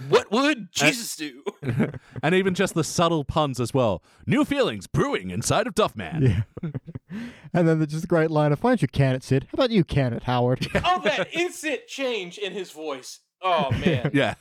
[0.08, 1.42] What would Jesus do?
[2.22, 4.02] and even just the subtle puns as well.
[4.26, 6.44] New feelings brewing inside of Duffman.
[6.62, 6.70] Yeah.
[7.52, 9.46] and then there's just a great line of, "Why don't you can it, Sid?
[9.50, 13.20] How about you can it, Howard?" oh, that instant change in his voice.
[13.42, 14.10] Oh man.
[14.12, 14.34] Yeah.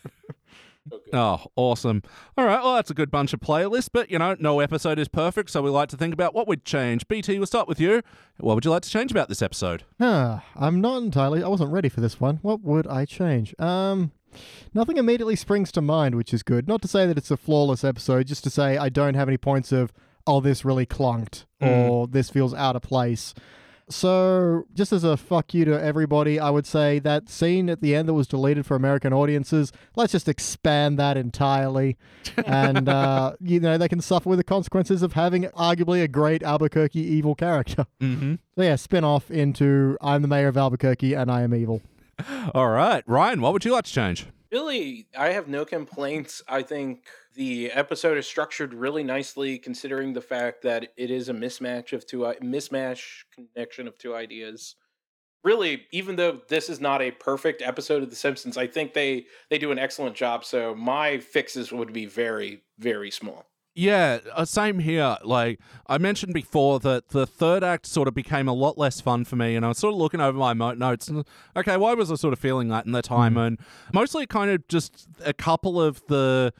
[0.89, 1.15] So good.
[1.15, 2.01] Oh, awesome.
[2.37, 2.63] All right.
[2.63, 5.61] Well, that's a good bunch of playlists, but you know, no episode is perfect, so
[5.61, 7.07] we like to think about what we'd change.
[7.07, 8.01] BT, we'll start with you.
[8.39, 9.83] What would you like to change about this episode?
[9.99, 11.43] Huh, I'm not entirely.
[11.43, 12.39] I wasn't ready for this one.
[12.41, 13.53] What would I change?
[13.59, 14.11] Um,
[14.73, 16.67] nothing immediately springs to mind, which is good.
[16.67, 19.37] Not to say that it's a flawless episode, just to say I don't have any
[19.37, 19.91] points of,
[20.27, 23.33] oh, this really clunked or this feels out of place.
[23.91, 27.95] So, just as a fuck you to everybody, I would say that scene at the
[27.95, 31.97] end that was deleted for American audiences, let's just expand that entirely.
[32.45, 36.43] and, uh, you know, they can suffer with the consequences of having arguably a great
[36.43, 37.87] Albuquerque evil character.
[37.99, 38.35] Mm-hmm.
[38.55, 41.81] So, yeah, spin off into I'm the mayor of Albuquerque and I am evil.
[42.53, 44.25] All right, Ryan, what would you like to change?
[44.51, 46.41] Really, I have no complaints.
[46.47, 47.05] I think
[47.35, 52.07] the episode is structured really nicely, considering the fact that it is a mismatch of
[52.07, 54.75] two mismatch connection of two ideas.
[55.43, 59.27] Really, even though this is not a perfect episode of The Simpsons, I think they
[59.49, 60.43] they do an excellent job.
[60.43, 63.45] So my fixes would be very very small.
[63.79, 65.15] Yeah, uh, same here.
[65.23, 69.23] Like I mentioned before, that the third act sort of became a lot less fun
[69.23, 71.07] for me, and I was sort of looking over my mo- notes.
[71.07, 71.23] And
[71.55, 73.37] okay, why was I sort of feeling that in the time?
[73.37, 73.57] And
[73.93, 76.51] mostly, kind of just a couple of the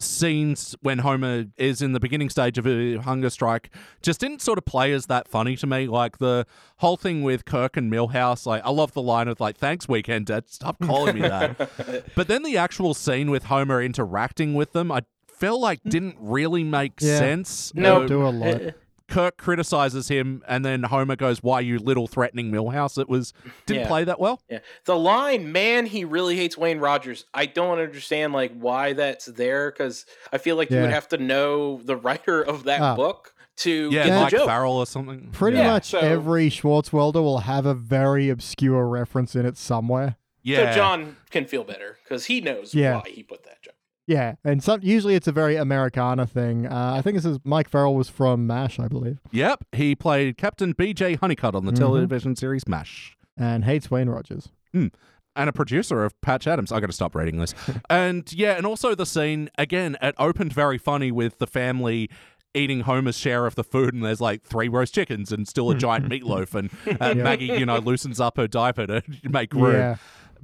[0.00, 3.70] scenes when Homer is in the beginning stage of a hunger strike
[4.02, 5.86] just didn't sort of play as that funny to me.
[5.86, 6.44] Like the
[6.78, 8.46] whole thing with Kirk and Milhouse.
[8.46, 10.48] Like I love the line of like, "Thanks, weekend dad.
[10.48, 15.02] Stop calling me that." but then the actual scene with Homer interacting with them, I
[15.34, 17.18] felt like didn't really make Yeah.
[17.18, 17.72] sense.
[17.74, 18.02] No.
[18.02, 18.60] Uh, Do a lot.
[19.06, 23.34] Kirk criticizes him, and then Homer goes, "Why you little threatening Milhouse?" It was
[23.66, 23.88] didn't Yeah.
[23.88, 24.40] play that well.
[24.48, 24.60] Yeah.
[24.86, 27.26] The line, man, he really hates Wayne Rogers.
[27.34, 31.18] I don't understand like why that's there because I feel like you would have to
[31.18, 32.96] know the writer of that Ah.
[32.96, 34.46] book to Yeah, get Mike the joke.
[34.48, 35.28] Farrell or something.
[35.32, 40.16] Pretty Yeah, much so- every Swartzwelder will have a very obscure reference in it somewhere.
[40.42, 42.96] Yeah, So John can feel better because he knows Yeah.
[42.96, 43.63] why he put that joke.
[44.06, 46.66] Yeah, and some usually it's a very Americana thing.
[46.66, 50.36] Uh, I think this is Mike Farrell was from MASH, I believe, Yep, he played
[50.36, 51.14] Captain B.J.
[51.14, 51.76] Honeycutt on the Mhm.
[51.76, 53.16] television series MASH.
[53.36, 54.50] and hates Wayne Rogers.
[54.74, 54.92] and
[55.36, 56.70] a producer of Patch Adams.
[56.70, 57.52] I got to stop reading this.
[57.90, 59.96] and yeah, and also the scene again.
[60.02, 62.08] It opened very funny with the family
[62.54, 65.74] eating Homer's share of the food, and there's like three roast chickens and still a
[65.74, 67.22] giant meatloaf, and, and.
[67.24, 69.72] Maggie, you know, loosens up her diaper to make room.
[69.74, 69.96] Yeah,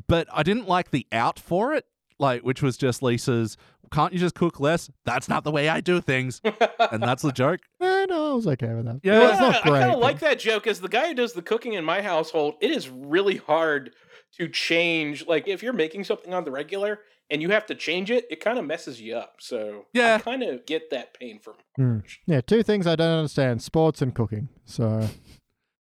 [0.09, 1.85] But I didn't like the out for it,
[2.21, 3.57] like which was just Lisa's.
[3.93, 4.89] Can't you just cook less?
[5.05, 6.41] That's not the way I do things,
[6.93, 7.59] and that's the joke.
[7.81, 9.01] Eh, no, I was okay with that.
[9.03, 9.75] Yeah, Well, it's not great.
[9.75, 11.85] I kind of but- like that joke as the guy who does the cooking in
[11.85, 12.55] my household.
[12.61, 13.91] It is really hard
[14.39, 15.27] to change.
[15.27, 17.01] Like if you're making something on the regular
[17.31, 19.37] and you have to change it, it kind of messes you up.
[19.41, 20.15] So Yeah.
[20.15, 21.55] I kind of get that pain from.
[21.75, 21.99] Hmm.
[22.27, 24.51] Yeah, two things I don't understand: sports and cooking.
[24.67, 25.09] So,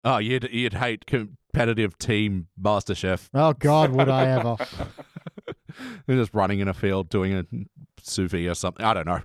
[0.04, 3.30] Oh, you'd you'd hate competitive team Master Chef.
[3.36, 4.56] oh God, would I ever?
[6.06, 7.46] They're just running in a field doing a
[8.02, 8.86] sous vide or something.
[8.86, 9.22] I don't know.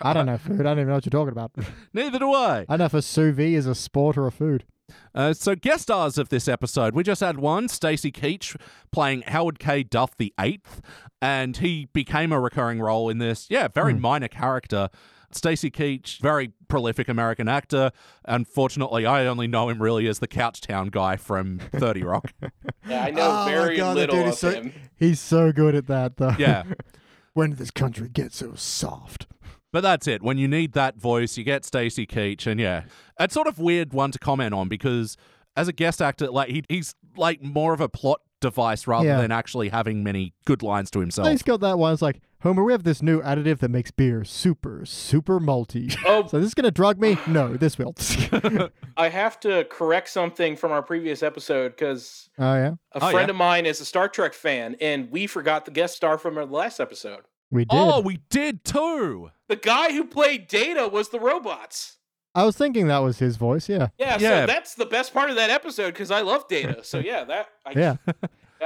[0.00, 0.60] I don't know food.
[0.60, 1.52] I don't even know what you're talking about.
[1.92, 2.60] Neither do I.
[2.60, 4.64] I don't know if a sous vide is a sport or a food.
[5.14, 8.56] Uh, so guest stars of this episode, we just had one, Stacy Keach
[8.92, 9.82] playing Howard K.
[9.82, 10.82] Duff the Eighth,
[11.22, 13.46] and he became a recurring role in this.
[13.48, 14.90] Yeah, very minor character.
[15.30, 17.90] Stacy Keach, very prolific American actor.
[18.26, 22.32] Unfortunately, I only know him really as the Couchtown guy from Thirty Rock.
[22.86, 24.72] Yeah, I know Oh very God, little dude of so- him.
[24.96, 26.34] He's so good at that, though.
[26.38, 26.64] Yeah.
[27.32, 29.26] when did this country get so soft?
[29.72, 30.22] But that's it.
[30.22, 32.84] When you need that voice, you get Stacy Keach, and yeah,
[33.18, 35.16] it's sort of weird one to comment on because
[35.56, 39.20] as a guest actor, like he, he's like more of a plot device rather Yeah.
[39.22, 41.28] than actually having many good lines to himself.
[41.28, 41.92] He's got that one.
[41.94, 45.96] It's like, Homer, we have this new additive that makes beer super, super malty.
[46.06, 47.16] Oh, So this is gonna drug me?
[47.26, 47.94] No, this will.
[48.98, 53.28] I have to correct something from our previous episode because oh yeah, a Oh, friend
[53.28, 53.32] yeah?
[53.32, 56.44] of mine is a Star Trek fan, and we forgot the guest star from our
[56.44, 57.22] last episode.
[57.50, 57.78] we did.
[57.78, 59.30] Oh, we did too.
[59.48, 61.96] The guy who played Data was the robots.
[62.34, 63.70] I was thinking that was his voice.
[63.70, 64.40] Yeah, Yeah, Yeah.
[64.42, 66.84] so that's the best part of that episode because I love Data.
[66.84, 67.96] So yeah, that I, yeah.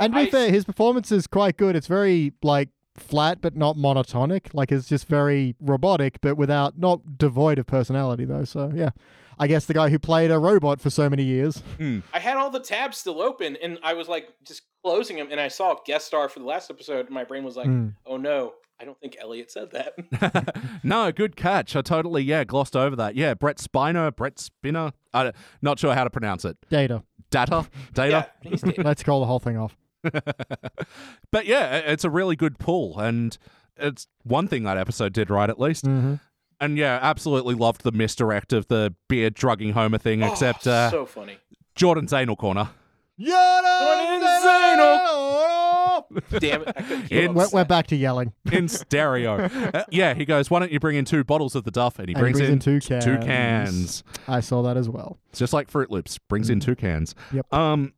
[0.01, 1.77] And to be I- fair, his performance is quite good.
[1.77, 4.53] It's very like flat but not monotonic.
[4.53, 8.45] Like it's just very robotic, but without not devoid of personality though.
[8.45, 8.91] So yeah,
[9.39, 11.63] I guess the guy who played a robot for so many years.
[11.81, 15.41] I had all the tabs still open, and I was like just closing them, and
[15.41, 17.89] I saw guest star for the last episode, and my brain was like, Hmm.
[18.07, 21.77] "Oh no, I don't think Elliot said that." no, good catch.
[21.77, 23.15] I totally yeah glossed over that.
[23.15, 24.93] Yeah, Brent Spiner, Brett Spinner.
[25.15, 25.33] I'm
[25.63, 26.57] not sure how to pronounce it.
[26.71, 27.03] Data.
[27.31, 28.27] Data, data.
[28.43, 28.83] yeah, he's Data.
[28.83, 29.77] Let's call the whole thing off.
[31.31, 33.37] But yeah, it's a really good pull, and
[33.77, 35.85] it's one thing that episode did right at least.
[35.87, 36.15] hmm
[36.61, 40.23] And yeah, absolutely loved the misdirect of the beer drugging Homer thing.
[40.23, 41.39] Oh, except uh, so funny.
[41.75, 42.71] Jordan's anal corner.
[43.19, 45.68] Jordan Jordan Zainal.
[45.99, 46.13] Stop!
[46.41, 46.69] Damn it!
[46.77, 48.33] I couldn't keep In- We're, we're back to yelling.
[48.53, 49.49] in stereo.
[49.69, 51.99] Uh, yeah, he goes, Why don't you bring in two bottles of the Duff?
[51.99, 53.23] And he And he brings, brings in, in two two cans.
[53.25, 54.05] cans.
[54.27, 55.19] I saw that as well.
[55.31, 57.15] It's just like Fruit Loops, brings in two cans.
[57.33, 57.53] Yep.
[57.53, 57.93] Um,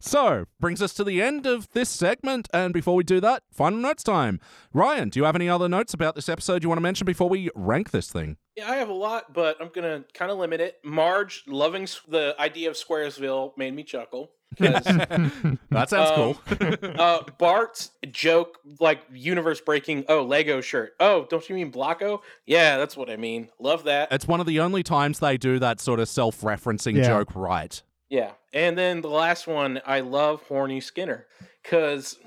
[0.00, 2.48] so, brings us to the end of this segment.
[2.52, 4.40] And before we do that, final notes time.
[4.74, 7.28] Ryan, do you have any other notes about this episode you want to mention before
[7.28, 8.36] we rank this thing?
[8.56, 10.76] Yeah, I have a lot, but I'm gonna kind of limit it.
[10.84, 14.30] Marge loving the idea of Squaresville made me chuckle.
[14.56, 14.84] 'Cause,
[15.70, 16.90] That sounds Um, cool.
[16.98, 20.04] uh, Bart's joke, like universe breaking.
[20.08, 20.92] Oh, Lego shirt.
[21.00, 22.20] Oh, don't you mean Blocko?
[22.46, 23.48] Yeah, that's what I mean.
[23.58, 24.12] Love that.
[24.12, 27.04] it's one of the only times they do that sort of self referencing Yeah.
[27.08, 27.80] joke right.
[28.08, 28.32] Yeah.
[28.52, 31.26] And then the last one, I love Horny Skinner
[31.62, 32.18] because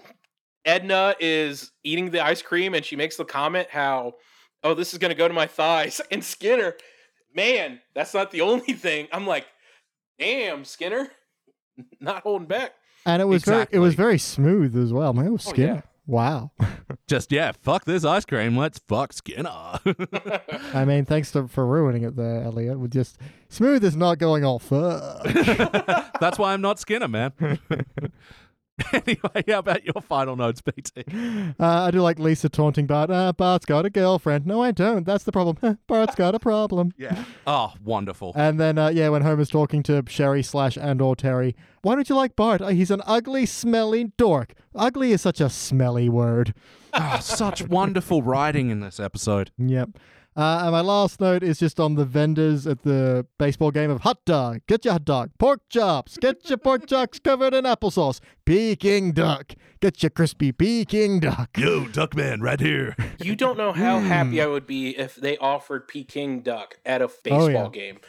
[0.65, 4.14] Edna is eating the ice cream and she makes the comment how,
[4.64, 6.02] oh, this is going to go to my thighs.
[6.11, 6.73] And Skinner,
[7.35, 9.07] man, that's not the only thing.
[9.11, 9.45] I'm like,
[10.18, 11.10] damn, Skinner,
[11.99, 12.73] not holding back.
[13.06, 15.14] And it was very it was very smooth as well.
[15.14, 15.73] Man, it was Oh, Skinner.
[15.76, 15.81] yeah.
[16.07, 16.52] Wow.
[17.07, 18.56] Just, yeah, fuck this ice cream.
[18.57, 19.49] Let's fuck Skinner.
[20.73, 22.80] I mean, thanks to, for ruining it there, Elliot.
[22.80, 23.19] With just
[23.49, 25.23] smooth is not going all fuck.
[26.19, 27.34] That's why I'm not Skinner, man.
[28.93, 31.06] anyway, how about your final notes, BT?
[31.60, 33.10] Uh, I do like Lisa taunting Bart.
[33.10, 34.45] Uh, Bart's got a girlfriend.
[34.45, 35.06] No, I don't.
[35.06, 35.80] That's the problem.
[35.88, 36.91] Bart's got a problem.
[37.06, 37.26] Yeah.
[37.45, 38.31] Oh, wonderful.
[38.35, 42.07] And then, uh, yeah, when Homer's talking to Sherry slash and or Terry, why don't
[42.10, 42.61] you like Bart?
[42.61, 44.53] Uh, he's an ugly, smelly dork.
[44.73, 46.53] Ugly is such a smelly word.
[46.93, 49.52] Oh, such wonderful writing in this episode.
[49.57, 49.89] Yep.
[50.38, 54.02] Uh, and my last note is just on the vendors at the baseball game of
[54.02, 54.60] hot dog.
[54.68, 55.32] Get your hot dog.
[55.40, 56.18] Pork chops.
[56.18, 58.20] Get your pork chops covered in applesauce.
[58.45, 59.53] Peking duck.
[59.80, 61.57] Get your crispy Peking duck.
[61.57, 62.95] Yo, Duckman, right here.
[63.22, 64.06] You don't know how Hmm.
[64.07, 67.70] happy I would be if they offered Peking duck at a baseball Oh, yeah.
[67.70, 67.99] game.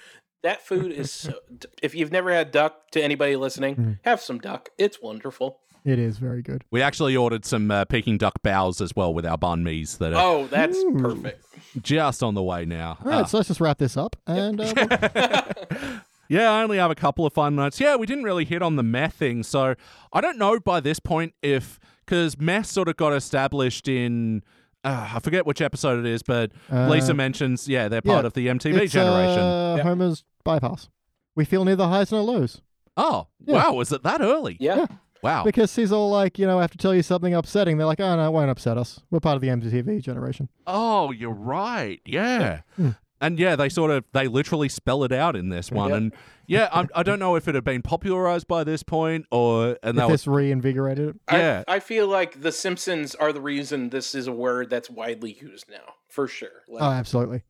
[0.43, 1.35] That food is so.
[1.82, 3.93] If you've never had duck, to anybody listening, Hmm.
[4.05, 4.69] have some duck.
[4.78, 5.61] It's wonderful.
[5.86, 6.64] It is very good.
[6.72, 10.12] We actually ordered some uh, Peking duck bows as well with our banh mi's that
[10.12, 10.96] are Oh, that's Ooh.
[10.98, 11.44] perfect.
[11.80, 12.98] just on the way now.
[13.04, 13.24] All right, Ah.
[13.24, 14.16] so let's just wrap this up.
[14.26, 17.78] And uh, we'll- Yeah, I only have a couple of fun notes.
[17.78, 19.76] Yeah, we didn't really hit on the meth thing, so
[20.12, 24.42] I don't know by this point if because meth sort of got established in.
[24.82, 28.26] Uh, I forget which episode it is, but Uh, Lisa mentions, yeah, they're part yeah,
[28.26, 29.40] of the MTV it's generation.
[29.40, 29.82] uh, Yeah.
[29.84, 30.88] Homer's bypass.
[31.36, 32.60] We feel neither highs nor lows.
[32.96, 33.54] oh, yeah.
[33.54, 34.56] wow, was it that early?
[34.58, 34.86] Yeah.
[35.27, 35.39] Yeah.
[35.39, 35.44] Wow.
[35.44, 37.78] Because he's all like, you know, I have to tell you something upsetting.
[37.78, 39.01] They're like, oh, no, it won't upset us.
[39.11, 40.48] We're part of the MTV generation.
[40.66, 42.01] Oh, you're right.
[42.05, 42.61] Yeah.
[42.77, 42.90] Hmm.
[43.20, 45.97] And yeah, they sort of they literally spell it out in this one, Yep.
[45.97, 46.12] and
[46.47, 49.97] yeah, I'm, I don't know if it had been popularized by this point or and
[49.97, 51.16] that if was this reinvigorated it.
[51.32, 51.65] Yeah.
[51.66, 55.32] I, I feel like the Simpsons are the reason this is a word that's widely
[55.40, 56.62] used now, for sure.
[56.69, 57.43] Like, Oh, absolutely.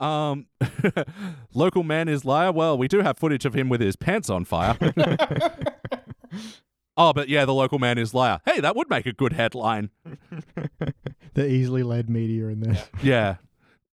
[0.00, 0.46] Um,
[1.54, 2.50] local man is liar.
[2.50, 4.76] Well, we do have footage of him with his pants on fire.
[6.96, 8.40] oh, but yeah, the local man is liar.
[8.44, 9.90] Hey, that would make a good headline.
[11.34, 12.88] The easily led media in this.
[13.02, 13.36] Yeah.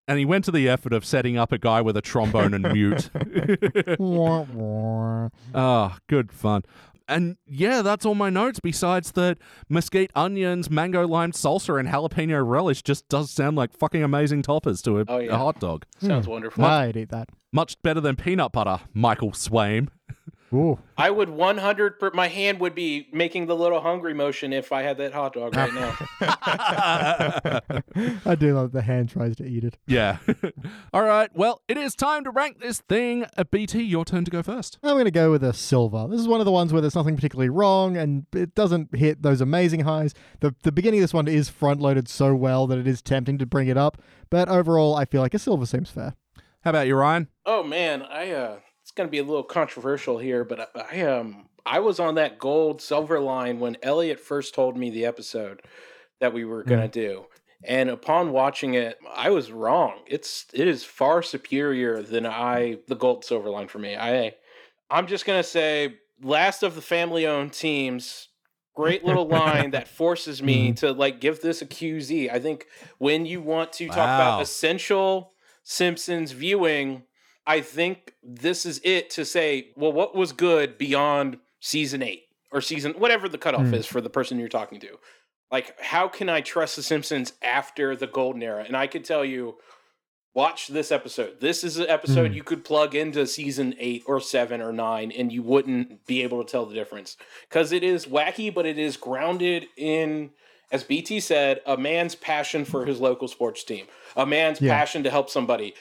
[0.07, 2.71] And he went to the effort of setting up a guy with a trombone and
[2.71, 3.09] mute.
[3.99, 5.29] Wah, wah.
[5.53, 6.63] oh, good fun.
[7.07, 8.59] And yeah, that's all my notes.
[8.59, 9.37] Besides that,
[9.69, 14.81] mesquite onions, mango lime salsa, and jalapeno relish just does sound like fucking amazing toppers
[14.83, 15.33] to a, Oh, yeah.
[15.33, 15.85] a hot dog.
[15.99, 16.31] sounds hmm.
[16.33, 16.63] wonderful.
[16.63, 17.29] I'd eat that.
[17.51, 19.89] Much better than peanut butter, Michael Swaim.
[20.53, 20.79] Ooh.
[20.97, 21.99] I would 100.
[21.99, 25.33] Per, my hand would be making the little hungry motion if I had that hot
[25.33, 25.97] dog right now.
[28.25, 29.77] I do love the hand tries to eat it.
[29.87, 30.17] Yeah.
[30.93, 31.29] All right.
[31.33, 33.25] Well, it is time to rank this thing.
[33.37, 34.77] Uh, BT, your turn to go first.
[34.83, 36.07] I'm going to go with a silver.
[36.09, 39.21] This is one of the ones where there's nothing particularly wrong and it doesn't hit
[39.21, 40.13] those amazing highs.
[40.41, 43.37] The, the beginning of this one is front loaded so well that it is tempting
[43.37, 46.15] to bring it up, but overall, I feel like a silver seems fair.
[46.63, 47.27] How about you, Ryan?
[47.45, 48.59] Oh man, I uh
[48.91, 52.37] it's gonna be a little controversial here, but I, I um I was on that
[52.39, 55.61] gold silver line when Elliot first told me the episode
[56.19, 57.25] that we were gonna do.
[57.63, 59.99] And upon watching it, I was wrong.
[60.07, 63.95] It's it is far superior than I the gold silver line for me.
[63.95, 64.35] I
[64.89, 68.27] I'm just gonna say last of the family owned teams.
[68.75, 72.29] Great little line that forces me to like give this a QZ.
[72.29, 72.65] I think
[72.97, 74.15] when you want to talk Wow.
[74.15, 75.31] about essential
[75.63, 77.03] Simpsons viewing,
[77.45, 82.61] I think this is it to say, well, what was good beyond season eight or
[82.61, 83.73] season whatever the cutoff Hmm.
[83.73, 84.99] is for the person you're talking to?
[85.51, 88.63] Like, how can I trust The Simpsons after the golden era?
[88.65, 89.57] And I could tell you,
[90.33, 91.41] watch this episode.
[91.41, 92.37] This is an episode Hmm.
[92.37, 96.41] you could plug into season eight or seven or nine, and you wouldn't be able
[96.43, 97.17] to tell the difference
[97.49, 100.31] because it is wacky, but it is grounded in.
[100.71, 104.73] As BT said, a man's passion for his local sports team, a man's Yeah.
[104.73, 105.73] passion to help somebody,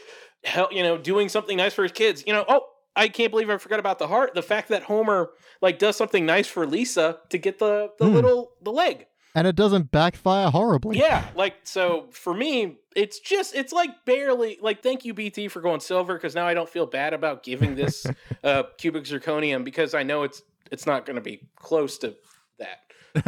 [0.45, 2.25] help you know, doing something nice for his kids.
[2.27, 2.63] You know, oh,
[2.97, 4.35] I can't believe I forgot about the heart.
[4.35, 5.31] The fact that Homer
[5.61, 8.15] like does something nice for Lisa to get the the Hmm.
[8.15, 9.07] little the leg.
[9.33, 10.99] And it doesn't backfire horribly.
[10.99, 15.61] Yeah, like so for me, it's just it's like barely like thank you BT for
[15.61, 18.07] going silver because now I don't feel bad about giving this
[18.45, 20.43] uh cubic zirconium because I know it's
[20.73, 22.17] it's not going to be close to
[22.59, 22.79] that.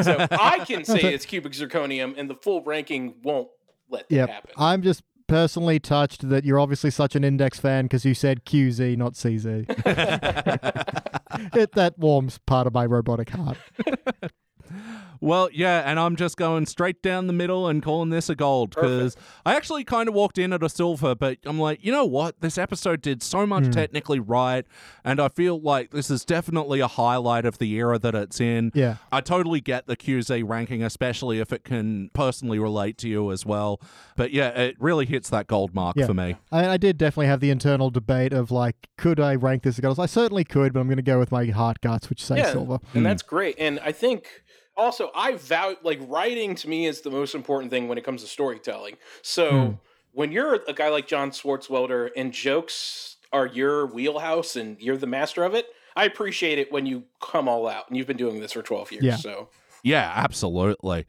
[0.02, 3.48] So I can say it's cubic zirconium, and the full ranking won't
[3.88, 4.28] let that Yep.
[4.30, 4.50] happen.
[4.56, 5.02] I'm just
[5.32, 9.64] personally touched that you're obviously such an index fan because you said QZ, not CZ.
[11.56, 13.56] it, that warms part of my robotic heart.
[15.22, 18.70] Well, yeah, and I'm just going straight down the middle and calling this a gold
[18.70, 19.16] because
[19.46, 22.40] I actually kind of walked in at a silver, but I'm like, you know what?
[22.40, 23.70] This episode did so much hmm.
[23.70, 24.66] technically right,
[25.04, 28.72] and I feel like this is definitely a highlight of the era that it's in.
[28.74, 28.96] Yeah.
[29.12, 33.46] I totally get the QZ ranking, especially if it can personally relate to you as
[33.46, 33.80] well.
[34.16, 36.06] But yeah, it really hits that gold mark Yeah.
[36.06, 36.34] for me.
[36.50, 39.80] I, I did definitely have the internal debate of like, could I rank this as
[39.82, 40.00] gold?
[40.00, 42.80] I certainly could, but I'm going to go with my heart guts, which say silver.
[42.92, 43.02] and hmm.
[43.04, 43.54] that's great.
[43.56, 44.42] And I think
[44.76, 48.22] also I value like writing to me is the most important thing when it comes
[48.22, 48.96] to storytelling.
[49.22, 49.72] So hmm.
[50.12, 55.06] when you're a guy like John Swartzwelder and jokes are your wheelhouse and you're the
[55.06, 55.66] master of it,
[55.96, 57.88] I appreciate it when you come all out.
[57.88, 59.04] And you've been doing this for 12 years.
[59.04, 59.16] Yeah.
[59.16, 59.48] So
[59.82, 61.06] Yeah, absolutely.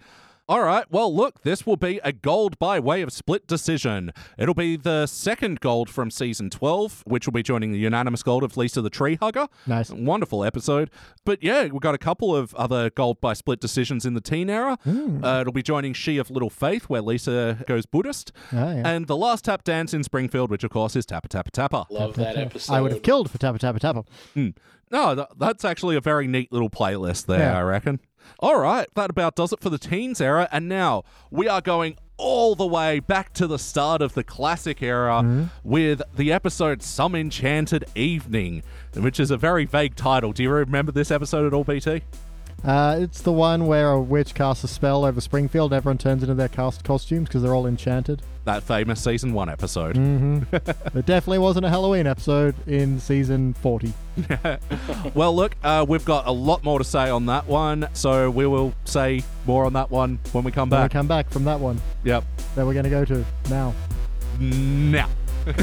[0.49, 4.11] All right, well, look, this will be a gold by way of split decision.
[4.38, 8.44] It'll be the second gold from season 12, which will be joining the unanimous gold
[8.44, 9.48] of Lisa the Tree Hugger.
[9.65, 9.90] Nice.
[9.90, 10.91] Wonderful episode.
[11.24, 14.49] But yeah, we've got a couple of other gold by split decisions in the teen
[14.49, 14.78] era.
[14.84, 15.24] Hmm.
[15.24, 18.34] Uh, it'll be joining She of Little Faith, where Lisa goes Buddhist.
[18.52, 18.84] Oh, yeah.
[18.86, 21.86] And the last tap dance in Springfield, which of course is Tappa Tappa Tappa.
[21.90, 22.74] love that episode.
[22.74, 24.03] I would have killed for Tappa Tappa Tappa.
[24.34, 24.49] Hmm.
[24.91, 27.57] No, th- that's actually a very neat little playlist there, Yeah.
[27.57, 27.99] I reckon.
[28.40, 30.48] All right, that about does it for the teens era.
[30.52, 34.82] And now we are going all the way back to the start of the classic
[34.82, 38.64] era with the episode Some Enchanted Evening,
[38.95, 40.32] which is a very vague title.
[40.32, 42.02] Do you remember this episode at all, BT?
[42.64, 45.74] Uh, it's the one where a witch casts a spell over Springfield.
[45.74, 48.22] Everyone turns into their cast costumes because they're all enchanted.
[48.45, 49.95] That famous season one episode.
[50.95, 53.94] It definitely wasn't a Halloween episode in season 40.
[55.15, 58.45] Well, look, uh, we've got a lot more to say on that one, so we
[58.45, 60.91] will say more on that one when we come When we back.
[60.91, 62.24] come back from that one Yep.
[62.56, 63.74] that we're going to go to now.
[64.40, 65.10] Now.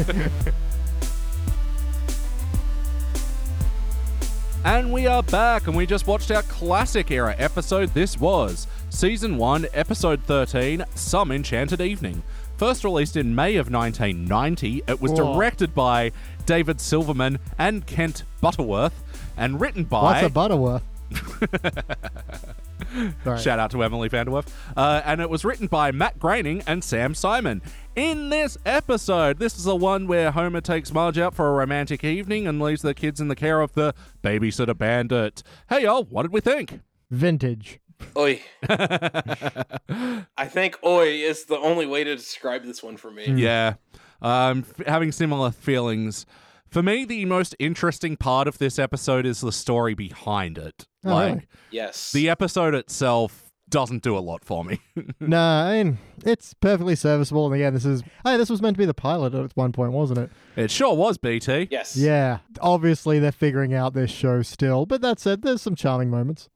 [4.64, 7.92] and we are back, and we just watched our classic era episode.
[7.94, 12.22] This was Season 1, Episode 13 Some Enchanted Evening.
[12.60, 15.32] First released in May of 1990, it was Whoa.
[15.32, 16.12] directed by
[16.44, 19.02] David Silverman and Kent Butterworth,
[19.38, 20.02] and written by.
[20.02, 20.82] What's a Butterworth?
[23.24, 23.38] Sorry.
[23.38, 24.48] Shout out to Emily VanDerWerff.
[24.76, 27.62] Uh, and it was written by Matt Groening and Sam Simon.
[27.96, 32.04] In this episode, this is the one where Homer takes Marge out for a romantic
[32.04, 35.42] evening and leaves the kids in the care of the babysitter bandit.
[35.70, 36.80] Hey, y'all, what did we think?
[37.10, 37.80] Vintage.
[38.16, 38.42] Oi.
[38.68, 43.26] I think oi is the only way to describe this one for me.
[43.26, 43.74] Yeah,
[44.22, 46.26] um, f- having similar feelings.
[46.68, 50.86] For me, the most interesting part of this episode is the story behind it.
[51.04, 51.46] Oh, like, really?
[51.72, 52.12] Yes.
[52.12, 54.80] the episode itself doesn't do a lot for me.
[55.20, 57.46] no, I mean, it's perfectly serviceable.
[57.46, 58.02] And again, this is.
[58.24, 60.30] Hey, this was meant to be the pilot at one point, wasn't it?
[60.56, 61.68] it sure was, BT.
[61.70, 61.96] yes.
[61.96, 62.38] Yeah.
[62.60, 64.86] Obviously, they're figuring out this show still.
[64.86, 66.48] But that said, there's some charming moments.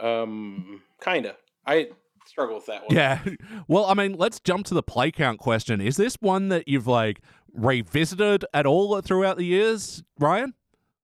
[0.00, 1.36] Um kinda.
[1.66, 1.88] I
[2.26, 2.94] struggle with that one.
[2.94, 3.20] Yeah.
[3.68, 5.80] Well, I mean, let's jump to the play count question.
[5.82, 7.20] Is this one that you've like
[7.52, 10.54] revisited at all throughout the years, Ryan?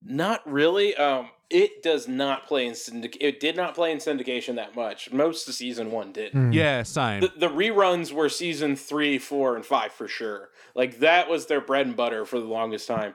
[0.03, 0.95] Not really.
[0.95, 3.17] Um, it does not play in syndic.
[3.21, 5.11] It did not play in syndication that much.
[5.11, 6.31] Most of season one did.
[6.31, 6.51] Hmm.
[6.51, 7.21] Yeah, same.
[7.21, 10.49] The, the reruns were season three, four, and five for sure.
[10.73, 13.13] Like that was their bread and butter for the longest time.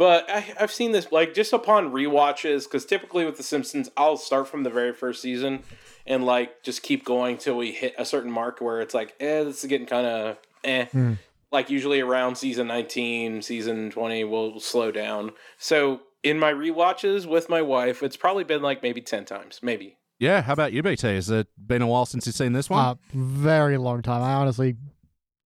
[0.00, 4.16] But I, I've seen this like just upon rewatches because typically with The Simpsons, I'll
[4.16, 5.62] start from the very first season
[6.06, 9.44] and like just keep going till we hit a certain mark where it's like, eh,
[9.44, 10.86] this is getting kind of eh.
[10.86, 11.12] Hmm.
[11.52, 15.32] Like usually around season nineteen, season twenty, we'll slow down.
[15.58, 19.98] So in my rewatches with my wife, it's probably been like maybe ten times, maybe.
[20.18, 21.08] yeah, how about you, BT?
[21.08, 22.82] Has it been a while since you've seen this one?
[22.82, 24.22] Uh, very long time.
[24.22, 24.76] I honestly,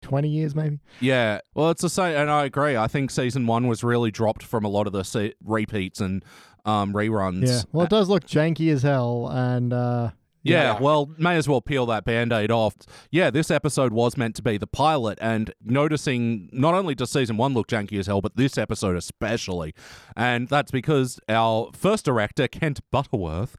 [0.05, 0.79] 20 years maybe.
[1.01, 1.41] yeah.
[1.55, 2.77] Well, it's the same, and I agree.
[2.77, 6.25] I think season one was really dropped from a lot of the se- repeats and
[6.65, 7.49] um, reruns.
[7.49, 7.63] Yeah.
[7.73, 9.29] Well, it does look janky as hell.
[9.31, 10.11] And uh,
[10.43, 10.81] Yeah, Yeah.
[10.81, 12.75] well, may as well peel that band aid off.
[13.11, 17.37] Yeah, this episode was meant to be the pilot, and noticing not only does season
[17.39, 19.75] one look janky as hell, but this episode especially.
[20.17, 23.57] And that's because our first director, Kent Butterworth,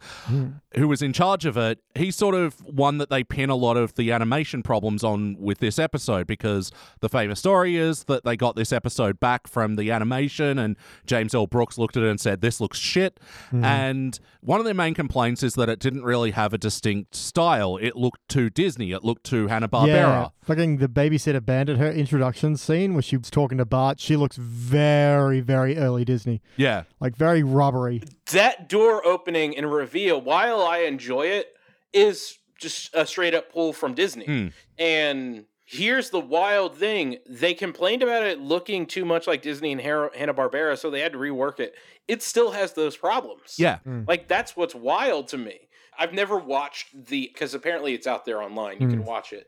[0.77, 3.77] who was in charge of it, he's sort of one that they pin a lot
[3.77, 6.72] of the animation problems on with this episode because
[7.02, 10.76] the famous story is that they got this episode back from the animation and
[11.06, 11.47] James L.
[11.47, 13.19] Brooks looked at it and said, This looks shit.
[13.52, 13.64] Hmm.
[13.64, 17.77] And one of their main complaints is that it didn't really have a distinct style.
[17.77, 19.88] It looked too Disney, it looked too Hanna Barbera.
[19.88, 21.77] Yeah, fucking the babysitter bandit.
[21.77, 26.41] Her introduction scene where she was talking to Bart, she looks very, very early Disney,
[26.57, 26.84] Yeah.
[26.99, 28.02] like very rubbery.
[28.31, 31.53] that door opening and reveal, while I enjoy it,
[31.93, 34.25] is just a straight up pull from Disney.
[34.25, 34.47] Hmm.
[34.79, 39.81] And here's the wild thing they complained about it looking too much like Disney and
[39.81, 41.75] Hanna Barbera, so they had to rework it.
[42.07, 43.55] It still has those problems.
[43.57, 43.79] Yeah.
[44.07, 45.59] Like, that's what's wild to me.
[45.97, 48.77] I've never watched the, because apparently it's out there online.
[48.79, 48.93] You Hmm.
[48.93, 49.47] can watch it.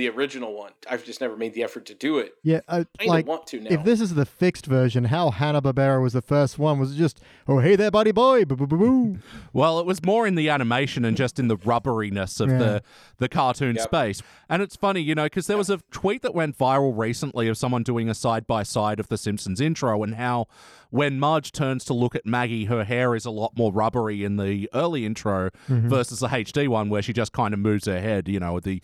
[0.00, 0.72] The original one.
[0.88, 2.32] I've just never made the effort to do it.
[2.42, 3.68] Yeah, uh, I like want to now.
[3.70, 6.96] if this is the fixed version, how Hanna Barbera was the first one was it
[6.96, 8.44] just oh hey there buddy boy.
[9.52, 12.58] Well, it was more in the animation and just in the rubberiness of Yeah.
[12.58, 12.82] the
[13.18, 13.84] the cartoon Yep.
[13.84, 14.22] space.
[14.48, 17.58] And it's funny, you know, because there was a tweet that went viral recently of
[17.58, 20.46] someone doing a side by side of the Simpsons intro and how
[20.88, 24.36] when Marge turns to look at Maggie, her hair is a lot more rubbery in
[24.38, 28.28] the early intro versus the HD one where she just kind of moves her head.
[28.28, 28.80] You know, the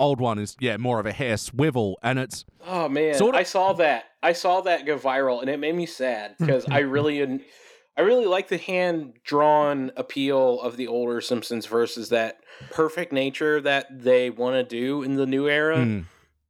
[0.00, 3.40] old one is yeah more of a hair swivel, and it's Oh man, Sort of-
[3.40, 4.04] I saw that.
[4.22, 7.22] I saw that go viral, and it made me sad because I really,
[7.96, 12.40] I really like the hand drawn appeal of the older Simpsons versus that
[12.70, 15.78] perfect nature that they want to do in the new era.
[15.78, 16.04] Mm.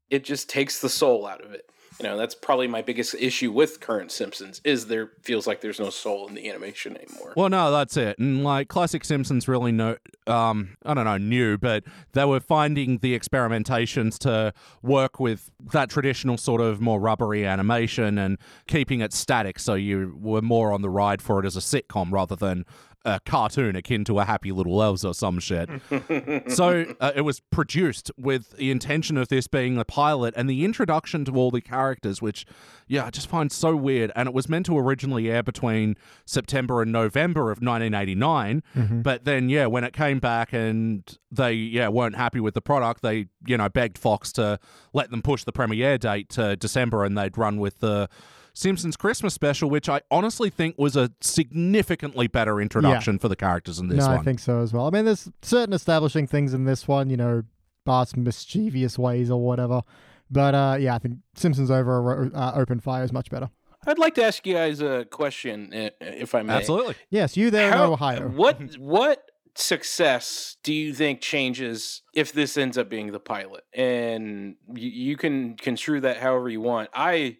[0.08, 1.69] It just takes the soul out of it.
[2.00, 5.78] You know, that's probably my biggest issue with current Simpsons is there feels like there's
[5.78, 7.34] no soul in the animation anymore.
[7.36, 8.18] Well, no, that's it.
[8.18, 12.98] And like classic Simpsons really no um I don't know, new, but they were finding
[12.98, 19.12] the experimentations to work with that traditional sort of more rubbery animation and keeping it
[19.12, 22.64] static so you were more on the ride for it as a sitcom rather than
[23.04, 25.68] a cartoon akin to a happy little elves or some shit.
[26.48, 30.64] so uh, it was produced with the intention of this being a pilot and the
[30.64, 32.44] introduction to all the characters, which,
[32.86, 34.12] yeah, I just find so weird.
[34.14, 35.96] And it was meant to originally air between
[36.26, 38.62] September and November of 1989,
[39.02, 43.02] but then yeah, when it came back and they yeah weren't happy with the product,
[43.02, 44.58] they you know begged Fox to
[44.92, 48.08] let them push the premiere date to December, and they'd run with the.
[48.52, 53.78] Simpsons Christmas special, which I honestly think was a significantly better introduction for the characters
[53.78, 54.18] in this no, one.
[54.18, 54.86] I think so as well.
[54.86, 57.42] I mean, there's certain establishing things in this one, you know,
[57.84, 59.82] Bart's mischievous ways or whatever.
[60.30, 63.50] But uh, yeah, I think Simpsons over uh, Open Fire is much better.
[63.86, 65.70] I'd like to ask you guys a question,
[66.00, 66.52] if I may.
[66.52, 66.96] Absolutely.
[67.08, 68.28] Yes, you there in How- Ohio.
[68.28, 69.22] What what
[69.56, 73.64] success do you think changes if this ends up being the pilot?
[73.74, 76.90] And you, you can construe that however you want.
[76.94, 77.38] I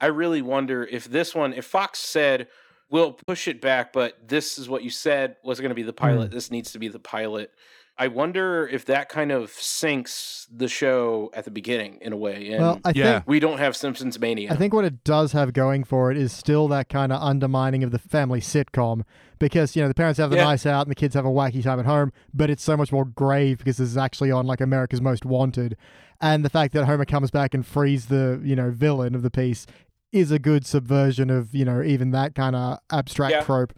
[0.00, 2.48] I really wonder if this one, if Fox said
[2.90, 5.92] we'll push it back, but this is what you said was going to be the
[5.92, 5.96] hmm.
[5.96, 6.30] pilot.
[6.30, 7.52] This needs to be the pilot.
[7.98, 12.50] I wonder if that kind of sinks the show at the beginning in a way.
[12.50, 13.04] And Well, I Yeah.
[13.04, 14.52] think we don't have Simpsons mania.
[14.52, 17.82] I think what it does have going for it is still that kind of undermining
[17.82, 19.02] of the family sitcom
[19.38, 20.44] because you know the parents have the Yeah.
[20.44, 22.92] nice out and the kids have a wacky time at home, but it's so much
[22.92, 25.76] more grave because this is actually on like America's Most Wanted,
[26.20, 29.30] and the fact that Homer comes back and frees the you know villain of the
[29.30, 29.66] piece
[30.12, 33.42] is a good subversion of you know even that kind of abstract Yeah.
[33.42, 33.72] trope.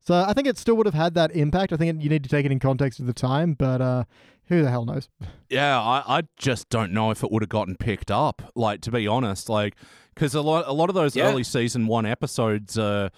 [0.00, 1.72] So I think it still would have had that impact.
[1.72, 4.04] I think it, you need to take it in context of the time, but uh,
[4.48, 5.08] who the hell knows?
[5.48, 8.42] Yeah, I, I just don't know if it would have gotten picked up.
[8.54, 9.76] Like to be honest, like
[10.14, 11.24] because a lot a lot of those Yeah.
[11.30, 13.08] early season one episodes, uh,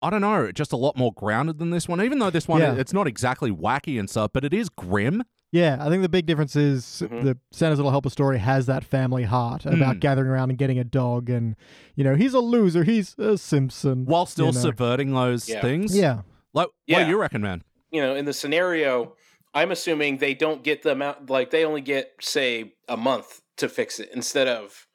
[0.00, 2.00] I don't know, just a lot more grounded than this one.
[2.02, 2.74] Even though this one Yeah.
[2.76, 5.22] it's not exactly wacky and stuff, but it is grim.
[5.52, 7.24] Yeah, I think the big difference is Mhm.
[7.24, 10.00] the Santa's Little Helper story has that family heart about Mm.
[10.00, 11.56] gathering around and getting a dog, and
[11.94, 14.60] you know he's a loser, he's a Simpson, While still you know.
[14.60, 15.60] subverting those Yeah.
[15.60, 15.96] things.
[15.96, 16.22] Yeah,
[16.54, 17.62] Like, what do you reckon, man?
[17.90, 19.14] you know, in the scenario,
[19.54, 23.68] I'm assuming they don't get them out, like they only get, say, a month to
[23.68, 24.86] fix it instead of,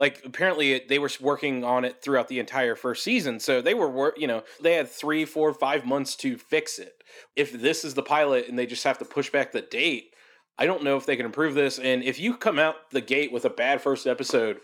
[0.00, 3.38] like, apparently it, they were working on it throughout the entire first season.
[3.40, 6.95] So they were, wor- you know, they had three, four, five months to fix it.
[7.34, 10.14] If this is the pilot and they just have to push back the date,
[10.58, 11.78] I don't know if they can improve this.
[11.78, 14.60] And if you come out the gate with a bad first episode,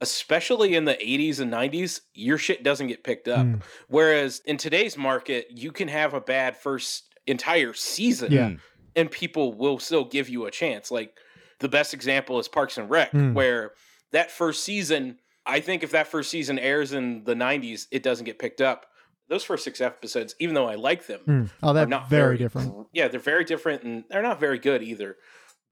[0.00, 3.46] especially in the 80s and 90s, your shit doesn't get picked up.
[3.46, 3.62] Mm.
[3.88, 8.48] Whereas in today's market, you can have a bad first entire season Yeah.
[8.48, 8.60] Mm.
[8.96, 10.90] and people will still give you a chance.
[10.90, 11.12] Like
[11.60, 13.34] the best example is Parks and Rec, Hmm.
[13.34, 13.72] where
[14.12, 18.24] that first season, I think if that first season airs in the 90s, it doesn't
[18.24, 18.86] get picked up.
[19.30, 21.50] Those first six episodes, even though I like them, Mm.
[21.62, 22.88] oh, are they're not very, different.
[22.92, 25.16] Yeah, they're very different, and they're not very good either.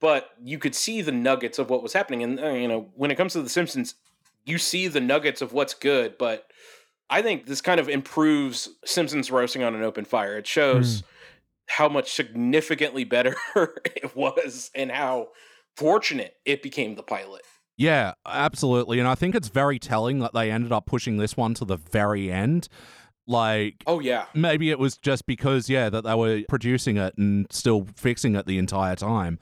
[0.01, 3.11] But you could see the nuggets of what was happening, and uh, you know, when
[3.11, 3.97] it comes to The Simpsons,
[4.47, 6.17] you see the nuggets of what's good.
[6.19, 6.47] But
[7.11, 10.39] I think this kind of improves Simpsons roasting on an open fire.
[10.39, 11.03] It shows
[11.67, 13.35] how much significantly better
[13.85, 15.29] it was and how
[15.77, 17.43] fortunate it became the pilot.
[17.77, 18.99] Yeah, absolutely.
[18.99, 21.77] And I think it's very telling that they ended up pushing this one to the
[21.77, 22.69] very end.
[23.29, 24.25] Like, Oh yeah.
[24.35, 28.47] maybe it was just because, yeah, that they were producing it and still fixing it
[28.47, 29.39] the entire time.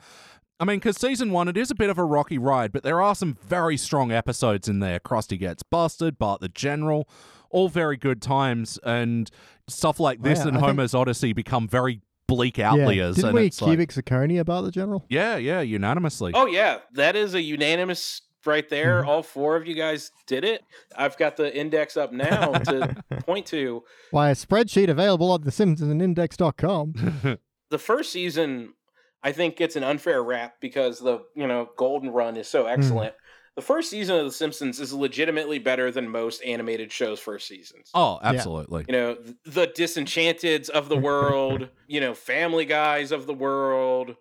[0.59, 3.01] I mean, because season one, it is a bit of a rocky ride, but there
[3.01, 4.99] are some very strong episodes in there.
[4.99, 7.07] Krusty Gets Busted, Bart the General,
[7.49, 8.77] all very good times.
[8.83, 9.29] And
[9.69, 12.71] stuff like this yeah, and I think- Homer's Odyssey become very bleak Yeah.
[12.73, 13.15] outliers.
[13.15, 15.05] Didn't and we it's like, cubic zirconia about the general?
[15.07, 16.33] yeah, yeah, unanimously.
[16.35, 19.01] Oh yeah, that is a unanimous right there.
[19.01, 19.09] Mm-hmm.
[19.09, 20.61] All four of you guys did it.
[20.95, 22.95] I've got the index up now to
[23.25, 23.83] point to.
[24.11, 27.37] Why, a spreadsheet available on thesimpsonsindex.com.
[27.69, 28.75] The first season,
[29.21, 32.69] I think, gets an unfair rap because the you know golden run is so Hmm.
[32.69, 33.13] excellent.
[33.57, 37.89] The first season of The Simpsons is legitimately better than most animated shows' first seasons.
[37.93, 38.85] Oh, absolutely.
[38.87, 44.15] You know, the Disenchanteds of the world, you know, Family Guys of the world.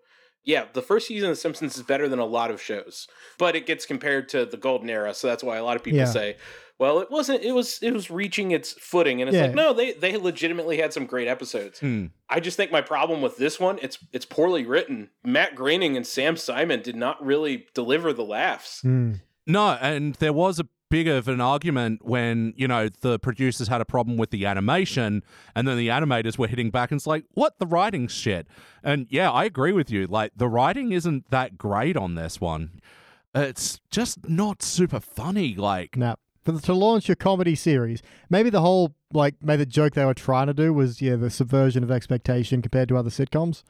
[0.47, 3.55] Yeah, the first season of The Simpsons is better than a lot of shows, but
[3.57, 6.05] it gets compared to the golden era, so that's why a lot of people Yeah.
[6.07, 6.37] say,
[6.79, 7.43] "Well, it wasn't.
[7.43, 7.81] It was.
[7.83, 9.47] It was reaching its footing." And it's Yeah.
[9.47, 11.81] like, no, they they legitimately had some great episodes.
[11.81, 12.07] Hmm.
[12.31, 15.11] I just think my problem with this one, it's it's poorly written.
[15.25, 18.81] Matt Groening and Sam Simon did not really deliver the laughs.
[18.83, 19.15] Hmm.
[19.49, 23.81] No, and there was a big of an argument when, you know, the producers had
[23.81, 25.23] a problem with the animation
[25.55, 27.59] and then the animators were hitting back and it's like, what?
[27.59, 28.47] The writing shit.
[28.83, 30.07] And yeah, I agree with you.
[30.07, 32.81] Like, the writing isn't that great on this one.
[33.35, 35.55] It's just not super funny.
[35.55, 35.97] Like,
[36.47, 40.05] for the, to launch your comedy series, maybe the whole like maybe the joke they
[40.05, 43.65] were trying to do was yeah the subversion of expectation compared to other sitcoms.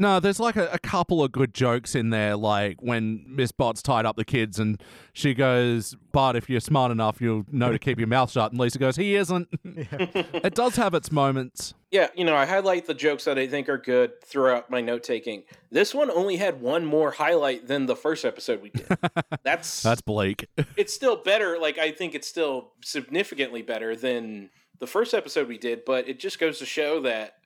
[0.00, 3.82] No, there's like a, a couple of good jokes in there, like when Miss Botz
[3.82, 4.80] tied up the kids and
[5.12, 8.52] she goes, Bart, if you're smart enough, you'll know to keep your mouth shut.
[8.52, 9.48] And Lisa goes, he isn't.
[9.64, 11.74] it does have its moments.
[11.90, 15.02] Yeah, you know, I highlight the jokes that I think are good throughout my note
[15.02, 15.42] taking.
[15.70, 18.86] This one only had one more highlight than the first episode we did.
[19.42, 20.46] That's That's bleak.
[20.76, 21.58] it's still better.
[21.58, 26.20] Like I think it's still significantly better than the first episode we did, but it
[26.20, 27.37] just goes to show that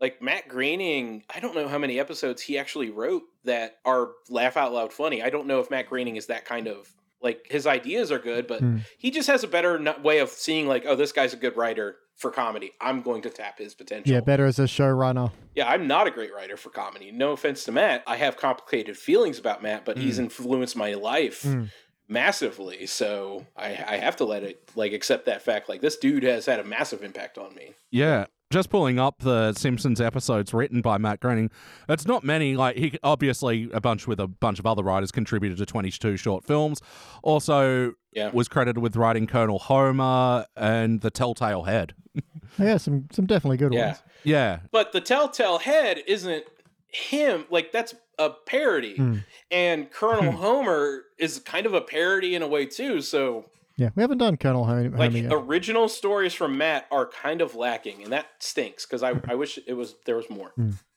[0.00, 4.56] like Matt Groening, I don't know how many episodes he actually wrote that are laugh
[4.56, 5.22] out loud funny.
[5.22, 6.88] I don't know if Matt Groening is that kind of
[7.20, 8.78] like his ideas are good, but Hmm.
[8.96, 11.96] he just has a better way of seeing like, oh, this guy's a good writer
[12.14, 12.72] for comedy.
[12.80, 14.12] I'm going to tap his potential.
[14.12, 15.32] Yeah, better as a showrunner.
[15.54, 17.10] Yeah, I'm not a great writer for comedy.
[17.10, 18.04] No offense to Matt.
[18.06, 21.70] I have complicated feelings about Matt, but he's influenced my life Mm.
[22.08, 22.86] massively.
[22.86, 25.68] So I, I have to let it like accept that fact.
[25.68, 27.74] Like this dude has had a massive impact on me.
[27.90, 28.26] Yeah.
[28.50, 31.50] Just pulling up the Simpsons episodes written by Matt Groening.
[31.86, 32.56] It's not many.
[32.56, 36.44] Like he obviously a bunch with a bunch of other writers contributed to 22 short
[36.44, 36.80] films.
[37.22, 38.30] Also Yeah.
[38.32, 41.94] was credited with writing Colonel Homer and The Telltale Head.
[42.58, 43.86] Yeah, some some definitely good Yeah.
[43.88, 44.02] ones.
[44.24, 44.60] Yeah.
[44.72, 46.44] But the Telltale Head isn't
[46.88, 47.44] him.
[47.50, 48.96] Like that's a parody.
[48.96, 49.16] Hmm.
[49.50, 53.00] And Colonel Homer is kind of a parody in a way too.
[53.02, 53.44] So
[53.78, 55.32] Yeah, we haven't done Colonel Hom- like yet.
[55.32, 59.56] original stories from Matt are kind of lacking, and that stinks because I, I wish
[59.68, 60.52] it was there was more.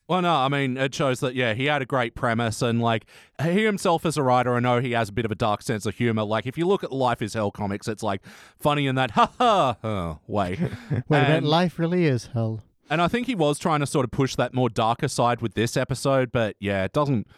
[0.08, 3.06] Well, no, I mean, it shows that, yeah, he had a great premise, and, like,
[3.40, 5.86] he himself as a writer, I know he has a bit of a dark sense
[5.86, 6.24] of humor.
[6.24, 8.20] Like, if you look at Life is Hell comics, it's, like,
[8.58, 10.58] funny in that, ha ha, uh, way.
[10.90, 12.62] Wait a minute, and, life really is hell.
[12.90, 15.54] and I think he was trying to sort of push that more darker side with
[15.54, 17.28] this episode, but, yeah, it doesn't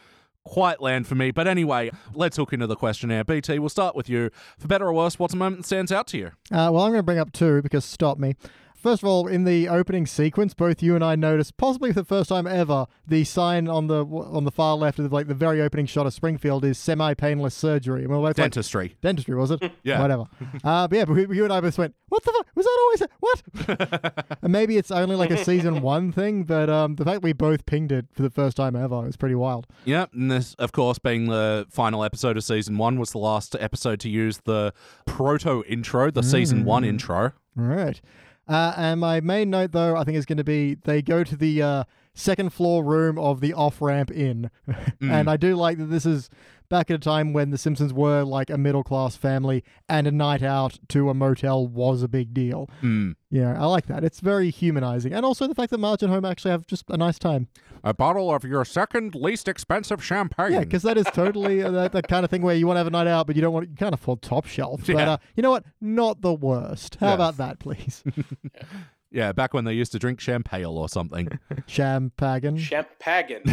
[0.44, 1.30] quite land for me.
[1.30, 3.24] But anyway, let's hook into the questionnaire.
[3.24, 4.30] BT, we'll start with you.
[4.58, 6.26] For better or worse, what's a moment that stands out to you?
[6.50, 8.36] Uh, well, I'm going to bring up two because stop me.
[8.84, 12.04] First of all, in the opening sequence, both you and I noticed, possibly for the
[12.04, 15.62] first time ever, the sign on the on the far left of like the very
[15.62, 18.02] opening shot of Springfield is semi-painless surgery.
[18.02, 18.94] And we both like, Dentistry.
[19.00, 19.72] dentistry, was it?
[19.84, 20.02] Yeah.
[20.02, 20.24] Whatever.
[20.62, 22.46] Uh, but yeah, but we, you and I both went, what the fuck?
[22.54, 24.38] Was that always a, what?
[24.42, 27.64] and maybe it's only like a season one thing, but um, the fact we both
[27.64, 29.66] pinged it for the first time ever was pretty wild.
[29.86, 33.56] Yeah, and this, of course, being the final episode of season one, was the last
[33.58, 34.74] episode to use the
[35.06, 37.32] proto intro, the season one intro.
[37.58, 38.00] All right.
[38.46, 41.36] Uh, and my main note, though, I think is going to be they go to
[41.36, 41.84] the uh,
[42.14, 44.50] second floor room of the off ramp inn.
[45.00, 46.30] and I do like that this is
[46.70, 50.10] back at a time when The Simpsons were like a middle class family and a
[50.10, 52.70] night out to a motel was a big deal.
[52.82, 53.16] Mm.
[53.30, 54.02] Yeah, I like that.
[54.02, 55.12] It's very humanizing.
[55.12, 57.48] And also the fact that Marge and Homer actually have just a nice time.
[57.82, 60.52] A bottle of your second least expensive champagne.
[60.52, 62.78] Yeah, because that is totally uh, that, that kind of thing where you want to
[62.78, 64.82] have a night out, but you don't want you can't afford top shelf.
[64.86, 65.64] But uh, you know what?
[65.82, 66.96] Not the worst.
[66.98, 67.14] How Yeah.
[67.14, 68.02] about that, please?
[69.14, 71.28] yeah, back when they used to drink champagne or something.
[71.68, 72.58] Champagan.
[72.58, 73.46] Champagan.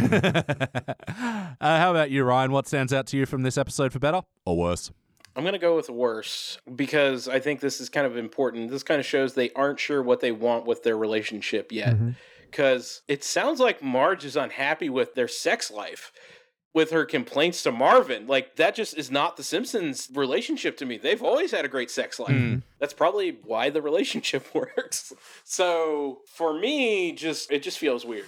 [1.61, 2.51] uh, how about you, Ryan?
[2.51, 4.91] What stands out to you from this episode for better or worse?
[5.35, 8.71] I'm gonna go with worse because I think this is kind of important.
[8.71, 11.95] This kind of shows they aren't sure what they want with their relationship yet.
[12.49, 16.11] because it sounds like Marge is unhappy with their sex life.
[16.73, 20.97] With her complaints to Marvin, like that just is not the Simpsons relationship to me.
[20.97, 22.31] They've always had a great sex life.
[22.31, 22.63] Mm.
[22.79, 25.11] That's probably why the relationship works.
[25.43, 28.27] So for me, just it just feels weird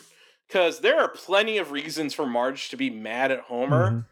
[0.50, 3.92] because there are plenty of reasons for Marge to be mad at Homer.
[3.92, 4.06] Mhm.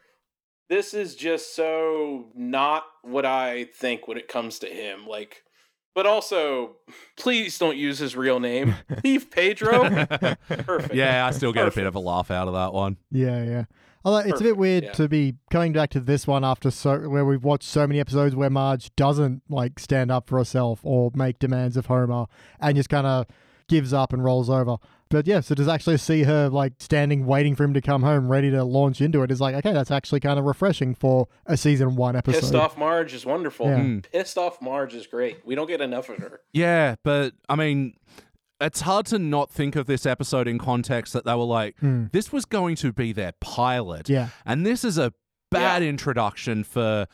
[0.69, 5.05] This is just so not what I think when it comes to him.
[5.05, 5.43] Like,
[5.93, 6.77] but also,
[7.17, 8.75] please don't use his real name.
[9.03, 9.89] Leave Pedro.
[10.47, 10.93] Perfect.
[10.93, 12.95] yeah, I still get a bit of a laugh out of that one.
[13.11, 13.65] Yeah, yeah.
[14.03, 14.91] Although it's a bit weird yeah.
[14.93, 18.35] to be coming back to this one after so where we've watched so many episodes
[18.35, 22.25] where Marge doesn't like stand up for herself or make demands of Homer
[22.59, 23.27] and just kind of
[23.67, 24.77] gives up and rolls over.
[25.09, 28.29] But yeah, so to actually see her like standing waiting for him to come home,
[28.29, 31.57] ready to launch into it, is like okay, that's actually kind of refreshing for a
[31.57, 32.41] season one episode.
[32.41, 33.67] Pissed off Marge is wonderful.
[33.67, 33.79] Yeah.
[33.79, 34.11] Mm.
[34.11, 35.45] Pissed off Marge is great.
[35.45, 36.41] We don't get enough of her.
[36.53, 37.95] Yeah, but I mean,
[38.61, 42.05] it's hard to not think of this episode in context that they were like, Hmm.
[42.13, 44.07] this was going to be their pilot.
[44.07, 45.13] Yeah, And this is a
[45.49, 47.07] bad introduction for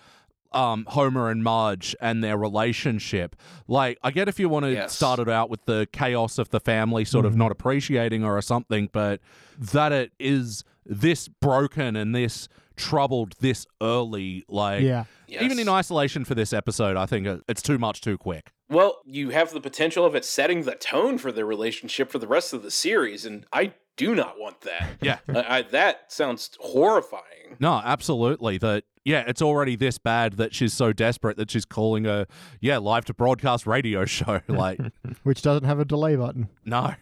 [0.54, 3.36] um, Homer and Marge and their relationship.
[3.68, 4.96] Like, I get if you want to Yes.
[4.96, 8.42] start it out with the chaos of the family sort of not appreciating her or
[8.42, 9.20] something, but
[9.60, 12.48] that it is this broken and this
[12.78, 15.04] troubled this early, like, yeah.
[15.28, 18.52] even in isolation for this episode, I think it's too much too quick.
[18.70, 22.28] Well, you have the potential of it setting the tone for their relationship for the
[22.28, 24.98] rest of the series, and I do not want that.
[25.02, 25.20] Yeah.
[25.30, 27.56] I, I, that sounds horrifying.
[27.60, 28.58] No, absolutely.
[28.58, 32.28] That yeah, it's already this bad that she's so desperate that she's calling a
[32.60, 34.42] yeah live to broadcast radio show.
[34.50, 34.80] Like
[35.24, 36.50] Which doesn't have a delay button.
[36.66, 36.96] no.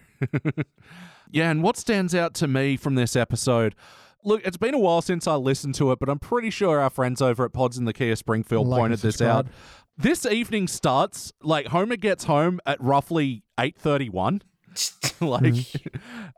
[1.32, 3.76] yeah, and what stands out to me from this episode?
[4.24, 6.90] Look, it's been a while since I listened to it, but I'm pretty sure our
[6.90, 9.46] friends over at Pods in the Kia Springfield Like pointed this out.
[9.98, 10.04] Subscribe.
[10.12, 14.42] This evening starts like Homer gets home at roughly eight thirty one.
[15.22, 15.88] like Mm-hmm.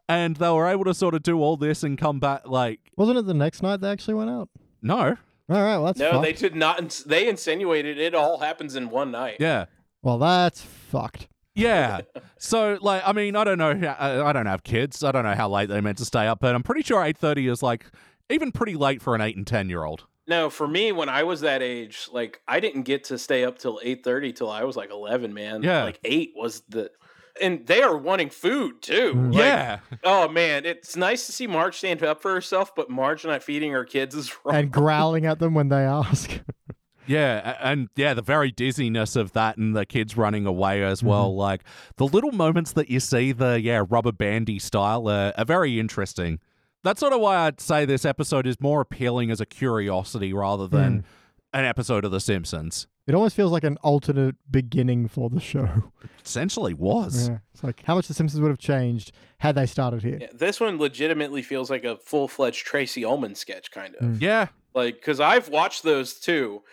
[0.08, 3.18] and they were able to sort of do all this and come back like Wasn't
[3.18, 4.50] it the next night they actually went out?
[4.82, 5.16] no All
[5.50, 6.24] right, well that's no, fucked.
[6.24, 6.80] they did not.
[6.80, 9.38] ins- They insinuated it all happens in one night.
[9.40, 9.66] yeah
[10.04, 11.28] Well, that's fucked.
[11.56, 12.02] Yeah.
[12.38, 13.72] So, like, I mean, I don't know.
[13.72, 15.04] I I don't have kids.
[15.04, 17.50] I don't know how late they're meant to stay up, but I'm pretty sure 8:30
[17.52, 17.88] is like
[18.30, 20.06] even pretty late for an eight and ten year old.
[20.28, 23.58] No, for me, when I was that age, like I didn't get to stay up
[23.60, 25.34] till eight thirty till I was like eleven.
[25.34, 25.84] Man, Yeah.
[25.86, 26.91] like eight was the,
[27.41, 29.14] and they are wanting food too.
[29.16, 29.34] Mm.
[29.34, 29.80] Like, yeah.
[30.04, 33.72] Oh man, it's nice to see Marge stand up for herself, but Marge not feeding
[33.72, 34.56] her kids is wrong.
[34.56, 36.40] And growling at them when they ask.
[37.10, 41.34] Yeah, and yeah, the very dizziness of that and the kids running away as well.
[41.34, 41.62] Like
[41.95, 46.41] the little moments that you see, the yeah rubber bandy style, uh, are very interesting.
[46.84, 50.68] That's sort of why I'd say this episode is more appealing as a curiosity rather
[50.68, 51.04] than
[51.54, 52.88] an episode of The Simpsons.
[53.08, 55.91] It almost feels like an alternate beginning for the show.
[56.26, 57.30] Essentially was.
[57.30, 57.38] Yeah.
[57.54, 60.18] It's like how much The Simpsons would have changed had they started here.
[60.20, 64.22] Yeah, this one legitimately feels like a full fledged Tracey Ullman sketch, kind of Mm.
[64.22, 64.48] Yeah.
[64.76, 66.64] like because I've watched those too.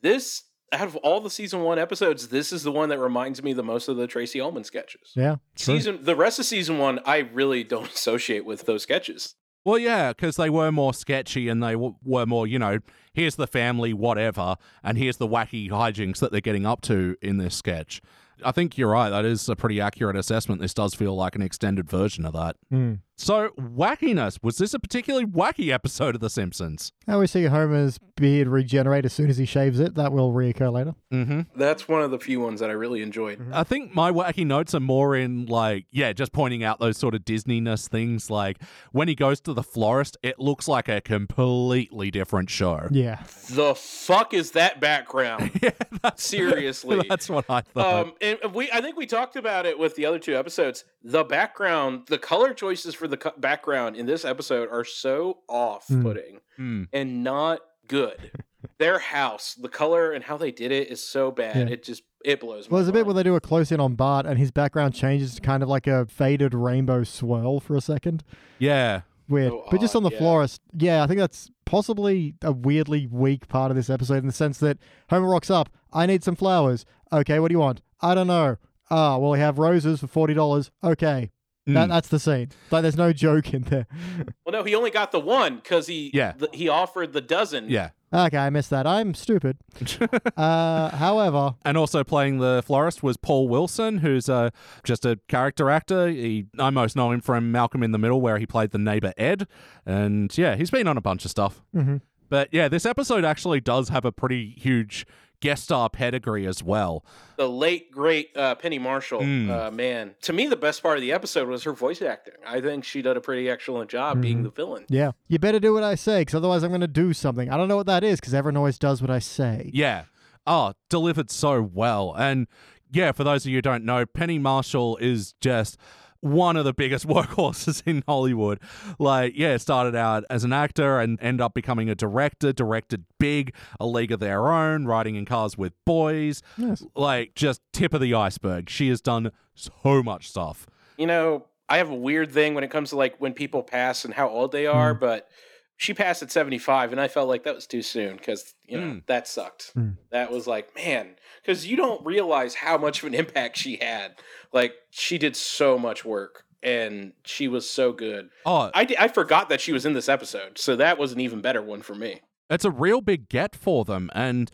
[0.00, 3.52] This out of all the season one episodes, this is the one that reminds me
[3.52, 5.12] the most of the Tracey Ullman sketches.
[5.14, 5.36] Yeah.
[5.56, 5.76] true.
[5.76, 9.34] Season the rest of season one, I really don't associate with those sketches.
[9.64, 12.78] Well, yeah, because they were more sketchy and they w- were more, you know,
[13.12, 17.36] here's the family, whatever, and here's the wacky hijinks that they're getting up to in
[17.38, 18.00] this sketch.
[18.44, 19.10] I think you're right.
[19.10, 20.60] That is a pretty accurate assessment.
[20.60, 22.56] This does feel like an extended version of that.
[22.72, 22.98] Mm.
[23.22, 24.40] So, wackiness.
[24.42, 26.90] Was this a particularly wacky episode of The Simpsons?
[27.06, 29.94] How we see Homer's beard regenerate as soon as he shaves it.
[29.96, 30.94] That will reoccur later.
[31.12, 31.40] Mm-hmm.
[31.56, 33.44] That's one of the few ones that I really enjoyed.
[33.52, 37.14] I think my wacky notes are more in like, yeah, just pointing out those sort
[37.14, 38.30] of Disneyness things.
[38.30, 38.58] Like
[38.92, 42.88] when he goes to the florist, it looks like a completely different show.
[42.90, 43.22] Yeah.
[43.50, 45.50] The fuck is that background?
[45.62, 45.70] Yeah,
[46.02, 47.02] that's Seriously.
[47.08, 48.06] That's what I thought.
[48.06, 50.84] Um, and we, I think we talked about it with the other two episodes.
[51.04, 56.40] The background, the color choices for the co- background in this episode are so off-putting
[56.56, 56.84] Hmm.
[56.92, 58.32] and not good.
[58.78, 61.56] Their house, the color and how they did it is so bad.
[61.68, 61.74] Yeah.
[61.74, 62.68] It just it blows.
[62.70, 64.50] Well, my there's a bit where they do a close in on Bart and his
[64.52, 68.22] background changes to kind of like a faded rainbow swirl for a second.
[68.58, 69.00] Yeah.
[69.28, 69.50] Weird.
[69.50, 70.18] So but just on the yeah.
[70.18, 74.32] florist, yeah, I think that's possibly a weirdly weak part of this episode in the
[74.32, 74.78] sense that
[75.10, 75.68] Homer rocks up.
[75.92, 76.84] I need some flowers.
[77.12, 77.82] Okay, what do you want?
[78.00, 78.56] I don't know.
[78.90, 80.70] Ah, well, we have roses for forty dollars.
[80.84, 81.30] Okay,
[81.66, 81.88] that, Mm.
[81.88, 82.48] that's the scene.
[82.70, 83.86] Like, there's no joke in there.
[84.44, 86.32] Well, no, he only got the one because he Yeah.
[86.36, 87.68] the, he offered the dozen.
[87.70, 87.90] Yeah.
[88.12, 88.86] Okay, I missed that.
[88.86, 89.56] I'm stupid.
[90.36, 94.50] uh, however, And also playing the florist was Paul Willson, who's uh,
[94.84, 96.08] just a character actor.
[96.08, 99.12] He, I most know him from Malcolm in the Middle, where he played the neighbor
[99.16, 99.46] Ed.
[99.86, 101.62] And yeah, he's been on a bunch of stuff.
[101.74, 102.00] Mhm.
[102.28, 105.06] But yeah, this episode actually does have a pretty huge
[105.42, 107.04] guest star pedigree as well.
[107.36, 109.50] The late great uh, Penny Marshall, Mm.
[109.50, 110.14] uh, man.
[110.22, 112.34] To me, the best part of the episode was her voice acting.
[112.46, 114.44] I think she did a pretty excellent job being Mhm.
[114.44, 114.84] the villain.
[114.88, 115.10] Yeah.
[115.28, 117.50] You better do what I say, because otherwise I'm going to do something.
[117.50, 119.70] I don't know what that is, because everyone always does what I say.
[119.74, 120.04] Yeah.
[120.46, 122.14] Oh, delivered so well.
[122.16, 122.46] And
[122.90, 125.76] yeah, for those of you who don't know, Penny Marshall is just
[126.22, 128.58] one of the biggest workhorses in Hollywood.
[128.98, 133.54] Like, yeah, started out as an actor and end up becoming a director, directed Big,
[133.78, 136.42] A League of Their Own, riding in cars with boys.
[136.56, 136.82] Yes.
[136.96, 138.70] Like, just tip of the iceberg.
[138.70, 140.66] She has done so much stuff.
[140.96, 144.04] You know, I have a weird thing when it comes to like when people pass
[144.04, 145.28] and how old they are, but
[145.76, 148.86] she passed at 75 and I felt like that was too soon because, you know,
[148.86, 149.06] Mm.
[149.06, 149.72] that sucked.
[149.74, 149.96] Mm.
[150.10, 154.14] That was like, man, because you don't realize how much of an impact she had.
[154.52, 158.30] Like, she did so much work and she was so good.
[158.46, 161.40] Oh, I, I forgot that she was in this episode, so that was an even
[161.40, 162.20] better one for me.
[162.48, 164.10] it's a real big get for them.
[164.14, 164.50] And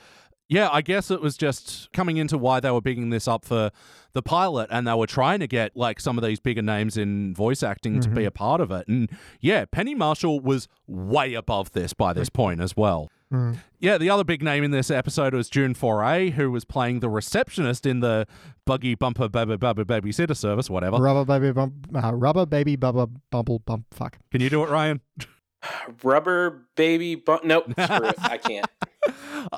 [0.49, 3.71] yeah, I guess it was just coming into why they were bigging this up for
[4.15, 7.35] the pilot and they were trying to get like some of these bigger names in
[7.35, 8.29] voice acting to be mm-hmm.
[8.29, 8.89] a part of it.
[8.89, 9.11] And
[9.41, 13.11] yeah, Penny Marshall was way above this by this point as well.
[13.33, 13.59] Mm.
[13.79, 17.11] Yeah, the other big name in this episode was June Foray, who was playing the
[17.11, 18.27] receptionist in the
[18.65, 20.97] Buggy Bumper Baby Baby Babysitter service, whatever.
[20.97, 23.85] Rubber baby bump, uh, rubber baby bubba bumble bump.
[23.91, 24.19] Fuck.
[24.31, 25.01] Can you do it, Ryan?
[26.03, 27.45] Rubber baby bump.
[27.45, 28.15] Nope, screw it.
[28.19, 28.67] I can't.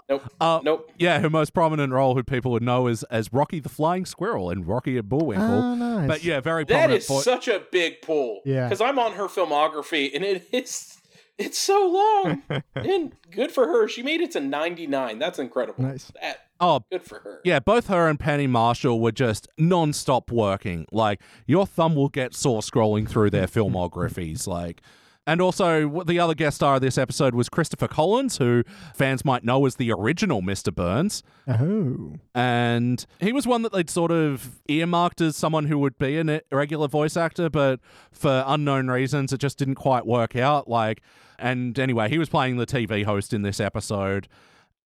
[0.08, 0.22] Nope.
[0.40, 0.92] Uh, Nope.
[0.98, 4.50] Yeah, her most prominent role, who people would know as as Rocky the Flying Squirrel
[4.50, 5.44] in Rocky and Bullwinkle.
[5.48, 6.06] Oh, nice.
[6.06, 6.98] But yeah, very That prominent.
[7.02, 8.40] is vo- such a big pull.
[8.44, 8.68] Yeah.
[8.68, 10.99] Because I'm on her filmography and it is
[11.40, 12.62] it's so long.
[12.74, 13.88] and good for her.
[13.88, 15.18] She made it to 99.
[15.18, 15.82] That's incredible.
[15.82, 16.12] Nice.
[16.20, 17.40] That oh, good for her.
[17.44, 20.86] yeah, both her and Penny Marshall were just non-stop working.
[20.92, 24.46] Like your thumb will get sore scrolling through their filmographies.
[24.46, 24.82] Like,
[25.26, 28.64] and also the other guest star of this episode was Christopher Collins, who
[28.94, 30.74] fans might know as the original Mr.
[30.74, 31.22] Burns.
[31.48, 32.14] Oh.
[32.34, 36.40] and he was one that they'd sort of earmarked as someone who would be a
[36.52, 37.80] regular voice actor, but
[38.12, 40.68] for unknown reasons, it just didn't quite work out.
[40.68, 41.00] Like,
[41.40, 44.28] and anyway, he was playing the TV host in this episode,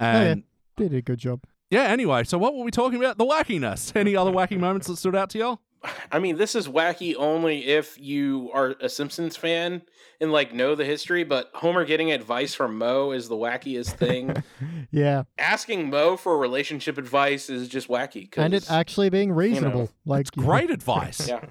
[0.00, 0.20] oh, yeah.
[0.20, 0.44] and
[0.76, 1.42] They did a good job.
[1.70, 1.82] yeah.
[1.84, 3.18] Anyway, so what were we talking about?
[3.18, 3.94] The wackiness.
[3.96, 5.60] Any other wacky moments that stood out to y'all?
[6.10, 9.82] I mean, this is wacky only if you are a Simpsons fan
[10.18, 14.34] and like know the history, but Homer getting advice from Moe is the wackiest thing.
[14.90, 15.24] Yeah.
[15.38, 18.32] Asking Moe for relationship advice is just wacky.
[18.36, 19.90] And it actually being reasonable.
[20.06, 21.28] like you know, Great advice.
[21.28, 21.46] Yeah.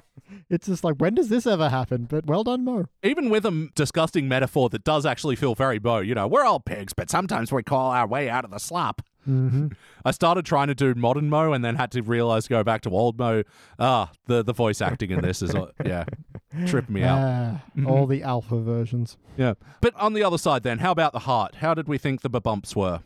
[0.50, 2.06] It's just like, when does this ever happen?
[2.06, 2.86] But well done, Moe.
[3.04, 6.60] Even with a disgusting metaphor that does actually feel very Moe, you know, we're all
[6.60, 9.02] pigs, but sometimes we call our way out of the slop.
[9.28, 9.68] Mm-hmm.
[10.06, 12.90] I started trying to do modern Moe and then had to realize go back to
[12.90, 13.44] old Moe.
[13.80, 16.04] Ah, the the voice acting in this is uh, yeah,
[16.68, 17.20] tripping me out.
[17.20, 17.88] Mm-hmm.
[17.88, 19.18] all the alpha versions.
[19.38, 21.56] Yeah, but on the other side, then, how about the heart?
[21.56, 23.00] How did we think the bumps were?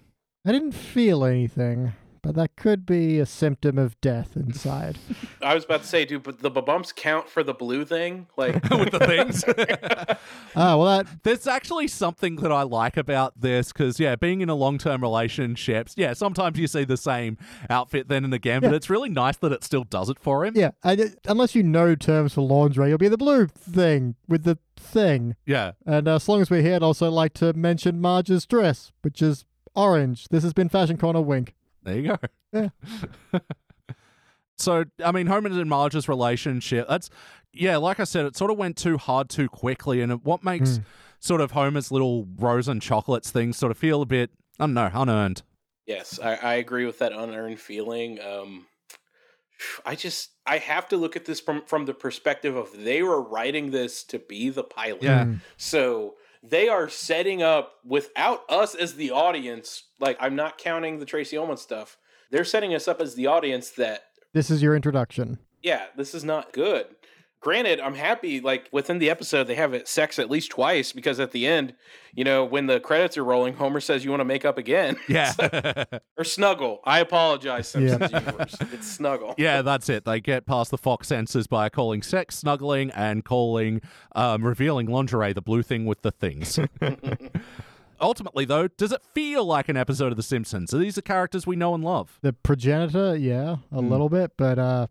[0.46, 1.94] I didn't feel anything,
[2.28, 4.98] but that could be a symptom of death inside.
[5.42, 8.28] I was about to say, do but the bumps count for the blue thing?
[8.36, 9.46] Like, with the things.
[10.58, 14.50] ah, well, that There's actually something that I like about this because, yeah, being in
[14.50, 17.38] a long term relationships, yeah, sometimes you see the same
[17.70, 20.54] outfit then and again, but it's really nice that it still does it for him.
[20.54, 20.72] yeah.
[20.84, 24.58] I, di- unless you know terms for lingerie, you'll be the blue thing with the
[24.76, 25.38] thing.
[25.46, 25.72] Yeah.
[25.86, 29.22] And uh, as long as we're here, I'd also like to mention Marge's dress, which
[29.22, 29.46] is
[29.76, 30.28] orange.
[30.28, 31.54] This has been Fashion Corner Wink.
[31.88, 32.18] There you go.
[32.52, 33.40] Yeah.
[34.58, 37.10] so, I mean, Homer and Marge's relationship, that's,
[37.54, 40.02] yeah, like I said, it sort of went too hard too quickly.
[40.02, 40.82] And what makes
[41.20, 44.74] sort of Homer's little rose and chocolates thing sort of feel a bit, I don't
[44.74, 45.44] know, unearned.
[45.86, 48.20] yes, I, I agree with that unearned feeling.
[48.22, 48.68] Um,
[49.86, 53.22] I just, I have to look at this from from the perspective of they were
[53.22, 55.02] writing this to be the pilot.
[55.04, 55.24] Yeah.
[55.24, 55.40] Mm.
[55.56, 59.84] So they are setting up without us as the audience.
[60.00, 61.98] Like I'm not counting the Tracey Ullman stuff.
[62.32, 64.04] They're setting us up as the audience that
[64.34, 65.40] This is your introduction.
[65.64, 66.88] yeah, this is not good.
[67.40, 71.20] Granted, I'm happy like within the episode they have it sex at least twice because
[71.20, 71.76] at the end,
[72.14, 74.98] you know, when the credits are rolling, Homer says you want to make up again.
[75.08, 75.32] Yeah.
[76.18, 76.80] or snuggle.
[76.84, 77.90] I apologize, Yeah.
[77.98, 78.56] Simpsons universe.
[78.74, 79.36] It's snuggle.
[79.38, 80.04] Yeah, that's it.
[80.04, 83.82] They get past the Fox censors by calling sex snuggling and calling
[84.16, 86.60] um, revealing lingerie the blue thing with the things.
[88.00, 90.72] Ultimately, though, does it feel like an episode of The Simpsons?
[90.72, 92.20] Are these the characters we know and love?
[92.22, 93.90] The progenitor, yeah, a Mm.
[93.90, 94.86] little bit, but uh,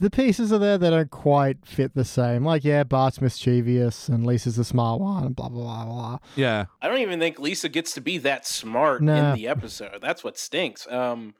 [0.00, 2.44] the pieces are there that don't quite fit the same.
[2.44, 6.18] Like, yeah, Bart's mischievous and Lisa's the smart one, and blah blah blah blah.
[6.36, 6.66] Yeah.
[6.80, 9.30] I don't even think Lisa gets to be that smart Nah.
[9.30, 9.98] in the episode.
[10.00, 10.86] That's what stinks.
[10.90, 11.34] Um,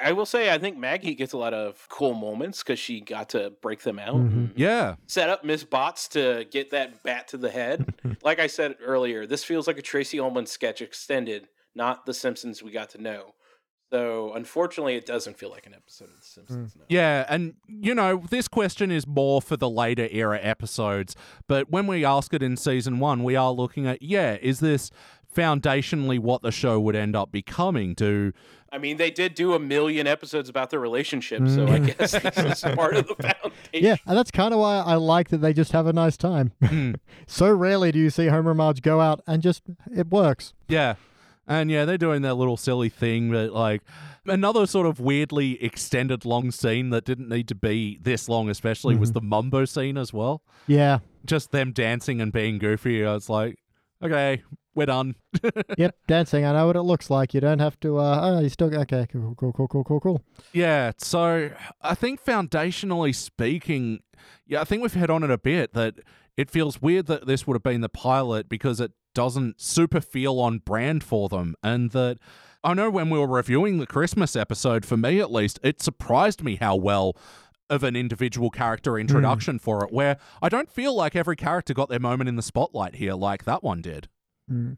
[0.00, 3.30] I will say I think Maggie gets a lot of cool moments because she got
[3.30, 4.14] to break them out.
[4.14, 4.52] Mhm.
[4.54, 4.94] Yeah.
[5.06, 7.94] Set up Miss Botz to get that bat to the head.
[8.22, 12.62] like I said earlier, this feels like a Tracey Ullman sketch extended, not The Simpsons
[12.62, 13.34] we got to know.
[13.90, 16.72] So unfortunately, it doesn't feel like an episode of The Simpsons.
[16.74, 16.80] Hmm.
[16.80, 16.84] No.
[16.88, 21.16] Yeah, and you know, this question is more for the later era episodes,
[21.46, 24.90] but when we ask it in season one, we are looking at, yeah, is this
[25.34, 27.94] foundationally what the show would end up becoming?
[27.94, 28.32] Do
[28.70, 31.72] I mean, they did do a million episodes about their relationship, so hmm.
[31.72, 33.54] I guess this is part of the foundation.
[33.72, 36.52] Yeah, and that's kind of why I like that they just have a nice time.
[36.62, 36.92] Hmm.
[37.26, 39.62] so rarely do you see Homer and Marge go out and just
[39.96, 40.52] it works.
[40.68, 40.96] Yeah.
[41.48, 43.82] And yeah, they're doing that little silly thing, but like
[44.26, 48.96] another sort of weirdly extended long scene that didn't need to be this long, especially,
[48.96, 50.42] was the Mumbo scene as well.
[50.66, 50.98] Yeah.
[51.24, 53.04] Just them dancing and being goofy.
[53.04, 53.56] I was like,
[54.02, 54.42] okay,
[54.74, 55.16] we're done.
[55.78, 56.44] yep, dancing.
[56.44, 57.32] I know what it looks like.
[57.32, 57.98] You don't have to.
[57.98, 59.06] Uh, oh, you still okay?
[59.10, 60.22] Cool, cool, cool, cool, cool, cool.
[60.52, 61.50] Yeah, so
[61.80, 64.00] I think foundationally speaking,
[64.46, 65.94] yeah, I think we've hit on it a bit that
[66.36, 70.38] it feels weird that this would have been the pilot because it doesn't super feel
[70.38, 71.56] on brand for them.
[71.62, 72.18] And that
[72.62, 76.42] I know when we were reviewing the Christmas episode, for me at least, it surprised
[76.44, 77.16] me how well
[77.68, 81.88] of an individual character introduction for it, where I don't feel like every character got
[81.88, 84.08] their moment in the spotlight here like that one did.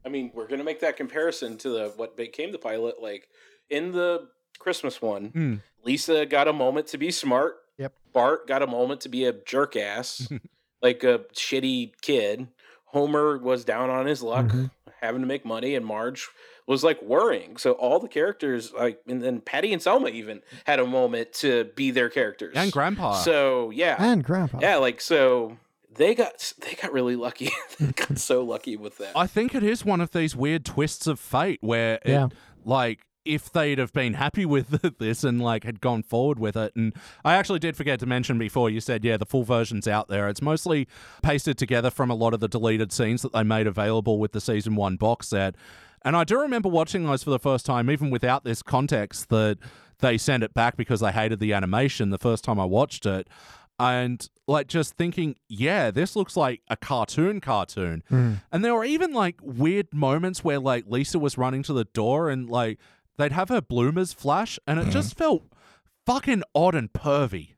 [0.04, 3.00] I mean, we're gonna make that comparison to the what became the pilot.
[3.00, 3.28] Like
[3.68, 5.54] in the Christmas one, Hmm.
[5.84, 7.56] Lisa got a moment to be smart.
[7.78, 7.92] Yep.
[8.12, 10.26] Bart got a moment to be a jerk ass,
[10.82, 12.48] like a shitty kid.
[12.92, 14.70] Homer was down on his luck, Mhm.
[15.00, 16.28] having to make money, and Marge
[16.66, 17.56] was like worrying.
[17.56, 21.64] So all the characters, like, and then Patty and Selma even had a moment to
[21.74, 22.54] be their characters.
[22.56, 23.14] And Grandpa.
[23.14, 24.58] So yeah, And Grandpa.
[24.60, 25.56] yeah, like so
[25.92, 27.50] they got they got really lucky.
[27.80, 29.16] they got so lucky with that.
[29.16, 32.28] I think it is one of these weird twists of fate where, it, Yeah.
[32.64, 33.00] like,
[33.31, 36.94] if they'd have been happy with this and like had gone forward with it, and
[37.24, 40.28] I actually did forget to mention before you said, yeah, the full version's out there.
[40.28, 40.89] It's mostly
[41.23, 44.40] pasted together from a lot of the deleted scenes that they made available with the
[44.40, 45.55] season one box set.
[46.02, 49.59] And I do remember watching those for the first time, even without this context, that
[50.01, 53.28] they sent it back because they hated the animation the first time I watched it.
[53.78, 58.02] And like just thinking, yeah, this looks like a cartoon cartoon.
[58.11, 58.43] Mm.
[58.52, 62.28] And there were even like weird moments where like Lisa was running to the door
[62.28, 62.78] and like
[63.20, 65.44] they'd have her bloomers flash and it just felt
[66.06, 67.55] fucking odd and pervy.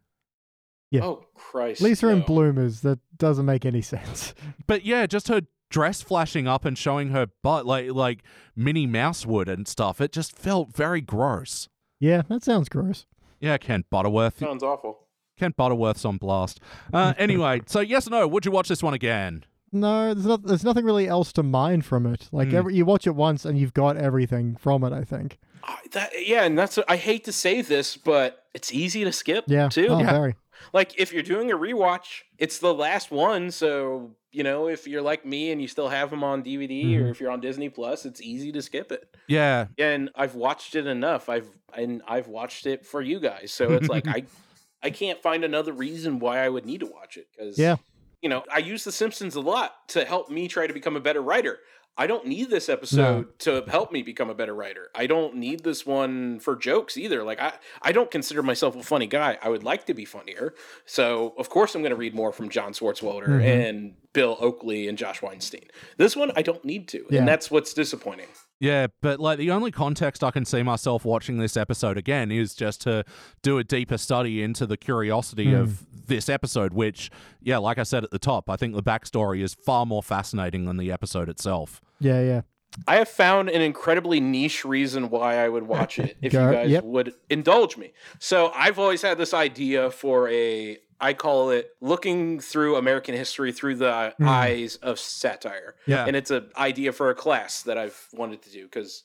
[0.91, 1.05] Yeah.
[1.05, 1.81] Oh Christ!
[1.81, 2.81] Lisa in bloomers.
[2.83, 4.35] That doesn't make any sense.
[4.67, 8.23] But yeah, just her dress flashing up and showing her butt like like
[8.55, 10.01] Minnie Mouse would and stuff.
[10.03, 11.69] It just felt very gross.
[11.99, 13.07] Yeah, that sounds gross.
[13.41, 14.39] Yeah, Kent Butterworth.
[14.39, 14.99] Sounds awful.
[15.39, 16.61] Kent Butterworth's on blast.
[16.93, 19.45] Uh, anyway, so yes or no, would you watch this one again?
[19.73, 20.43] No, there's not.
[20.43, 22.29] There's nothing really else to mine from it.
[22.33, 22.57] Like Hmm.
[22.57, 24.93] every, you watch it once and you've got everything from it.
[24.93, 25.39] I think.
[25.63, 29.45] Uh, that yeah, and that's I hate to say this, but it's easy to skip.
[29.47, 29.69] Yeah.
[29.69, 29.87] too.
[29.91, 30.37] Oh, very.
[30.73, 35.03] Like if you're doing a rewatch, it's the last one, so you know if you're
[35.03, 37.05] like me and you still have them on DVD Mm-hmm.
[37.05, 39.15] or if you're on Disney Plus, it's easy to skip it.
[39.29, 41.29] Yeah, And I've watched it enough.
[41.29, 44.25] I've and I've watched it for you guys, so it's like I
[44.83, 47.77] I can't find another reason why I would need to watch it because Yeah.
[48.21, 51.01] you know I use The Simpsons a lot to help me try to become a
[51.01, 51.59] better writer.
[51.97, 54.89] I don't need this episode to help me become a better writer.
[54.95, 57.23] I don't need this one for jokes either.
[57.23, 57.53] Like I,
[57.83, 59.37] I don't consider myself a funny guy.
[59.43, 60.55] I would like to be funnier.
[60.87, 63.45] So of course I'm going to read more from John Swartzwelder Mhm.
[63.69, 65.69] and Bill Oakley and Josh Weinstein.
[65.99, 67.19] This one I don't need to, Yeah.
[67.21, 68.29] and that's what's disappointing.
[68.63, 72.55] Yeah, but like the only context I can see myself watching this episode again is
[72.55, 73.05] just to
[73.43, 75.97] do a deeper study into the curiosity of hmm.
[76.07, 77.11] this episode, which,
[77.41, 80.67] yeah, like I said at the top, I think the backstory is far more fascinating
[80.67, 81.81] than the episode itself.
[81.99, 82.43] Yeah, yeah.
[82.87, 86.53] I have found an incredibly niche reason why I would watch it if Go- you
[86.55, 86.85] guys yep.
[86.85, 87.93] would indulge me.
[88.21, 93.51] So I've always had this idea for a I call it looking through American history
[93.53, 95.75] through the eyes of satire.
[95.85, 96.07] Yeah.
[96.07, 99.03] And it's an idea for a class that I've wanted to do because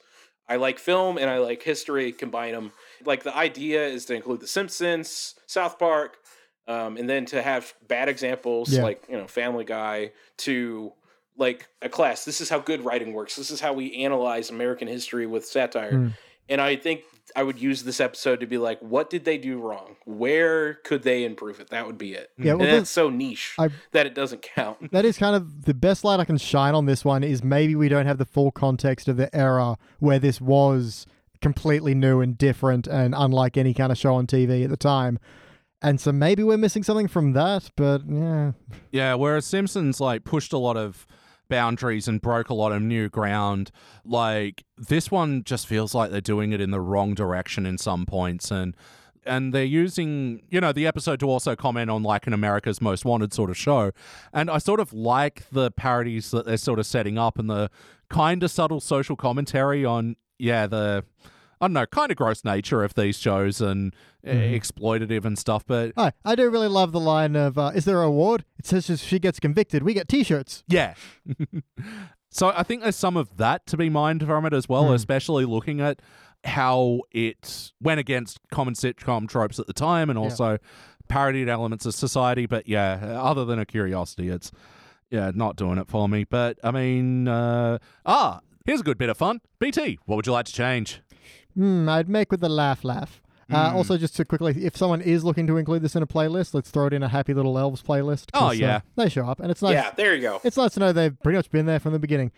[0.47, 2.71] I like film and I like history, combine them.
[3.03, 6.17] Like the idea is to include The Simpsons, South Park,
[6.67, 8.83] um, and then to have bad examples Yeah.
[8.83, 10.93] like, you know, Family Guy to
[11.35, 12.25] like a class.
[12.25, 13.35] This is how good writing works.
[13.35, 15.91] This is how we analyze American history with satire.
[15.91, 16.07] Hmm.
[16.47, 17.01] And I think
[17.37, 19.95] I would use this episode to be like, what did they do wrong?
[20.05, 21.69] Where could they improve it?
[21.69, 22.31] That would be it.
[22.35, 24.91] Yeah, well, and that's so niche I- that it doesn't count.
[24.91, 27.75] That is kind of the best light I can shine on this one is maybe
[27.75, 31.05] we don't have the full context of the era where this was
[31.39, 35.19] completely new and different and unlike any kind of show on TV at the time.
[35.79, 38.53] And so maybe we're missing something from that, but yeah.
[38.91, 41.05] Yeah, whereas Simpsons like pushed a lot of
[41.49, 43.71] boundaries and broke a lot of new ground,
[44.05, 48.05] like this one just feels like they're doing it in the wrong direction in some
[48.05, 48.75] points and
[49.25, 53.03] and they're using, you know, the episode to also comment on like an America's Most
[53.03, 53.91] Wanted sort of show.
[54.31, 57.69] And I sort of like the parodies that they're sort of setting up and the
[58.09, 61.03] kind of subtle social commentary on yeah, the
[61.59, 65.63] I don't know, kind of gross nature of these shows and uh, exploitative and stuff.
[65.65, 68.65] But Hi, I do really love the line of, uh, "Is there a award?" It
[68.65, 70.63] says if she gets convicted, we get T-shirts.
[70.67, 70.93] yeah.
[72.29, 75.45] so I think there's some of that to be mined from it as well, especially
[75.45, 76.01] looking at
[76.43, 80.57] how it went against common sitcom tropes at the time and also
[81.07, 82.45] parodied elements of society.
[82.45, 84.51] But yeah, other than a curiosity, it's
[85.09, 86.23] yeah not doing it for me.
[86.23, 89.41] But I mean, uh, ah, here's a good bit of fun.
[89.59, 91.01] BT, what would you like to change?
[91.57, 93.21] Hmm, I'd make with the laugh laugh.
[93.49, 93.77] Uh, Hmm.
[93.77, 96.69] also, just to quickly, if someone is looking to include this in a playlist, let's
[96.69, 98.25] throw it in a Happy Little Elves playlist.
[98.33, 98.81] Oh, uh, yeah.
[98.97, 99.73] they show up, and it's nice.
[99.73, 100.41] Yeah, there you go.
[100.43, 102.31] It's nice to know they've pretty much been there from the beginning.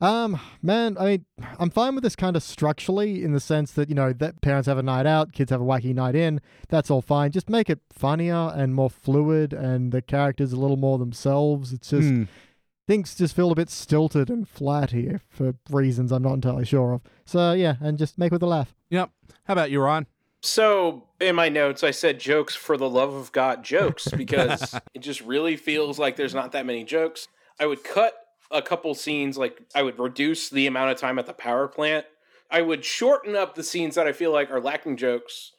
[0.00, 1.24] Um, man, I mean,
[1.58, 4.66] I'm fine with this kind of structurally in the sense that you know that parents
[4.66, 6.40] have a night out, kids have a wacky night in.
[6.68, 7.30] That's all fine.
[7.32, 11.72] Just make it funnier and more fluid, and the characters a little more themselves.
[11.72, 12.22] It's just Hmm.
[12.86, 16.94] Things just feel a bit stilted and flat here for reasons I'm not entirely sure
[16.94, 17.02] of.
[17.24, 18.74] So yeah, and just make with a laugh.
[18.90, 19.10] Yep.
[19.44, 20.06] How about you, Ron?
[20.40, 24.98] So in my notes, I said jokes for the love of God jokes because it
[24.98, 27.28] just really feels like there's not that many jokes.
[27.60, 28.14] I would cut
[28.50, 32.06] a couple scenes, like I would reduce the amount of time at the power plant.
[32.50, 35.52] I would shorten up the scenes that I feel like are lacking jokes.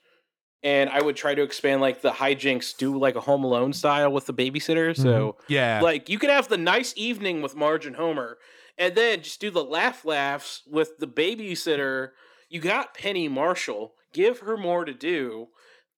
[0.64, 4.12] And I would try to expand like the hijinks, do like a Home Alone style
[4.12, 4.96] with the babysitter.
[4.96, 5.82] So Yeah.
[5.84, 8.38] like you could have the nice evening with Marge and Homer,
[8.78, 12.12] and then just do the laugh laughs with the babysitter.
[12.50, 13.94] You got Penny Marshall.
[14.14, 15.48] Give her more to do.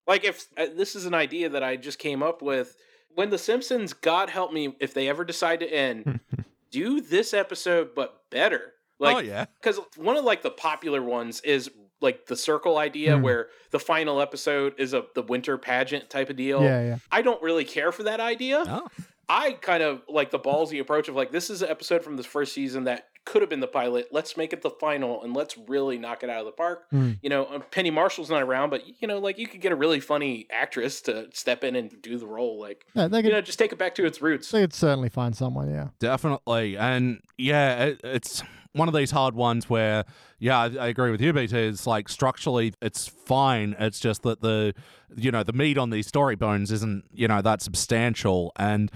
[0.07, 2.75] Like if uh, this is an idea that I just came up with
[3.13, 6.19] when the Simpsons, God help me, if they ever decide to end,
[6.71, 8.73] do this episode but better.
[8.99, 9.45] Like oh yeah.
[9.61, 11.69] because one of like the popular ones is
[12.05, 13.23] like the circle idea Hmm.
[13.23, 16.63] where the final episode is a the winter pageant type of deal.
[16.63, 16.97] Yeah, yeah.
[17.11, 18.63] I don't really care for that idea.
[18.65, 18.87] Oh.
[19.27, 22.27] I kind of like the ballsy approach of like this is an episode from this
[22.27, 24.09] first season that could have been the pilot.
[24.11, 26.83] Let's make it the final and let's really knock it out of the park.
[26.91, 27.13] Hmm.
[27.23, 29.75] You know, uh, Penny Marshall's not around, but you know, like you could get a
[29.75, 32.59] really funny actress to step in and do the role.
[32.59, 34.51] Like Yeah, they you could, know, just take it back to its roots.
[34.51, 35.71] they could certainly find someone.
[35.71, 35.87] Yeah.
[35.97, 36.77] Definitely.
[36.77, 38.43] And yeah, it, it's
[38.75, 40.03] one of these hard ones where,
[40.39, 41.57] yeah, I, I agree with you, BT.
[41.57, 43.75] It's like structurally, it's fine.
[43.79, 44.73] It's just that the,
[45.15, 48.51] you know, the meat on these story bones isn't, you know, that substantial.
[48.57, 48.91] And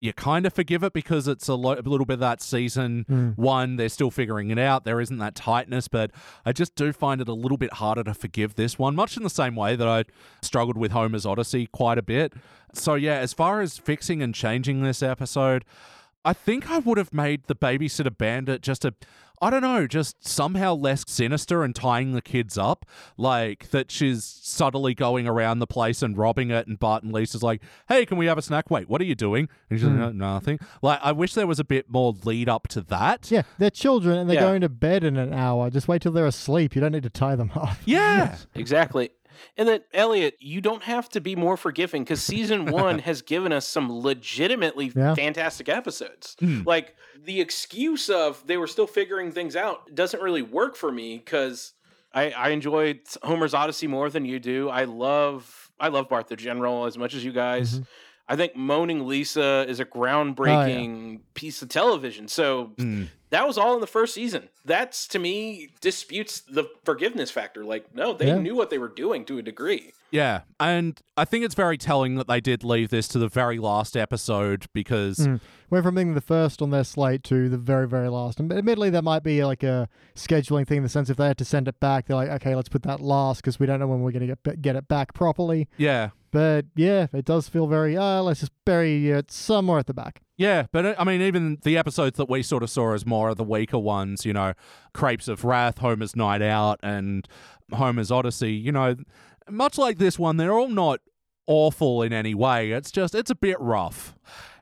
[0.00, 3.04] you kind of forgive it because it's a, lo- a little bit of that season
[3.08, 3.36] mm.
[3.36, 3.76] one.
[3.76, 4.84] They're still figuring it out.
[4.84, 6.10] There isn't that tightness, but
[6.46, 9.22] I just do find it a little bit harder to forgive this one, much in
[9.22, 10.04] the same way that I
[10.40, 12.32] struggled with Homer's Odyssey quite a bit.
[12.72, 15.66] So, yeah, as far as fixing and changing this episode,
[16.24, 18.94] I think I would have made the babysitter bandit just a,
[19.42, 22.84] I don't know, just somehow less sinister and tying the kids up.
[23.16, 26.66] Like that she's subtly going around the place and robbing it.
[26.66, 28.70] And Bart and Lisa's like, hey, can we have a snack?
[28.70, 29.48] Wait, what are you doing?
[29.70, 30.00] And she's like, hmm.
[30.18, 30.58] "No, nothing.
[30.82, 33.30] Like, I wish there was a bit more lead up to that.
[33.30, 34.42] Yeah, they're children and they're Yeah.
[34.42, 35.70] going to bed in an hour.
[35.70, 36.74] Just wait till they're asleep.
[36.74, 37.76] You don't need to tie them up.
[37.86, 38.36] Yeah.
[38.54, 39.10] Exactly.
[39.56, 43.52] And then Elliot, you don't have to be more forgiving because season one has given
[43.52, 45.14] us some legitimately Yeah.
[45.14, 46.36] fantastic episodes.
[46.40, 46.62] Hmm.
[46.64, 51.18] Like the excuse of they were still figuring things out doesn't really work for me
[51.18, 51.74] because
[52.12, 54.68] I, I enjoyed Homer's Odyssey more than you do.
[54.68, 57.74] I love I love Bart the General as much as you guys.
[57.74, 57.82] Mm-hmm.
[58.30, 62.28] I think Moaning Lisa is a groundbreaking piece of television.
[62.28, 63.08] So Mm.
[63.30, 64.48] that was all in the first season.
[64.64, 67.64] That's to me disputes the forgiveness factor.
[67.64, 68.38] Like, no, they Yeah.
[68.38, 69.92] knew what they were doing to a degree.
[70.10, 70.42] Yeah.
[70.58, 73.96] And I think it's very telling that they did leave this to the very last
[73.96, 75.18] episode because.
[75.18, 75.40] Mm.
[75.70, 78.40] Went from being the first on their slate to the very, very last.
[78.40, 81.38] And admittedly, that might be like a scheduling thing in the sense if they had
[81.38, 83.86] to send it back, they're like, okay, let's put that last because we don't know
[83.86, 85.68] when we're going to get get it back properly.
[85.76, 86.10] Yeah.
[86.32, 90.22] But yeah, it does feel very, uh, let's just bury it somewhere at the back.
[90.36, 93.28] Yeah, but uh, I mean, even the episodes that we sort of saw as more
[93.30, 94.54] of the weaker ones, you know,
[94.94, 97.26] Crepes of Wrath, Homer's Night Out, and
[97.72, 98.96] Homer's Odyssey, you know,
[99.52, 101.00] much like this one, they're all not
[101.46, 102.72] awful in any way.
[102.72, 104.14] It's just, it's a bit rough.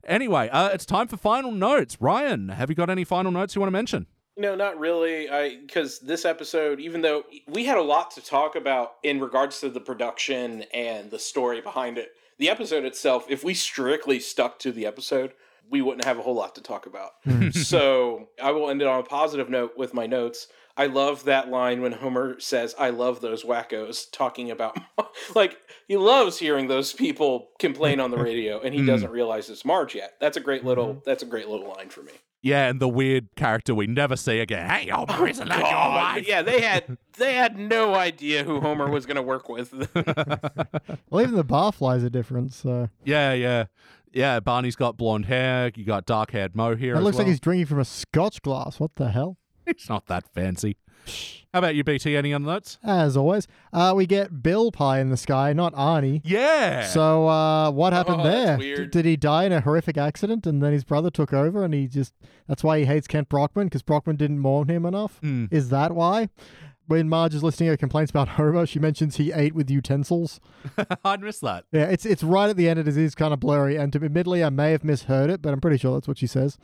[0.05, 1.99] Anyway, uh, it's time for final notes.
[2.01, 4.07] Ryan, have you got any final notes you want to mention?
[4.39, 5.29] No, not really.
[5.29, 9.59] I because this episode, even though we had a lot to talk about in regards
[9.61, 14.61] to the production and the story behind it, the episode itself, if we strictly stuck
[14.61, 15.33] to the episode,
[15.69, 17.11] we wouldn't have a whole lot to talk about.
[17.53, 20.47] so I will end it on a positive note with my notes.
[20.79, 24.79] I love that line when Homer says, I love those wackos, talking about,
[25.35, 28.87] like, he loves hearing those people complain on the radio and he hmm.
[28.87, 30.15] doesn't realize it's Marge yet.
[30.21, 30.99] That's a great little, mm-hmm.
[31.05, 32.13] that's a great little line for me.
[32.41, 34.71] Yeah, and the weird character we never see again.
[34.71, 36.29] Hey, Homer, isn't that your wife?
[36.29, 39.73] Yeah, they had they had no idea who Homer was going to work with.
[41.11, 42.53] Well, even the barflies are different.
[42.53, 43.65] So Yeah, yeah.
[44.13, 45.73] Yeah, Barney's got blonde hair.
[45.75, 46.95] You got dark haired Moe here.
[46.95, 48.79] it as looks like he's drinking from a scotch glass.
[48.79, 49.37] What the hell?
[49.77, 50.77] He's not that fancy.
[51.55, 52.15] How about you, BT?
[52.17, 52.77] Any other notes?
[52.85, 56.21] As always, uh, we get Bill Pie in the sky, not Arnie.
[56.23, 56.85] Yeah.
[56.85, 58.59] So uh, what happened Oh, that's there?
[58.59, 58.91] weird.
[58.91, 61.73] D- did he die in a horrific accident, and then his brother took over, and
[61.73, 62.13] he just
[62.47, 65.19] that's why he hates Kent Brockman because Brockman didn't mourn him enough?
[65.21, 65.47] Hmm.
[65.51, 66.29] Is that why?
[66.87, 70.41] When Marge is listening to her complaints about Homer, she mentions he ate with utensils.
[71.05, 71.65] I'd miss that.
[71.73, 72.79] Yeah, it's it's right at the end.
[72.79, 75.61] It is kind of blurry, and to, admittedly, I may have misheard it, but I'm
[75.63, 76.59] pretty sure that's what she says.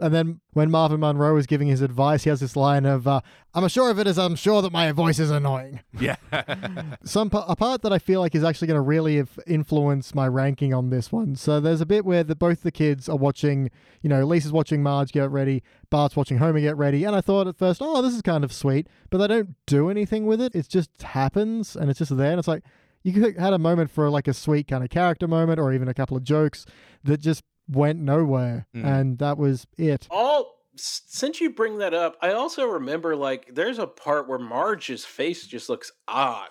[0.00, 3.20] And then when Marvin Monroe is giving his advice, he has this line of, uh,
[3.54, 6.16] "I'm sure of it as I'm sure that my voice is annoying." Yeah.
[7.04, 10.72] Some a part that I feel like is actually going to really influence my ranking
[10.72, 11.36] on this one.
[11.36, 13.70] So there's a bit where the, both the kids are watching.
[14.02, 17.46] You know, Lisa's watching Marge get ready, Bart's watching Homer get ready, and I thought
[17.46, 20.54] at first, "Oh, this is kind of sweet," but they don't do anything with it.
[20.54, 22.64] It just happens, and it's just there, and it's like
[23.02, 25.88] you could had a moment for like a sweet kind of character moment, or even
[25.88, 26.66] a couple of jokes
[27.04, 28.84] that just went nowhere, Mm.
[28.84, 30.06] and that was it.
[30.10, 35.04] All since you bring that up, I also remember like there's a part where Marge's
[35.04, 36.48] face just looks odd.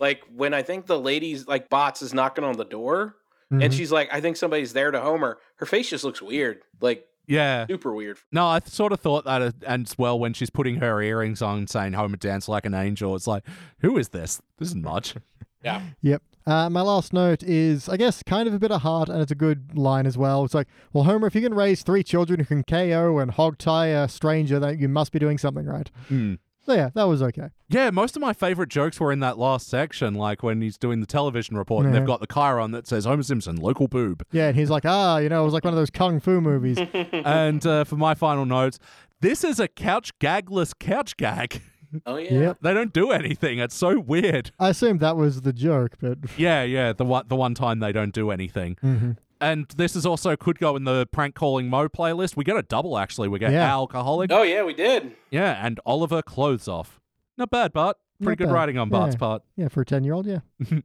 [0.00, 3.16] Like when I think the lady's like Botz is knocking on the door
[3.50, 3.72] and Mhm.
[3.72, 5.38] she's like, I think somebody's there to Homer.
[5.56, 6.60] Her face just looks weird.
[6.80, 7.66] Like yeah.
[7.66, 8.18] super weird.
[8.32, 11.66] No, I th- sort of thought that as well when she's putting her earrings on,
[11.66, 13.44] saying "Homer dance like an angel." It's like,
[13.80, 14.40] who is this?
[14.58, 15.14] This is Marge.
[15.62, 15.82] Yeah.
[16.02, 16.22] Yep.
[16.48, 19.30] Uh, my last note is, I guess, kind of a bit of heart, and it's
[19.30, 20.44] a good line as well.
[20.44, 23.58] It's like, well, Homer, if you can raise three children who can KO and hog
[23.58, 25.90] tie a stranger, then you must be doing something right.
[26.08, 26.34] Hmm.
[26.64, 27.48] So yeah, that was okay.
[27.68, 31.00] Yeah, most of my favorite jokes were in that last section, like when he's doing
[31.00, 32.00] the television report and Yeah.
[32.00, 34.22] they've got the chyron that says Homer Simpson, local boob.
[34.32, 36.40] Yeah, and he's like, ah, you know, it was like one of those kung fu
[36.42, 36.76] movies.
[37.12, 38.78] and uh, for my final notes,
[39.20, 41.62] this is a couch gagless couch gag.
[42.06, 42.32] Oh yeah.
[42.32, 42.58] Yep.
[42.62, 43.58] they don't do anything.
[43.58, 44.50] It's so weird.
[44.58, 47.92] I assumed that was the joke, but Yeah, yeah, the one the one time they
[47.92, 48.76] don't do anything.
[48.82, 49.16] Mhm.
[49.40, 52.36] And this is also could go in the prank calling Moe playlist.
[52.36, 53.28] We get a double actually.
[53.28, 53.70] We get Yeah.
[53.72, 54.32] alcoholic.
[54.32, 55.12] Oh yeah, we did.
[55.30, 56.98] Yeah, and Oliver Klozoff.
[57.36, 57.96] Not bad, Bart.
[58.20, 58.52] Pretty Not good bad.
[58.54, 59.18] writing on Bart's Yeah.
[59.20, 59.42] part.
[59.56, 60.40] yeah, for a ten-year-old, yeah.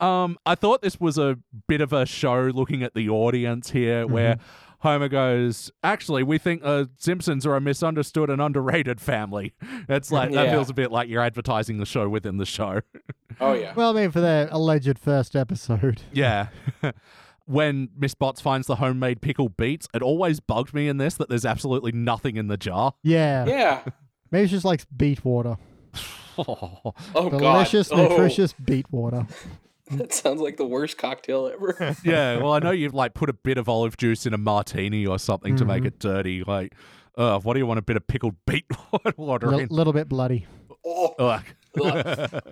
[0.00, 4.06] Um, I thought this was a bit of a show looking at the audience here,
[4.06, 4.38] where
[4.80, 9.54] Homer goes, "Actually, we think the Simpsons are a misunderstood and underrated family."
[9.88, 12.80] It's like that feels a bit like you're advertising the show within the show.
[13.40, 13.72] Oh yeah.
[13.74, 16.02] Well, I mean, for their alleged first episode.
[16.12, 16.48] yeah.
[17.44, 21.28] when Miss Botz finds the homemade pickle beets, it always bugged me in this that
[21.28, 22.94] there's absolutely nothing in the jar.
[23.04, 23.82] Yeah, yeah.
[24.32, 25.56] maybe it's just like beet water,
[26.38, 28.00] Oh delicious, god.
[28.00, 29.26] Oh, nutritious beet water.
[29.98, 31.96] that sounds like the worst cocktail ever.
[32.04, 35.06] yeah, well, I know you've like put a bit of olive juice in a martini
[35.06, 36.42] or something to make it dirty.
[36.44, 36.74] Like,
[37.16, 38.66] uh, what do you want a bit of pickled beet
[39.16, 39.68] water L- in?
[39.70, 40.46] little bit bloody.
[40.84, 41.14] oh.
[41.18, 41.42] Ugh.
[41.82, 42.42] ugh.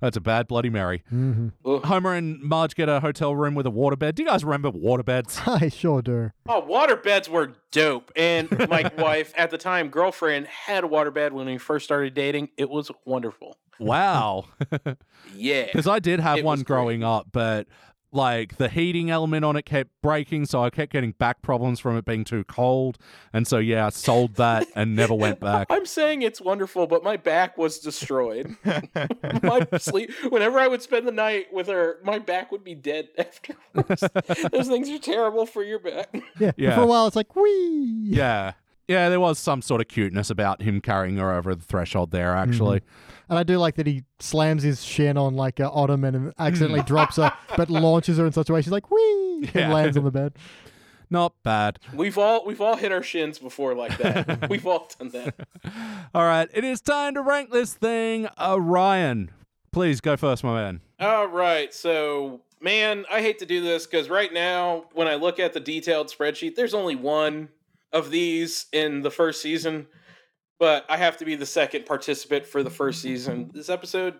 [0.00, 1.02] That's a bad Bloody Mary.
[1.08, 4.14] hmm Homer and Marge get a hotel room with a waterbed.
[4.16, 5.46] Do you guys remember waterbeds?
[5.46, 6.30] I sure do.
[6.48, 8.10] Oh, waterbeds were dope.
[8.16, 12.48] And my wife, at the time, girlfriend, had a waterbed when we first started dating.
[12.56, 13.56] It was wonderful.
[13.78, 14.44] Wow.
[15.34, 15.66] Yeah.
[15.66, 17.08] Because I did have It one growing great.
[17.08, 17.66] up, but
[18.14, 21.96] like the heating element on it kept breaking, so I kept getting back problems from
[21.96, 22.98] it being too cold.
[23.32, 25.66] And so, yeah, I sold that and never went back.
[25.70, 28.54] I'm saying it's wonderful, but my back was destroyed.
[29.42, 30.10] my sleep.
[30.28, 34.04] Whenever I would spend the night with her, my back would be dead afterwards.
[34.52, 36.14] Those things are terrible for your back.
[36.38, 36.52] Yeah.
[36.58, 36.74] Yeah.
[36.76, 38.02] For a while, it's like wee.
[38.08, 38.52] Yeah.
[38.88, 42.34] Yeah, there was some sort of cuteness about him carrying her over the threshold there,
[42.36, 42.80] actually.
[43.28, 46.82] And I do like that he slams his shin on like an ottoman and accidentally
[46.82, 49.62] drops her, but launches her in such a way she's like wee Yeah.
[49.64, 50.34] and lands on the bed.
[51.08, 51.78] Not bad.
[51.94, 54.48] We've all we've all hit our shins before like that.
[54.50, 55.46] we've all done that.
[56.14, 58.28] All right, it is time to rank this thing.
[58.38, 59.30] Uh, Ryan,
[59.72, 60.80] please go first, my man.
[60.98, 65.38] All right, so man, I hate to do this because right now, when I look
[65.38, 67.50] at the detailed spreadsheet, there's only one
[67.92, 69.86] of these in the first season,
[70.58, 73.50] but I have to be the second participant for the first season.
[73.52, 74.14] This episode,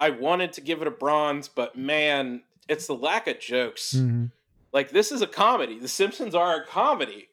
[0.00, 3.94] I wanted to give it a bronze, but man, it's the lack of jokes.
[3.94, 4.30] Mhm.
[4.72, 5.78] Like this is a comedy.
[5.78, 7.28] The Simpsons are a comedy.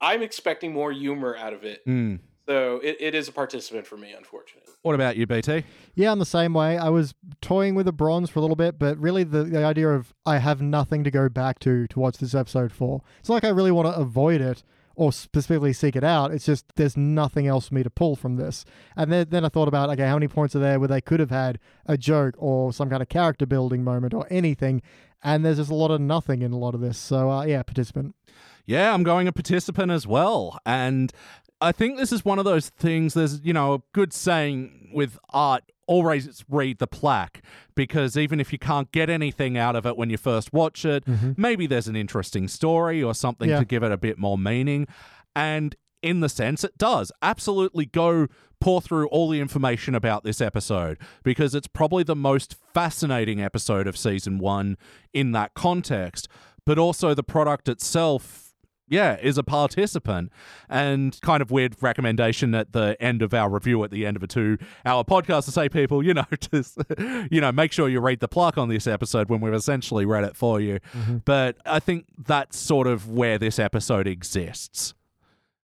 [0.00, 1.82] I'm expecting more humor out of it.
[1.84, 2.16] Hmm.
[2.48, 4.72] So it, it is a participant for me, unfortunately.
[4.82, 5.64] What about you, BT?
[5.96, 6.78] Yeah, I'm the same way.
[6.78, 9.88] I was toying with a bronze for a little bit, but really the, the idea
[9.90, 13.02] of I have nothing to go back to to watch this episode for.
[13.20, 14.62] It's like I really want to avoid it
[14.98, 16.32] or specifically seek it out.
[16.32, 18.64] It's just there's nothing else for me to pull from this.
[18.96, 21.20] And then, then I thought about, okay, how many points are there where they could
[21.20, 24.82] have had a joke or some kind of character building moment or anything?
[25.22, 26.98] And there's just a lot of nothing in a lot of this.
[26.98, 28.16] So, uh, yeah, participant.
[28.66, 30.58] Yeah, I'm going a participant as well.
[30.66, 31.12] And
[31.60, 35.16] I think this is one of those things, there's, you know, a good saying with
[35.30, 37.42] art always read the plaque
[37.74, 41.04] because even if you can't get anything out of it when you first watch it,
[41.04, 41.32] mm-hmm.
[41.36, 43.58] maybe there's an interesting story or something Yeah.
[43.58, 44.86] to give it a bit more meaning.
[45.34, 47.10] And in the sense it does.
[47.22, 48.28] Absolutely go
[48.60, 53.86] pour through all the information about this episode because it's probably the most fascinating episode
[53.86, 54.76] of season one
[55.12, 56.28] in that context.
[56.64, 58.47] But also, the product itself
[58.88, 60.32] yeah, is a participant.
[60.68, 64.22] And kind of weird recommendation at the end of our review at the end of
[64.22, 66.78] a two hour podcast to say people, you know, just
[67.30, 70.24] you know, make sure you read the plaque on this episode when we've essentially read
[70.24, 70.80] it for you.
[70.94, 71.18] Mm-hmm.
[71.24, 74.94] But I think that's sort of where this episode exists.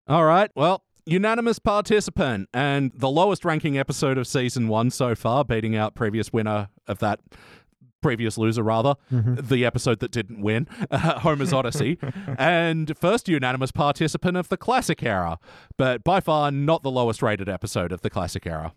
[0.06, 0.50] All right.
[0.54, 5.94] Well, unanimous participant and the lowest ranking episode of season one so far, beating out
[5.94, 7.20] previous winner of that
[8.04, 11.98] previous loser rather the episode that didn't win uh, homer's odyssey
[12.38, 15.38] and first unanimous participant of the classic era
[15.78, 18.74] but by far not the lowest rated episode of the classic era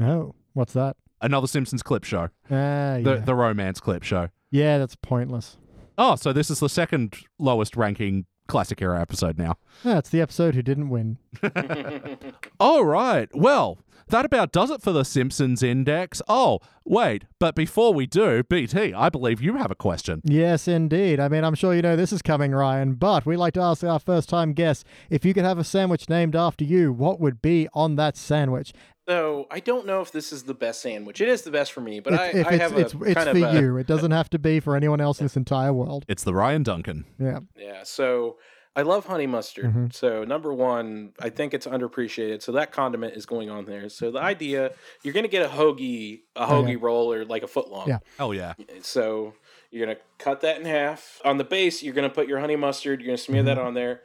[0.00, 0.96] Oh, what's that?
[1.20, 2.98] another simpsons clip show Ah, yeah.
[3.02, 5.58] the, the romance clip show yeah, that's pointless.
[5.98, 10.20] oh so this is the second lowest ranking classic era episode now ah, That's the
[10.20, 11.18] episode who didn't win.
[12.60, 13.28] All right.
[13.34, 13.78] Well,
[14.08, 16.20] that about does it for the Simpsons Index.
[16.28, 17.24] Oh, wait.
[17.38, 20.20] But before we do, BT, I believe you have a question.
[20.24, 21.18] Yes, indeed.
[21.18, 23.82] I mean, I'm sure you know this is coming, Ryan, but we like to ask
[23.82, 27.40] our first time guests if you could have a sandwich named after you, what would
[27.40, 28.72] be on that sandwich?
[29.08, 31.20] So I don't know if this is the best sandwich.
[31.20, 33.02] It is the best for me, but if I, if I it's, have it's, a
[33.02, 33.76] it's kind for of a, you.
[33.76, 36.04] It doesn't have to be for anyone else in this entire world.
[36.08, 37.04] It's the Ryan Duncan.
[37.18, 37.40] Yeah.
[37.56, 38.36] Yeah, so
[38.76, 39.64] I love honey mustard.
[39.66, 39.86] Mm-hmm.
[39.90, 42.42] So number one, I think it's underappreciated.
[42.42, 43.88] So that condiment is going on there.
[43.88, 44.70] So the idea
[45.02, 46.78] you're gonna get a hoagie, a Oh, hoagie yeah.
[46.80, 47.88] roll or like a foot long.
[47.88, 47.98] Yeah.
[48.20, 48.54] Oh, yeah.
[48.82, 49.34] So
[49.72, 51.20] you're gonna cut that in half.
[51.24, 53.00] On the base, you're gonna put your honey mustard.
[53.00, 53.66] You're gonna smear that Mm-hmm.
[53.66, 54.02] on there,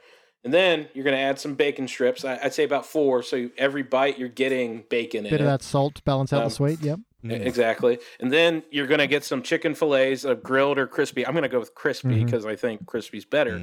[0.48, 2.24] and then you're gonna add some bacon strips.
[2.24, 3.22] I, I'd say about four.
[3.22, 5.44] So every bite you're getting bacon in Bit it.
[5.44, 6.80] of that salt to balance out Um, the sweet.
[6.80, 7.00] Yep.
[7.26, 7.98] E- Exactly.
[8.18, 11.26] And then you're going to get some chicken fillets of grilled or crispy.
[11.26, 12.24] I'm going to go with crispy Mm-hmm.
[12.24, 13.60] because I think crispy's better.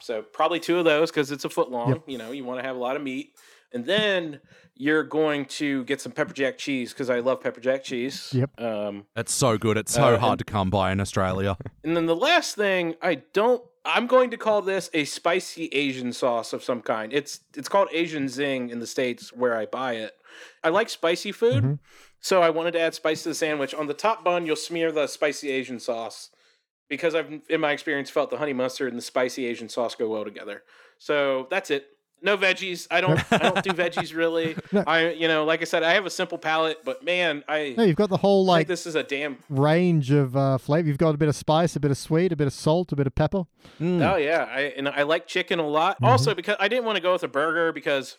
[0.00, 2.02] So probably two of those because it's a foot long.
[2.06, 3.34] You know, you want to have a lot of meat.
[3.74, 4.40] And then
[4.76, 8.30] you're going to get some pepper jack cheese because I love pepper jack cheese.
[8.32, 8.50] Yep.
[8.60, 9.76] Um, It's so good.
[9.76, 11.56] It's so Uh, hard and- to come by in Australia.
[11.84, 13.62] and then the last thing, I don't.
[13.84, 17.12] I'm going to call this a spicy Asian sauce of some kind.
[17.12, 20.12] It's it's called Asian Zing in the states where I buy it.
[20.62, 21.74] I like spicy food, Mm-hmm.
[22.20, 23.74] so I wanted to add spice to the sandwich.
[23.74, 26.30] On the top bun, you'll smear the spicy Asian sauce
[26.88, 30.08] because I've in my experience felt the honey mustard and the spicy Asian sauce go
[30.08, 30.62] well together.
[30.98, 31.86] So that's it.
[32.22, 32.86] No veggies.
[32.90, 33.20] I don't.
[33.32, 34.56] I don't do veggies really.
[34.86, 37.82] I you know, like I said, I have a simple palate, but man, I No,
[37.82, 40.88] you've got the whole like this is a damn range of uh, flavor.
[40.88, 42.96] You've got a bit of spice, a bit of sweet, a bit of salt, a
[42.96, 43.44] bit of pepper.
[43.80, 45.98] Oh yeah, I and I like chicken a lot.
[46.02, 48.18] Also because I didn't want to go with a burger because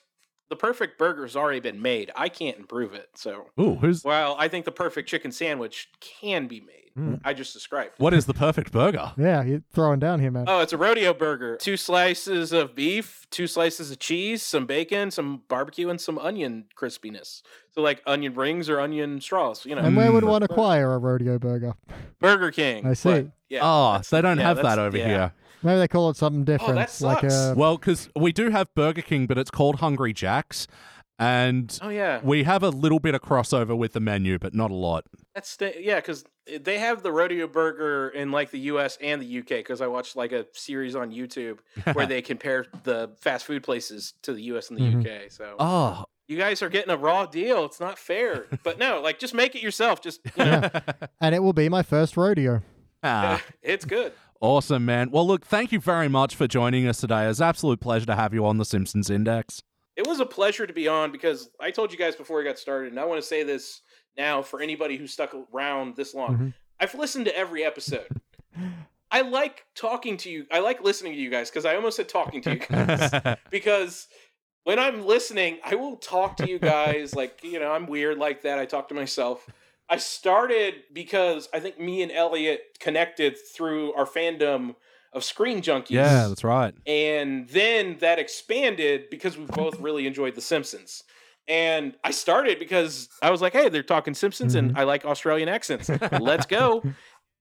[0.49, 2.11] the perfect burger's already been made.
[2.15, 3.09] I can't improve it.
[3.15, 6.82] So Ooh, who's well, I think the perfect chicken sandwich can be made.
[6.95, 7.15] Hmm.
[7.25, 7.93] I just described.
[7.97, 9.13] what is the perfect burger?
[9.17, 10.45] Yeah, you're throwing down here, man.
[10.47, 11.57] Oh, it's a rodeo burger.
[11.57, 16.65] Two slices of beef, two slices of cheese, some bacon, some barbecue, and some onion
[16.79, 17.41] crispiness.
[17.71, 19.81] So like onion rings or onion straws, you know.
[19.81, 20.29] and where would Mm.
[20.29, 21.73] one acquire a rodeo burger?
[22.19, 22.85] Burger King.
[22.85, 23.09] I see.
[23.09, 23.59] but, yeah.
[23.63, 25.07] Ah, oh, that's- they don't yeah, have that over yeah.
[25.07, 25.33] here.
[25.63, 27.33] Maybe they call it something different, Oh, that like sucks.
[27.33, 30.67] a Well, because we do have Burger King, but it's called Hungry Jack's.
[31.19, 32.19] And Oh yeah.
[32.23, 35.05] we have a little bit of crossover with the menu, but not a lot.
[35.35, 36.25] That's the, yeah, because
[36.61, 38.97] they have the rodeo burger in like the U.S.
[39.01, 39.57] and the U.K.
[39.59, 41.59] Because I watched like a series on YouTube
[41.93, 44.69] where they compare the fast food places to the U.S.
[44.69, 45.03] and the Mhm.
[45.03, 45.29] U.K.
[45.29, 47.63] So Oh, you guys are getting a raw deal.
[47.65, 48.47] It's not fair.
[48.63, 50.01] but no, like just make it yourself.
[50.01, 50.69] Just you know,
[51.21, 52.61] and it will be my first rodeo.
[53.03, 53.41] ah.
[53.61, 54.13] it's good.
[54.41, 55.09] Awesome, man.
[55.09, 57.27] Well, look, thank you very much for joining us today.
[57.29, 59.61] It's an absolute pleasure to have you on the Simpsons Index.
[59.95, 62.57] It was a pleasure to be on because I told you guys before we got
[62.59, 63.81] started, and I want to say this
[64.17, 66.37] now for anybody who stuck around this long.
[66.37, 66.53] Mhm.
[66.79, 68.07] I've listened to every episode.
[69.11, 70.47] I like talking to you.
[70.51, 73.11] I like listening to you guys because I almost said talking to you guys
[73.51, 74.07] because
[74.63, 78.41] when I'm listening, I will talk to you guys like, you know, I'm weird like
[78.43, 78.57] that.
[78.57, 79.47] I talk to myself.
[79.89, 84.75] I started because I think me and Elliot connected through our fandom
[85.13, 85.91] of Screen Junkies.
[85.91, 86.73] yeah, that's right.
[86.85, 91.03] And then that expanded because we both really enjoyed The Simpsons.
[91.47, 95.49] And I started because I was like, hey, they're talking Simpsons and I like Australian
[95.49, 95.89] accents.
[96.19, 96.83] Let's go.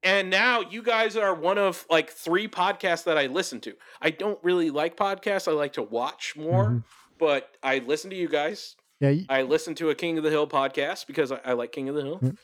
[0.04, 3.74] And now you guys are one of like three podcasts that I listen to.
[4.00, 6.84] I don't really like podcasts, I like to watch more, Mhm.
[7.20, 8.74] but I listen to you guys.
[8.98, 11.70] Yeah, y- I listen to a King of the Hill podcast because I, I like
[11.70, 12.18] King of the Hill.
[12.18, 12.36] Mm.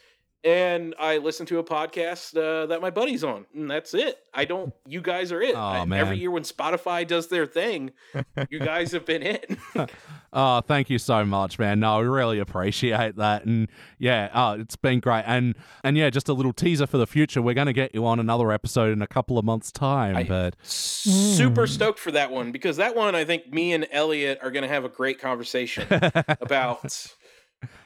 [0.45, 4.19] And I listen to a podcast uh, that my buddy's on, and that's it.
[4.33, 4.73] I don't.
[4.87, 5.55] You guys are it.
[5.57, 5.99] Aw, I-.
[5.99, 7.91] Every year when Spotify does their thing,
[8.51, 9.51] you guys have been it.
[10.31, 11.81] Oh, thank you so much, man.
[11.81, 13.67] No, we really appreciate that, and
[13.99, 15.25] yeah, oh, it's been great.
[15.27, 17.41] And and yeah, just a little teaser for the future.
[17.41, 20.25] We're going to get you on another episode in a couple of months' time, I-
[20.25, 21.73] but Super Hmm.
[21.73, 24.69] stoked for that one because that one, I think me and Elliot are going to
[24.69, 27.07] have a great conversation about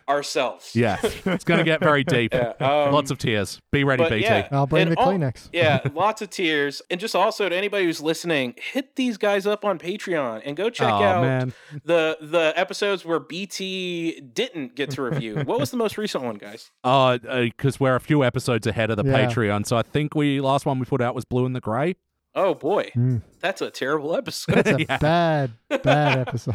[0.08, 0.74] ourselves.
[0.74, 2.34] yeah, it's going to get very deep.
[2.34, 3.60] Yeah, um, Lots of tears.
[3.70, 4.22] Be ready, BT.
[4.22, 5.48] yeah, I'll bring and the all- Kleenex.
[5.52, 6.82] yeah, lots of tears.
[6.90, 10.70] And just also to anybody who's listening, hit these guys up on Patreon and go
[10.70, 11.52] check oh out man,
[11.84, 15.36] the the episodes where BT didn't get to review.
[15.44, 16.70] what was the most recent one, guys?
[16.84, 19.26] oh, because we're a few episodes ahead of the Yeah.
[19.26, 21.94] Patreon, so I think we last one we put out was Blue and the Grey.
[22.34, 23.20] Oh boy, Mm.
[23.40, 24.54] that's a terrible episode.
[24.54, 24.96] That's a Yeah.
[24.98, 25.50] bad,
[25.82, 26.54] bad episode.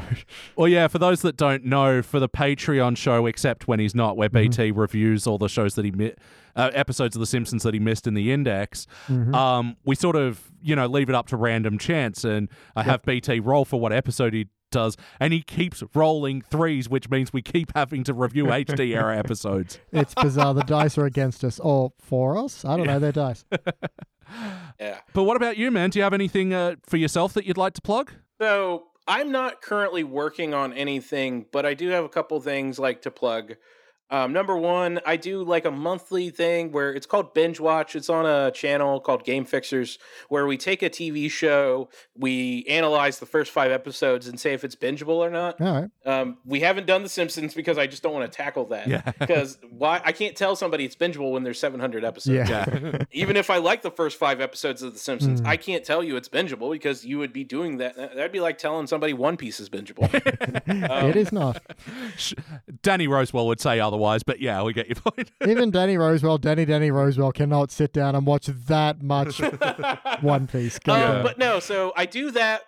[0.55, 4.17] Well, yeah, for those that don't know, for the Patreon show, except when he's not,
[4.17, 6.15] where BT reviews all the shows that he mi-
[6.55, 9.35] uh, episodes of The Simpsons that he missed in the index, Mhm.
[9.35, 13.03] um, we sort of you know leave it up to random chance, and I have
[13.03, 17.43] BT roll for what episode he does, and he keeps rolling threes, which means we
[17.43, 19.79] keep having to review HD era episodes.
[19.93, 20.55] It's bizarre.
[20.55, 22.65] The dice are against us or for us.
[22.65, 22.97] I don't know.
[22.99, 23.45] They're dice.
[24.79, 24.99] Yeah.
[25.13, 25.89] But what about you, man?
[25.89, 28.11] Do you have anything uh, for yourself that you'd like to plug?
[28.39, 33.01] So I'm not currently working on anything, but I do have a couple things like
[33.03, 33.55] to plug.
[34.09, 37.95] Um, number one, I do like a monthly thing where it's called Binge Watch.
[37.95, 43.19] It's on a channel called Game Fixers, where we take a TV show, we analyze
[43.19, 45.59] the first five episodes, and say if it's bingeable or not.
[45.61, 45.89] All right.
[46.05, 48.87] Um, we haven't done The Simpsons because I just don't want to tackle that.
[48.87, 49.01] Yeah.
[49.27, 50.01] Because why?
[50.05, 52.49] I can't tell somebody it's bingeable when there's 700 episodes.
[52.49, 53.03] Yeah.
[53.11, 55.45] Even if I like the first five episodes of The Simpsons, Mm.
[55.47, 57.95] I can't tell you it's bingeable because you would be doing that.
[57.97, 60.07] That'd be like telling somebody One Piece is bingeable.
[60.89, 61.61] Um, it is not.
[62.81, 65.31] Danny Rosewell would say otherwise, but yeah, we get your point.
[65.47, 69.39] Even Danny Rosewell, Danny Danny Rosewell cannot sit down and watch that much
[70.21, 70.79] One Piece.
[70.79, 71.23] Go Um, on.
[71.23, 72.61] But no, so I do that.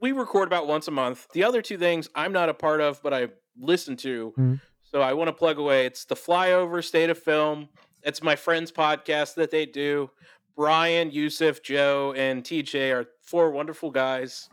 [0.00, 1.26] We record about once a month.
[1.32, 4.32] The other two things I'm not a part of, but I listen to.
[4.38, 4.60] Mhm.
[4.84, 5.86] So I want to plug away.
[5.86, 7.68] It's the Flyover State of Film.
[8.02, 10.10] It's my friend's podcast that they do.
[10.56, 14.48] Brian, Yusuf, Joe, and TJ are four wonderful guys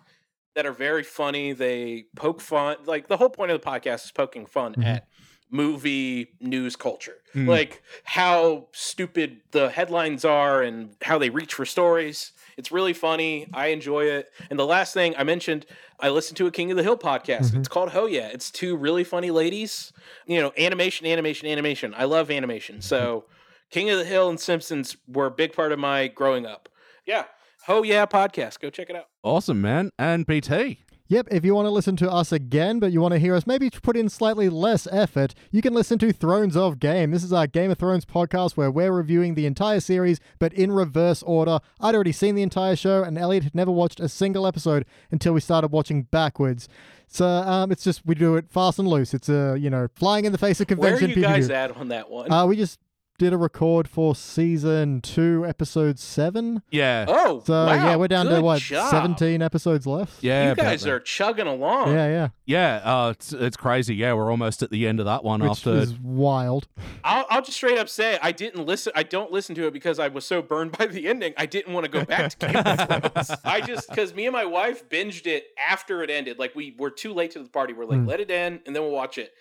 [0.55, 1.53] that are very funny.
[1.53, 2.77] They poke fun.
[2.85, 4.85] Like the whole point of the podcast is poking fun Mhm.
[4.85, 5.07] at
[5.53, 7.17] movie news culture.
[7.35, 7.47] Mm.
[7.47, 12.31] Like how stupid the headlines are and how they reach for stories.
[12.57, 13.47] It's really funny.
[13.53, 14.31] I enjoy it.
[14.49, 15.65] And the last thing I mentioned,
[15.99, 17.51] I listened to a King of the Hill podcast.
[17.51, 17.59] Mhm.
[17.59, 18.27] It's called Ho Yeah.
[18.27, 19.93] It's two really funny ladies.
[20.27, 21.93] You know, animation, animation, animation.
[21.95, 22.81] I love animation.
[22.81, 23.25] So
[23.71, 26.67] King of the Hill and Simpsons were a big part of my growing up.
[27.05, 27.25] Yeah.
[27.67, 28.59] Ho Yeah podcast.
[28.59, 29.05] Go check it out.
[29.23, 29.89] awesome, man.
[29.97, 30.79] And BT.
[31.07, 33.45] Yep, if you want to listen to us again, but you want to hear us
[33.45, 37.11] maybe put in slightly less effort, you can listen to Thrones of Game.
[37.11, 40.71] This is our Game of Thrones podcast where we're reviewing the entire series, but in
[40.71, 41.59] reverse order.
[41.81, 45.33] I'd already seen the entire show, and Elliot had never watched a single episode until
[45.33, 46.69] we started watching backwards.
[47.07, 49.13] So um, it's just we do it fast and loose.
[49.13, 51.09] It's a you know flying in the face of convention.
[51.09, 52.31] Where are you guys at on that one?
[52.31, 52.79] Uh, we just
[53.23, 56.61] did a record for season two, episode seven.
[56.71, 57.05] Yeah.
[57.07, 58.91] oh, So wow, yeah, we're down to what job.
[58.91, 60.21] seventeen episodes left.
[60.21, 61.93] Yeah, You guys are chugging along.
[61.93, 62.27] yeah, yeah.
[62.45, 63.95] Yeah, uh, it's, it's crazy.
[63.95, 65.71] Yeah, we're almost at the end of that one Which after.
[65.75, 66.67] is wild.
[67.05, 68.91] I'll, I'll just straight up say I didn't listen.
[68.95, 71.33] I don't listen to it because I was so burned by the ending.
[71.37, 73.39] I didn't want to go back to Game of Thrones.
[73.45, 76.39] I just because me and my wife binged it after it ended.
[76.39, 77.71] Like we were too late to the party.
[77.71, 78.07] We're like, Hmm.
[78.07, 79.31] let it end and then we'll watch it.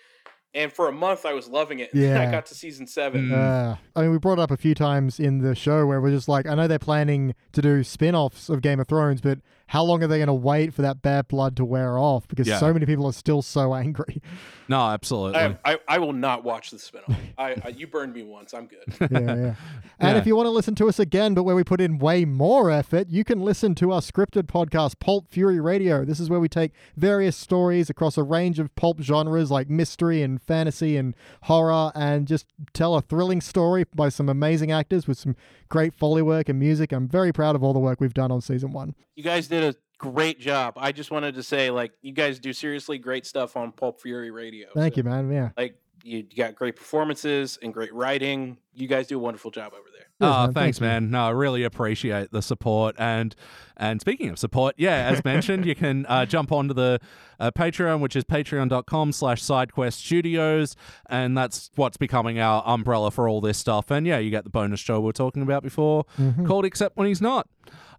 [0.55, 1.93] And for a month, I was loving it.
[1.93, 3.29] And then I got to season seven.
[3.29, 3.33] Mm.
[3.33, 6.11] Uh, I mean, we brought it up a few times in the show where we're
[6.11, 9.39] just like, I know they're planning to do spin offs of Game of Thrones, but
[9.73, 12.27] how long are they going to wait for that bad blood to wear off?
[12.27, 12.59] Because Yeah.
[12.59, 14.21] so many people are still so angry.
[14.69, 15.39] No, absolutely.
[15.41, 17.13] I, I, I will not watch the spinoff.
[17.37, 18.53] I, I you burned me once.
[18.53, 18.85] I'm good.
[19.11, 19.55] yeah, yeah.
[19.99, 20.17] And Yeah.
[20.17, 22.71] if you want to listen to us again, but where we put in way more
[22.71, 26.05] effort, you can listen to our scripted podcast, Pulp Fury Radio.
[26.05, 30.21] This is where we take various stories across a range of pulp genres like mystery
[30.21, 31.13] and fantasy and
[31.43, 35.35] horror and just tell a thrilling story by some amazing actors with some
[35.67, 36.93] great foley work and music.
[36.93, 38.95] I'm very proud of all the work we've done on season one.
[39.15, 39.62] You guys did a
[40.11, 40.73] great job.
[40.77, 44.31] I just wanted to say, like, you guys do seriously great stuff on Pulp Fury
[44.31, 44.67] Radio.
[44.75, 45.31] Thank So, you, man.
[45.31, 45.49] Yeah.
[45.57, 48.57] Like, you got great performances and great writing.
[48.73, 50.01] You guys do a wonderful job over there.
[50.21, 50.53] Cheers, Oh, man.
[50.53, 50.93] thanks, Thank you.
[51.01, 51.11] man.
[51.11, 52.95] No, I really appreciate the support.
[52.99, 53.33] And
[53.77, 56.99] and speaking of support, yeah, as mentioned, you can uh, jump onto the
[57.39, 60.75] uh, Patreon, which is patreon.com slash sidequest studios.
[61.09, 63.89] And that's what's becoming our umbrella for all this stuff.
[63.89, 66.45] And yeah, you get the bonus show we were talking about before Mhm.
[66.45, 67.47] called Except When He's Not.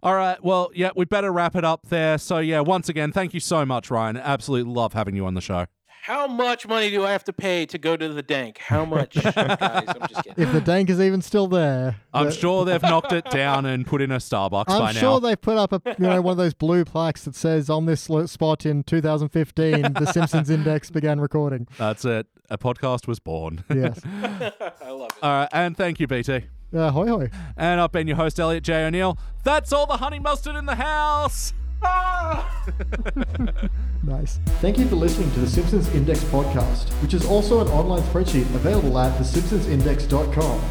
[0.05, 0.37] All right.
[0.43, 2.19] Well, yeah, we better wrap it up there.
[2.19, 4.17] So, yeah, once again, thank you so much, Ryan.
[4.17, 5.65] Absolutely love having you on the show.
[6.03, 8.59] How much money do I have to pay to go to the dank?
[8.59, 9.33] How much, guys?
[9.35, 10.43] I'm just kidding.
[10.43, 13.87] If the dank is even still there, I'm the- sure they've knocked it down and
[13.87, 14.85] put in a Starbucks I'm by now.
[14.89, 15.19] I'm sure now.
[15.27, 18.07] they put up a you know one of those blue plaques that says on this
[18.27, 21.67] spot in 2015 the Simpsons Index began recording.
[21.79, 22.27] That's it.
[22.51, 23.63] A podcast was born.
[23.73, 23.99] Yes.
[24.05, 24.51] I
[24.91, 25.23] love it.
[25.23, 26.43] All right, and thank you, BT.
[26.75, 27.29] Uh, hoy hoy.
[27.55, 28.85] And I've been your host, Elliot J.
[28.85, 29.17] O'Neill.
[29.43, 31.53] That's all the honey mustard in the house.
[34.05, 34.39] Nice.
[34.61, 38.43] Thank you for listening to the Simpsons Index podcast, which is also an online spreadsheet
[38.53, 40.61] available at thesimpsonsindex.com.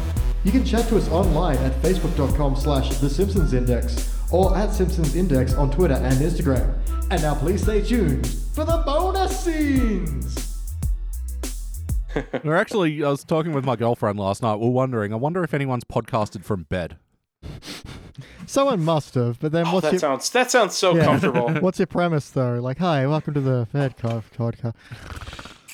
[0.45, 5.69] You can chat to us online at facebook.com slash thesimpsonsindex or at Simpsons Index on
[5.69, 6.77] Twitter and Instagram.
[7.11, 10.44] And now please stay tuned for the bonus scenes!
[12.43, 14.55] We're actually, I was talking with my girlfriend last night.
[14.59, 16.97] We're wondering, I wonder if anyone's podcasted from bed.
[18.45, 21.03] Someone must have, but then Oh, what's that your sounds that sounds so Yeah.
[21.05, 21.49] comfortable.
[21.61, 22.59] what's your premise though?
[22.61, 24.73] Like, hi, welcome to the Fed podcast.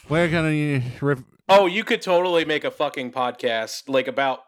[0.09, 1.05] We're going to.
[1.05, 4.39] Rev- Oh, you could totally make a fucking podcast like about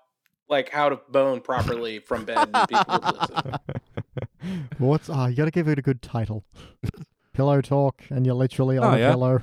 [0.50, 2.50] like how to bone properly from bed.
[2.54, 4.70] And people would listen.
[4.78, 5.28] What's ah?
[5.28, 6.44] you got to give it a good title.
[7.34, 9.10] pillow talk, and you're literally on Oh, a yeah.
[9.12, 9.42] pillow.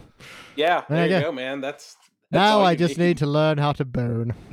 [0.57, 1.17] Yeah, there Okay.
[1.17, 1.61] you go, man.
[1.61, 2.00] That's, that's
[2.31, 4.35] Now I you just need to learn how to bone.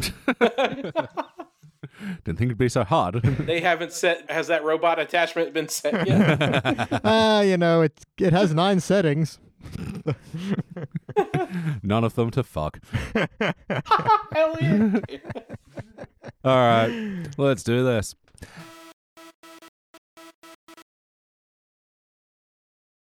[2.23, 3.21] Didn't think it'd be so hard.
[3.21, 4.29] They haven't set.
[4.29, 7.01] Has that robot attachment been set yet?
[7.03, 9.39] Ah, you know, it it has nine settings.
[11.83, 12.79] None of them to fuck.
[13.13, 14.99] Hell yeah.
[16.43, 18.15] All right, let's do this.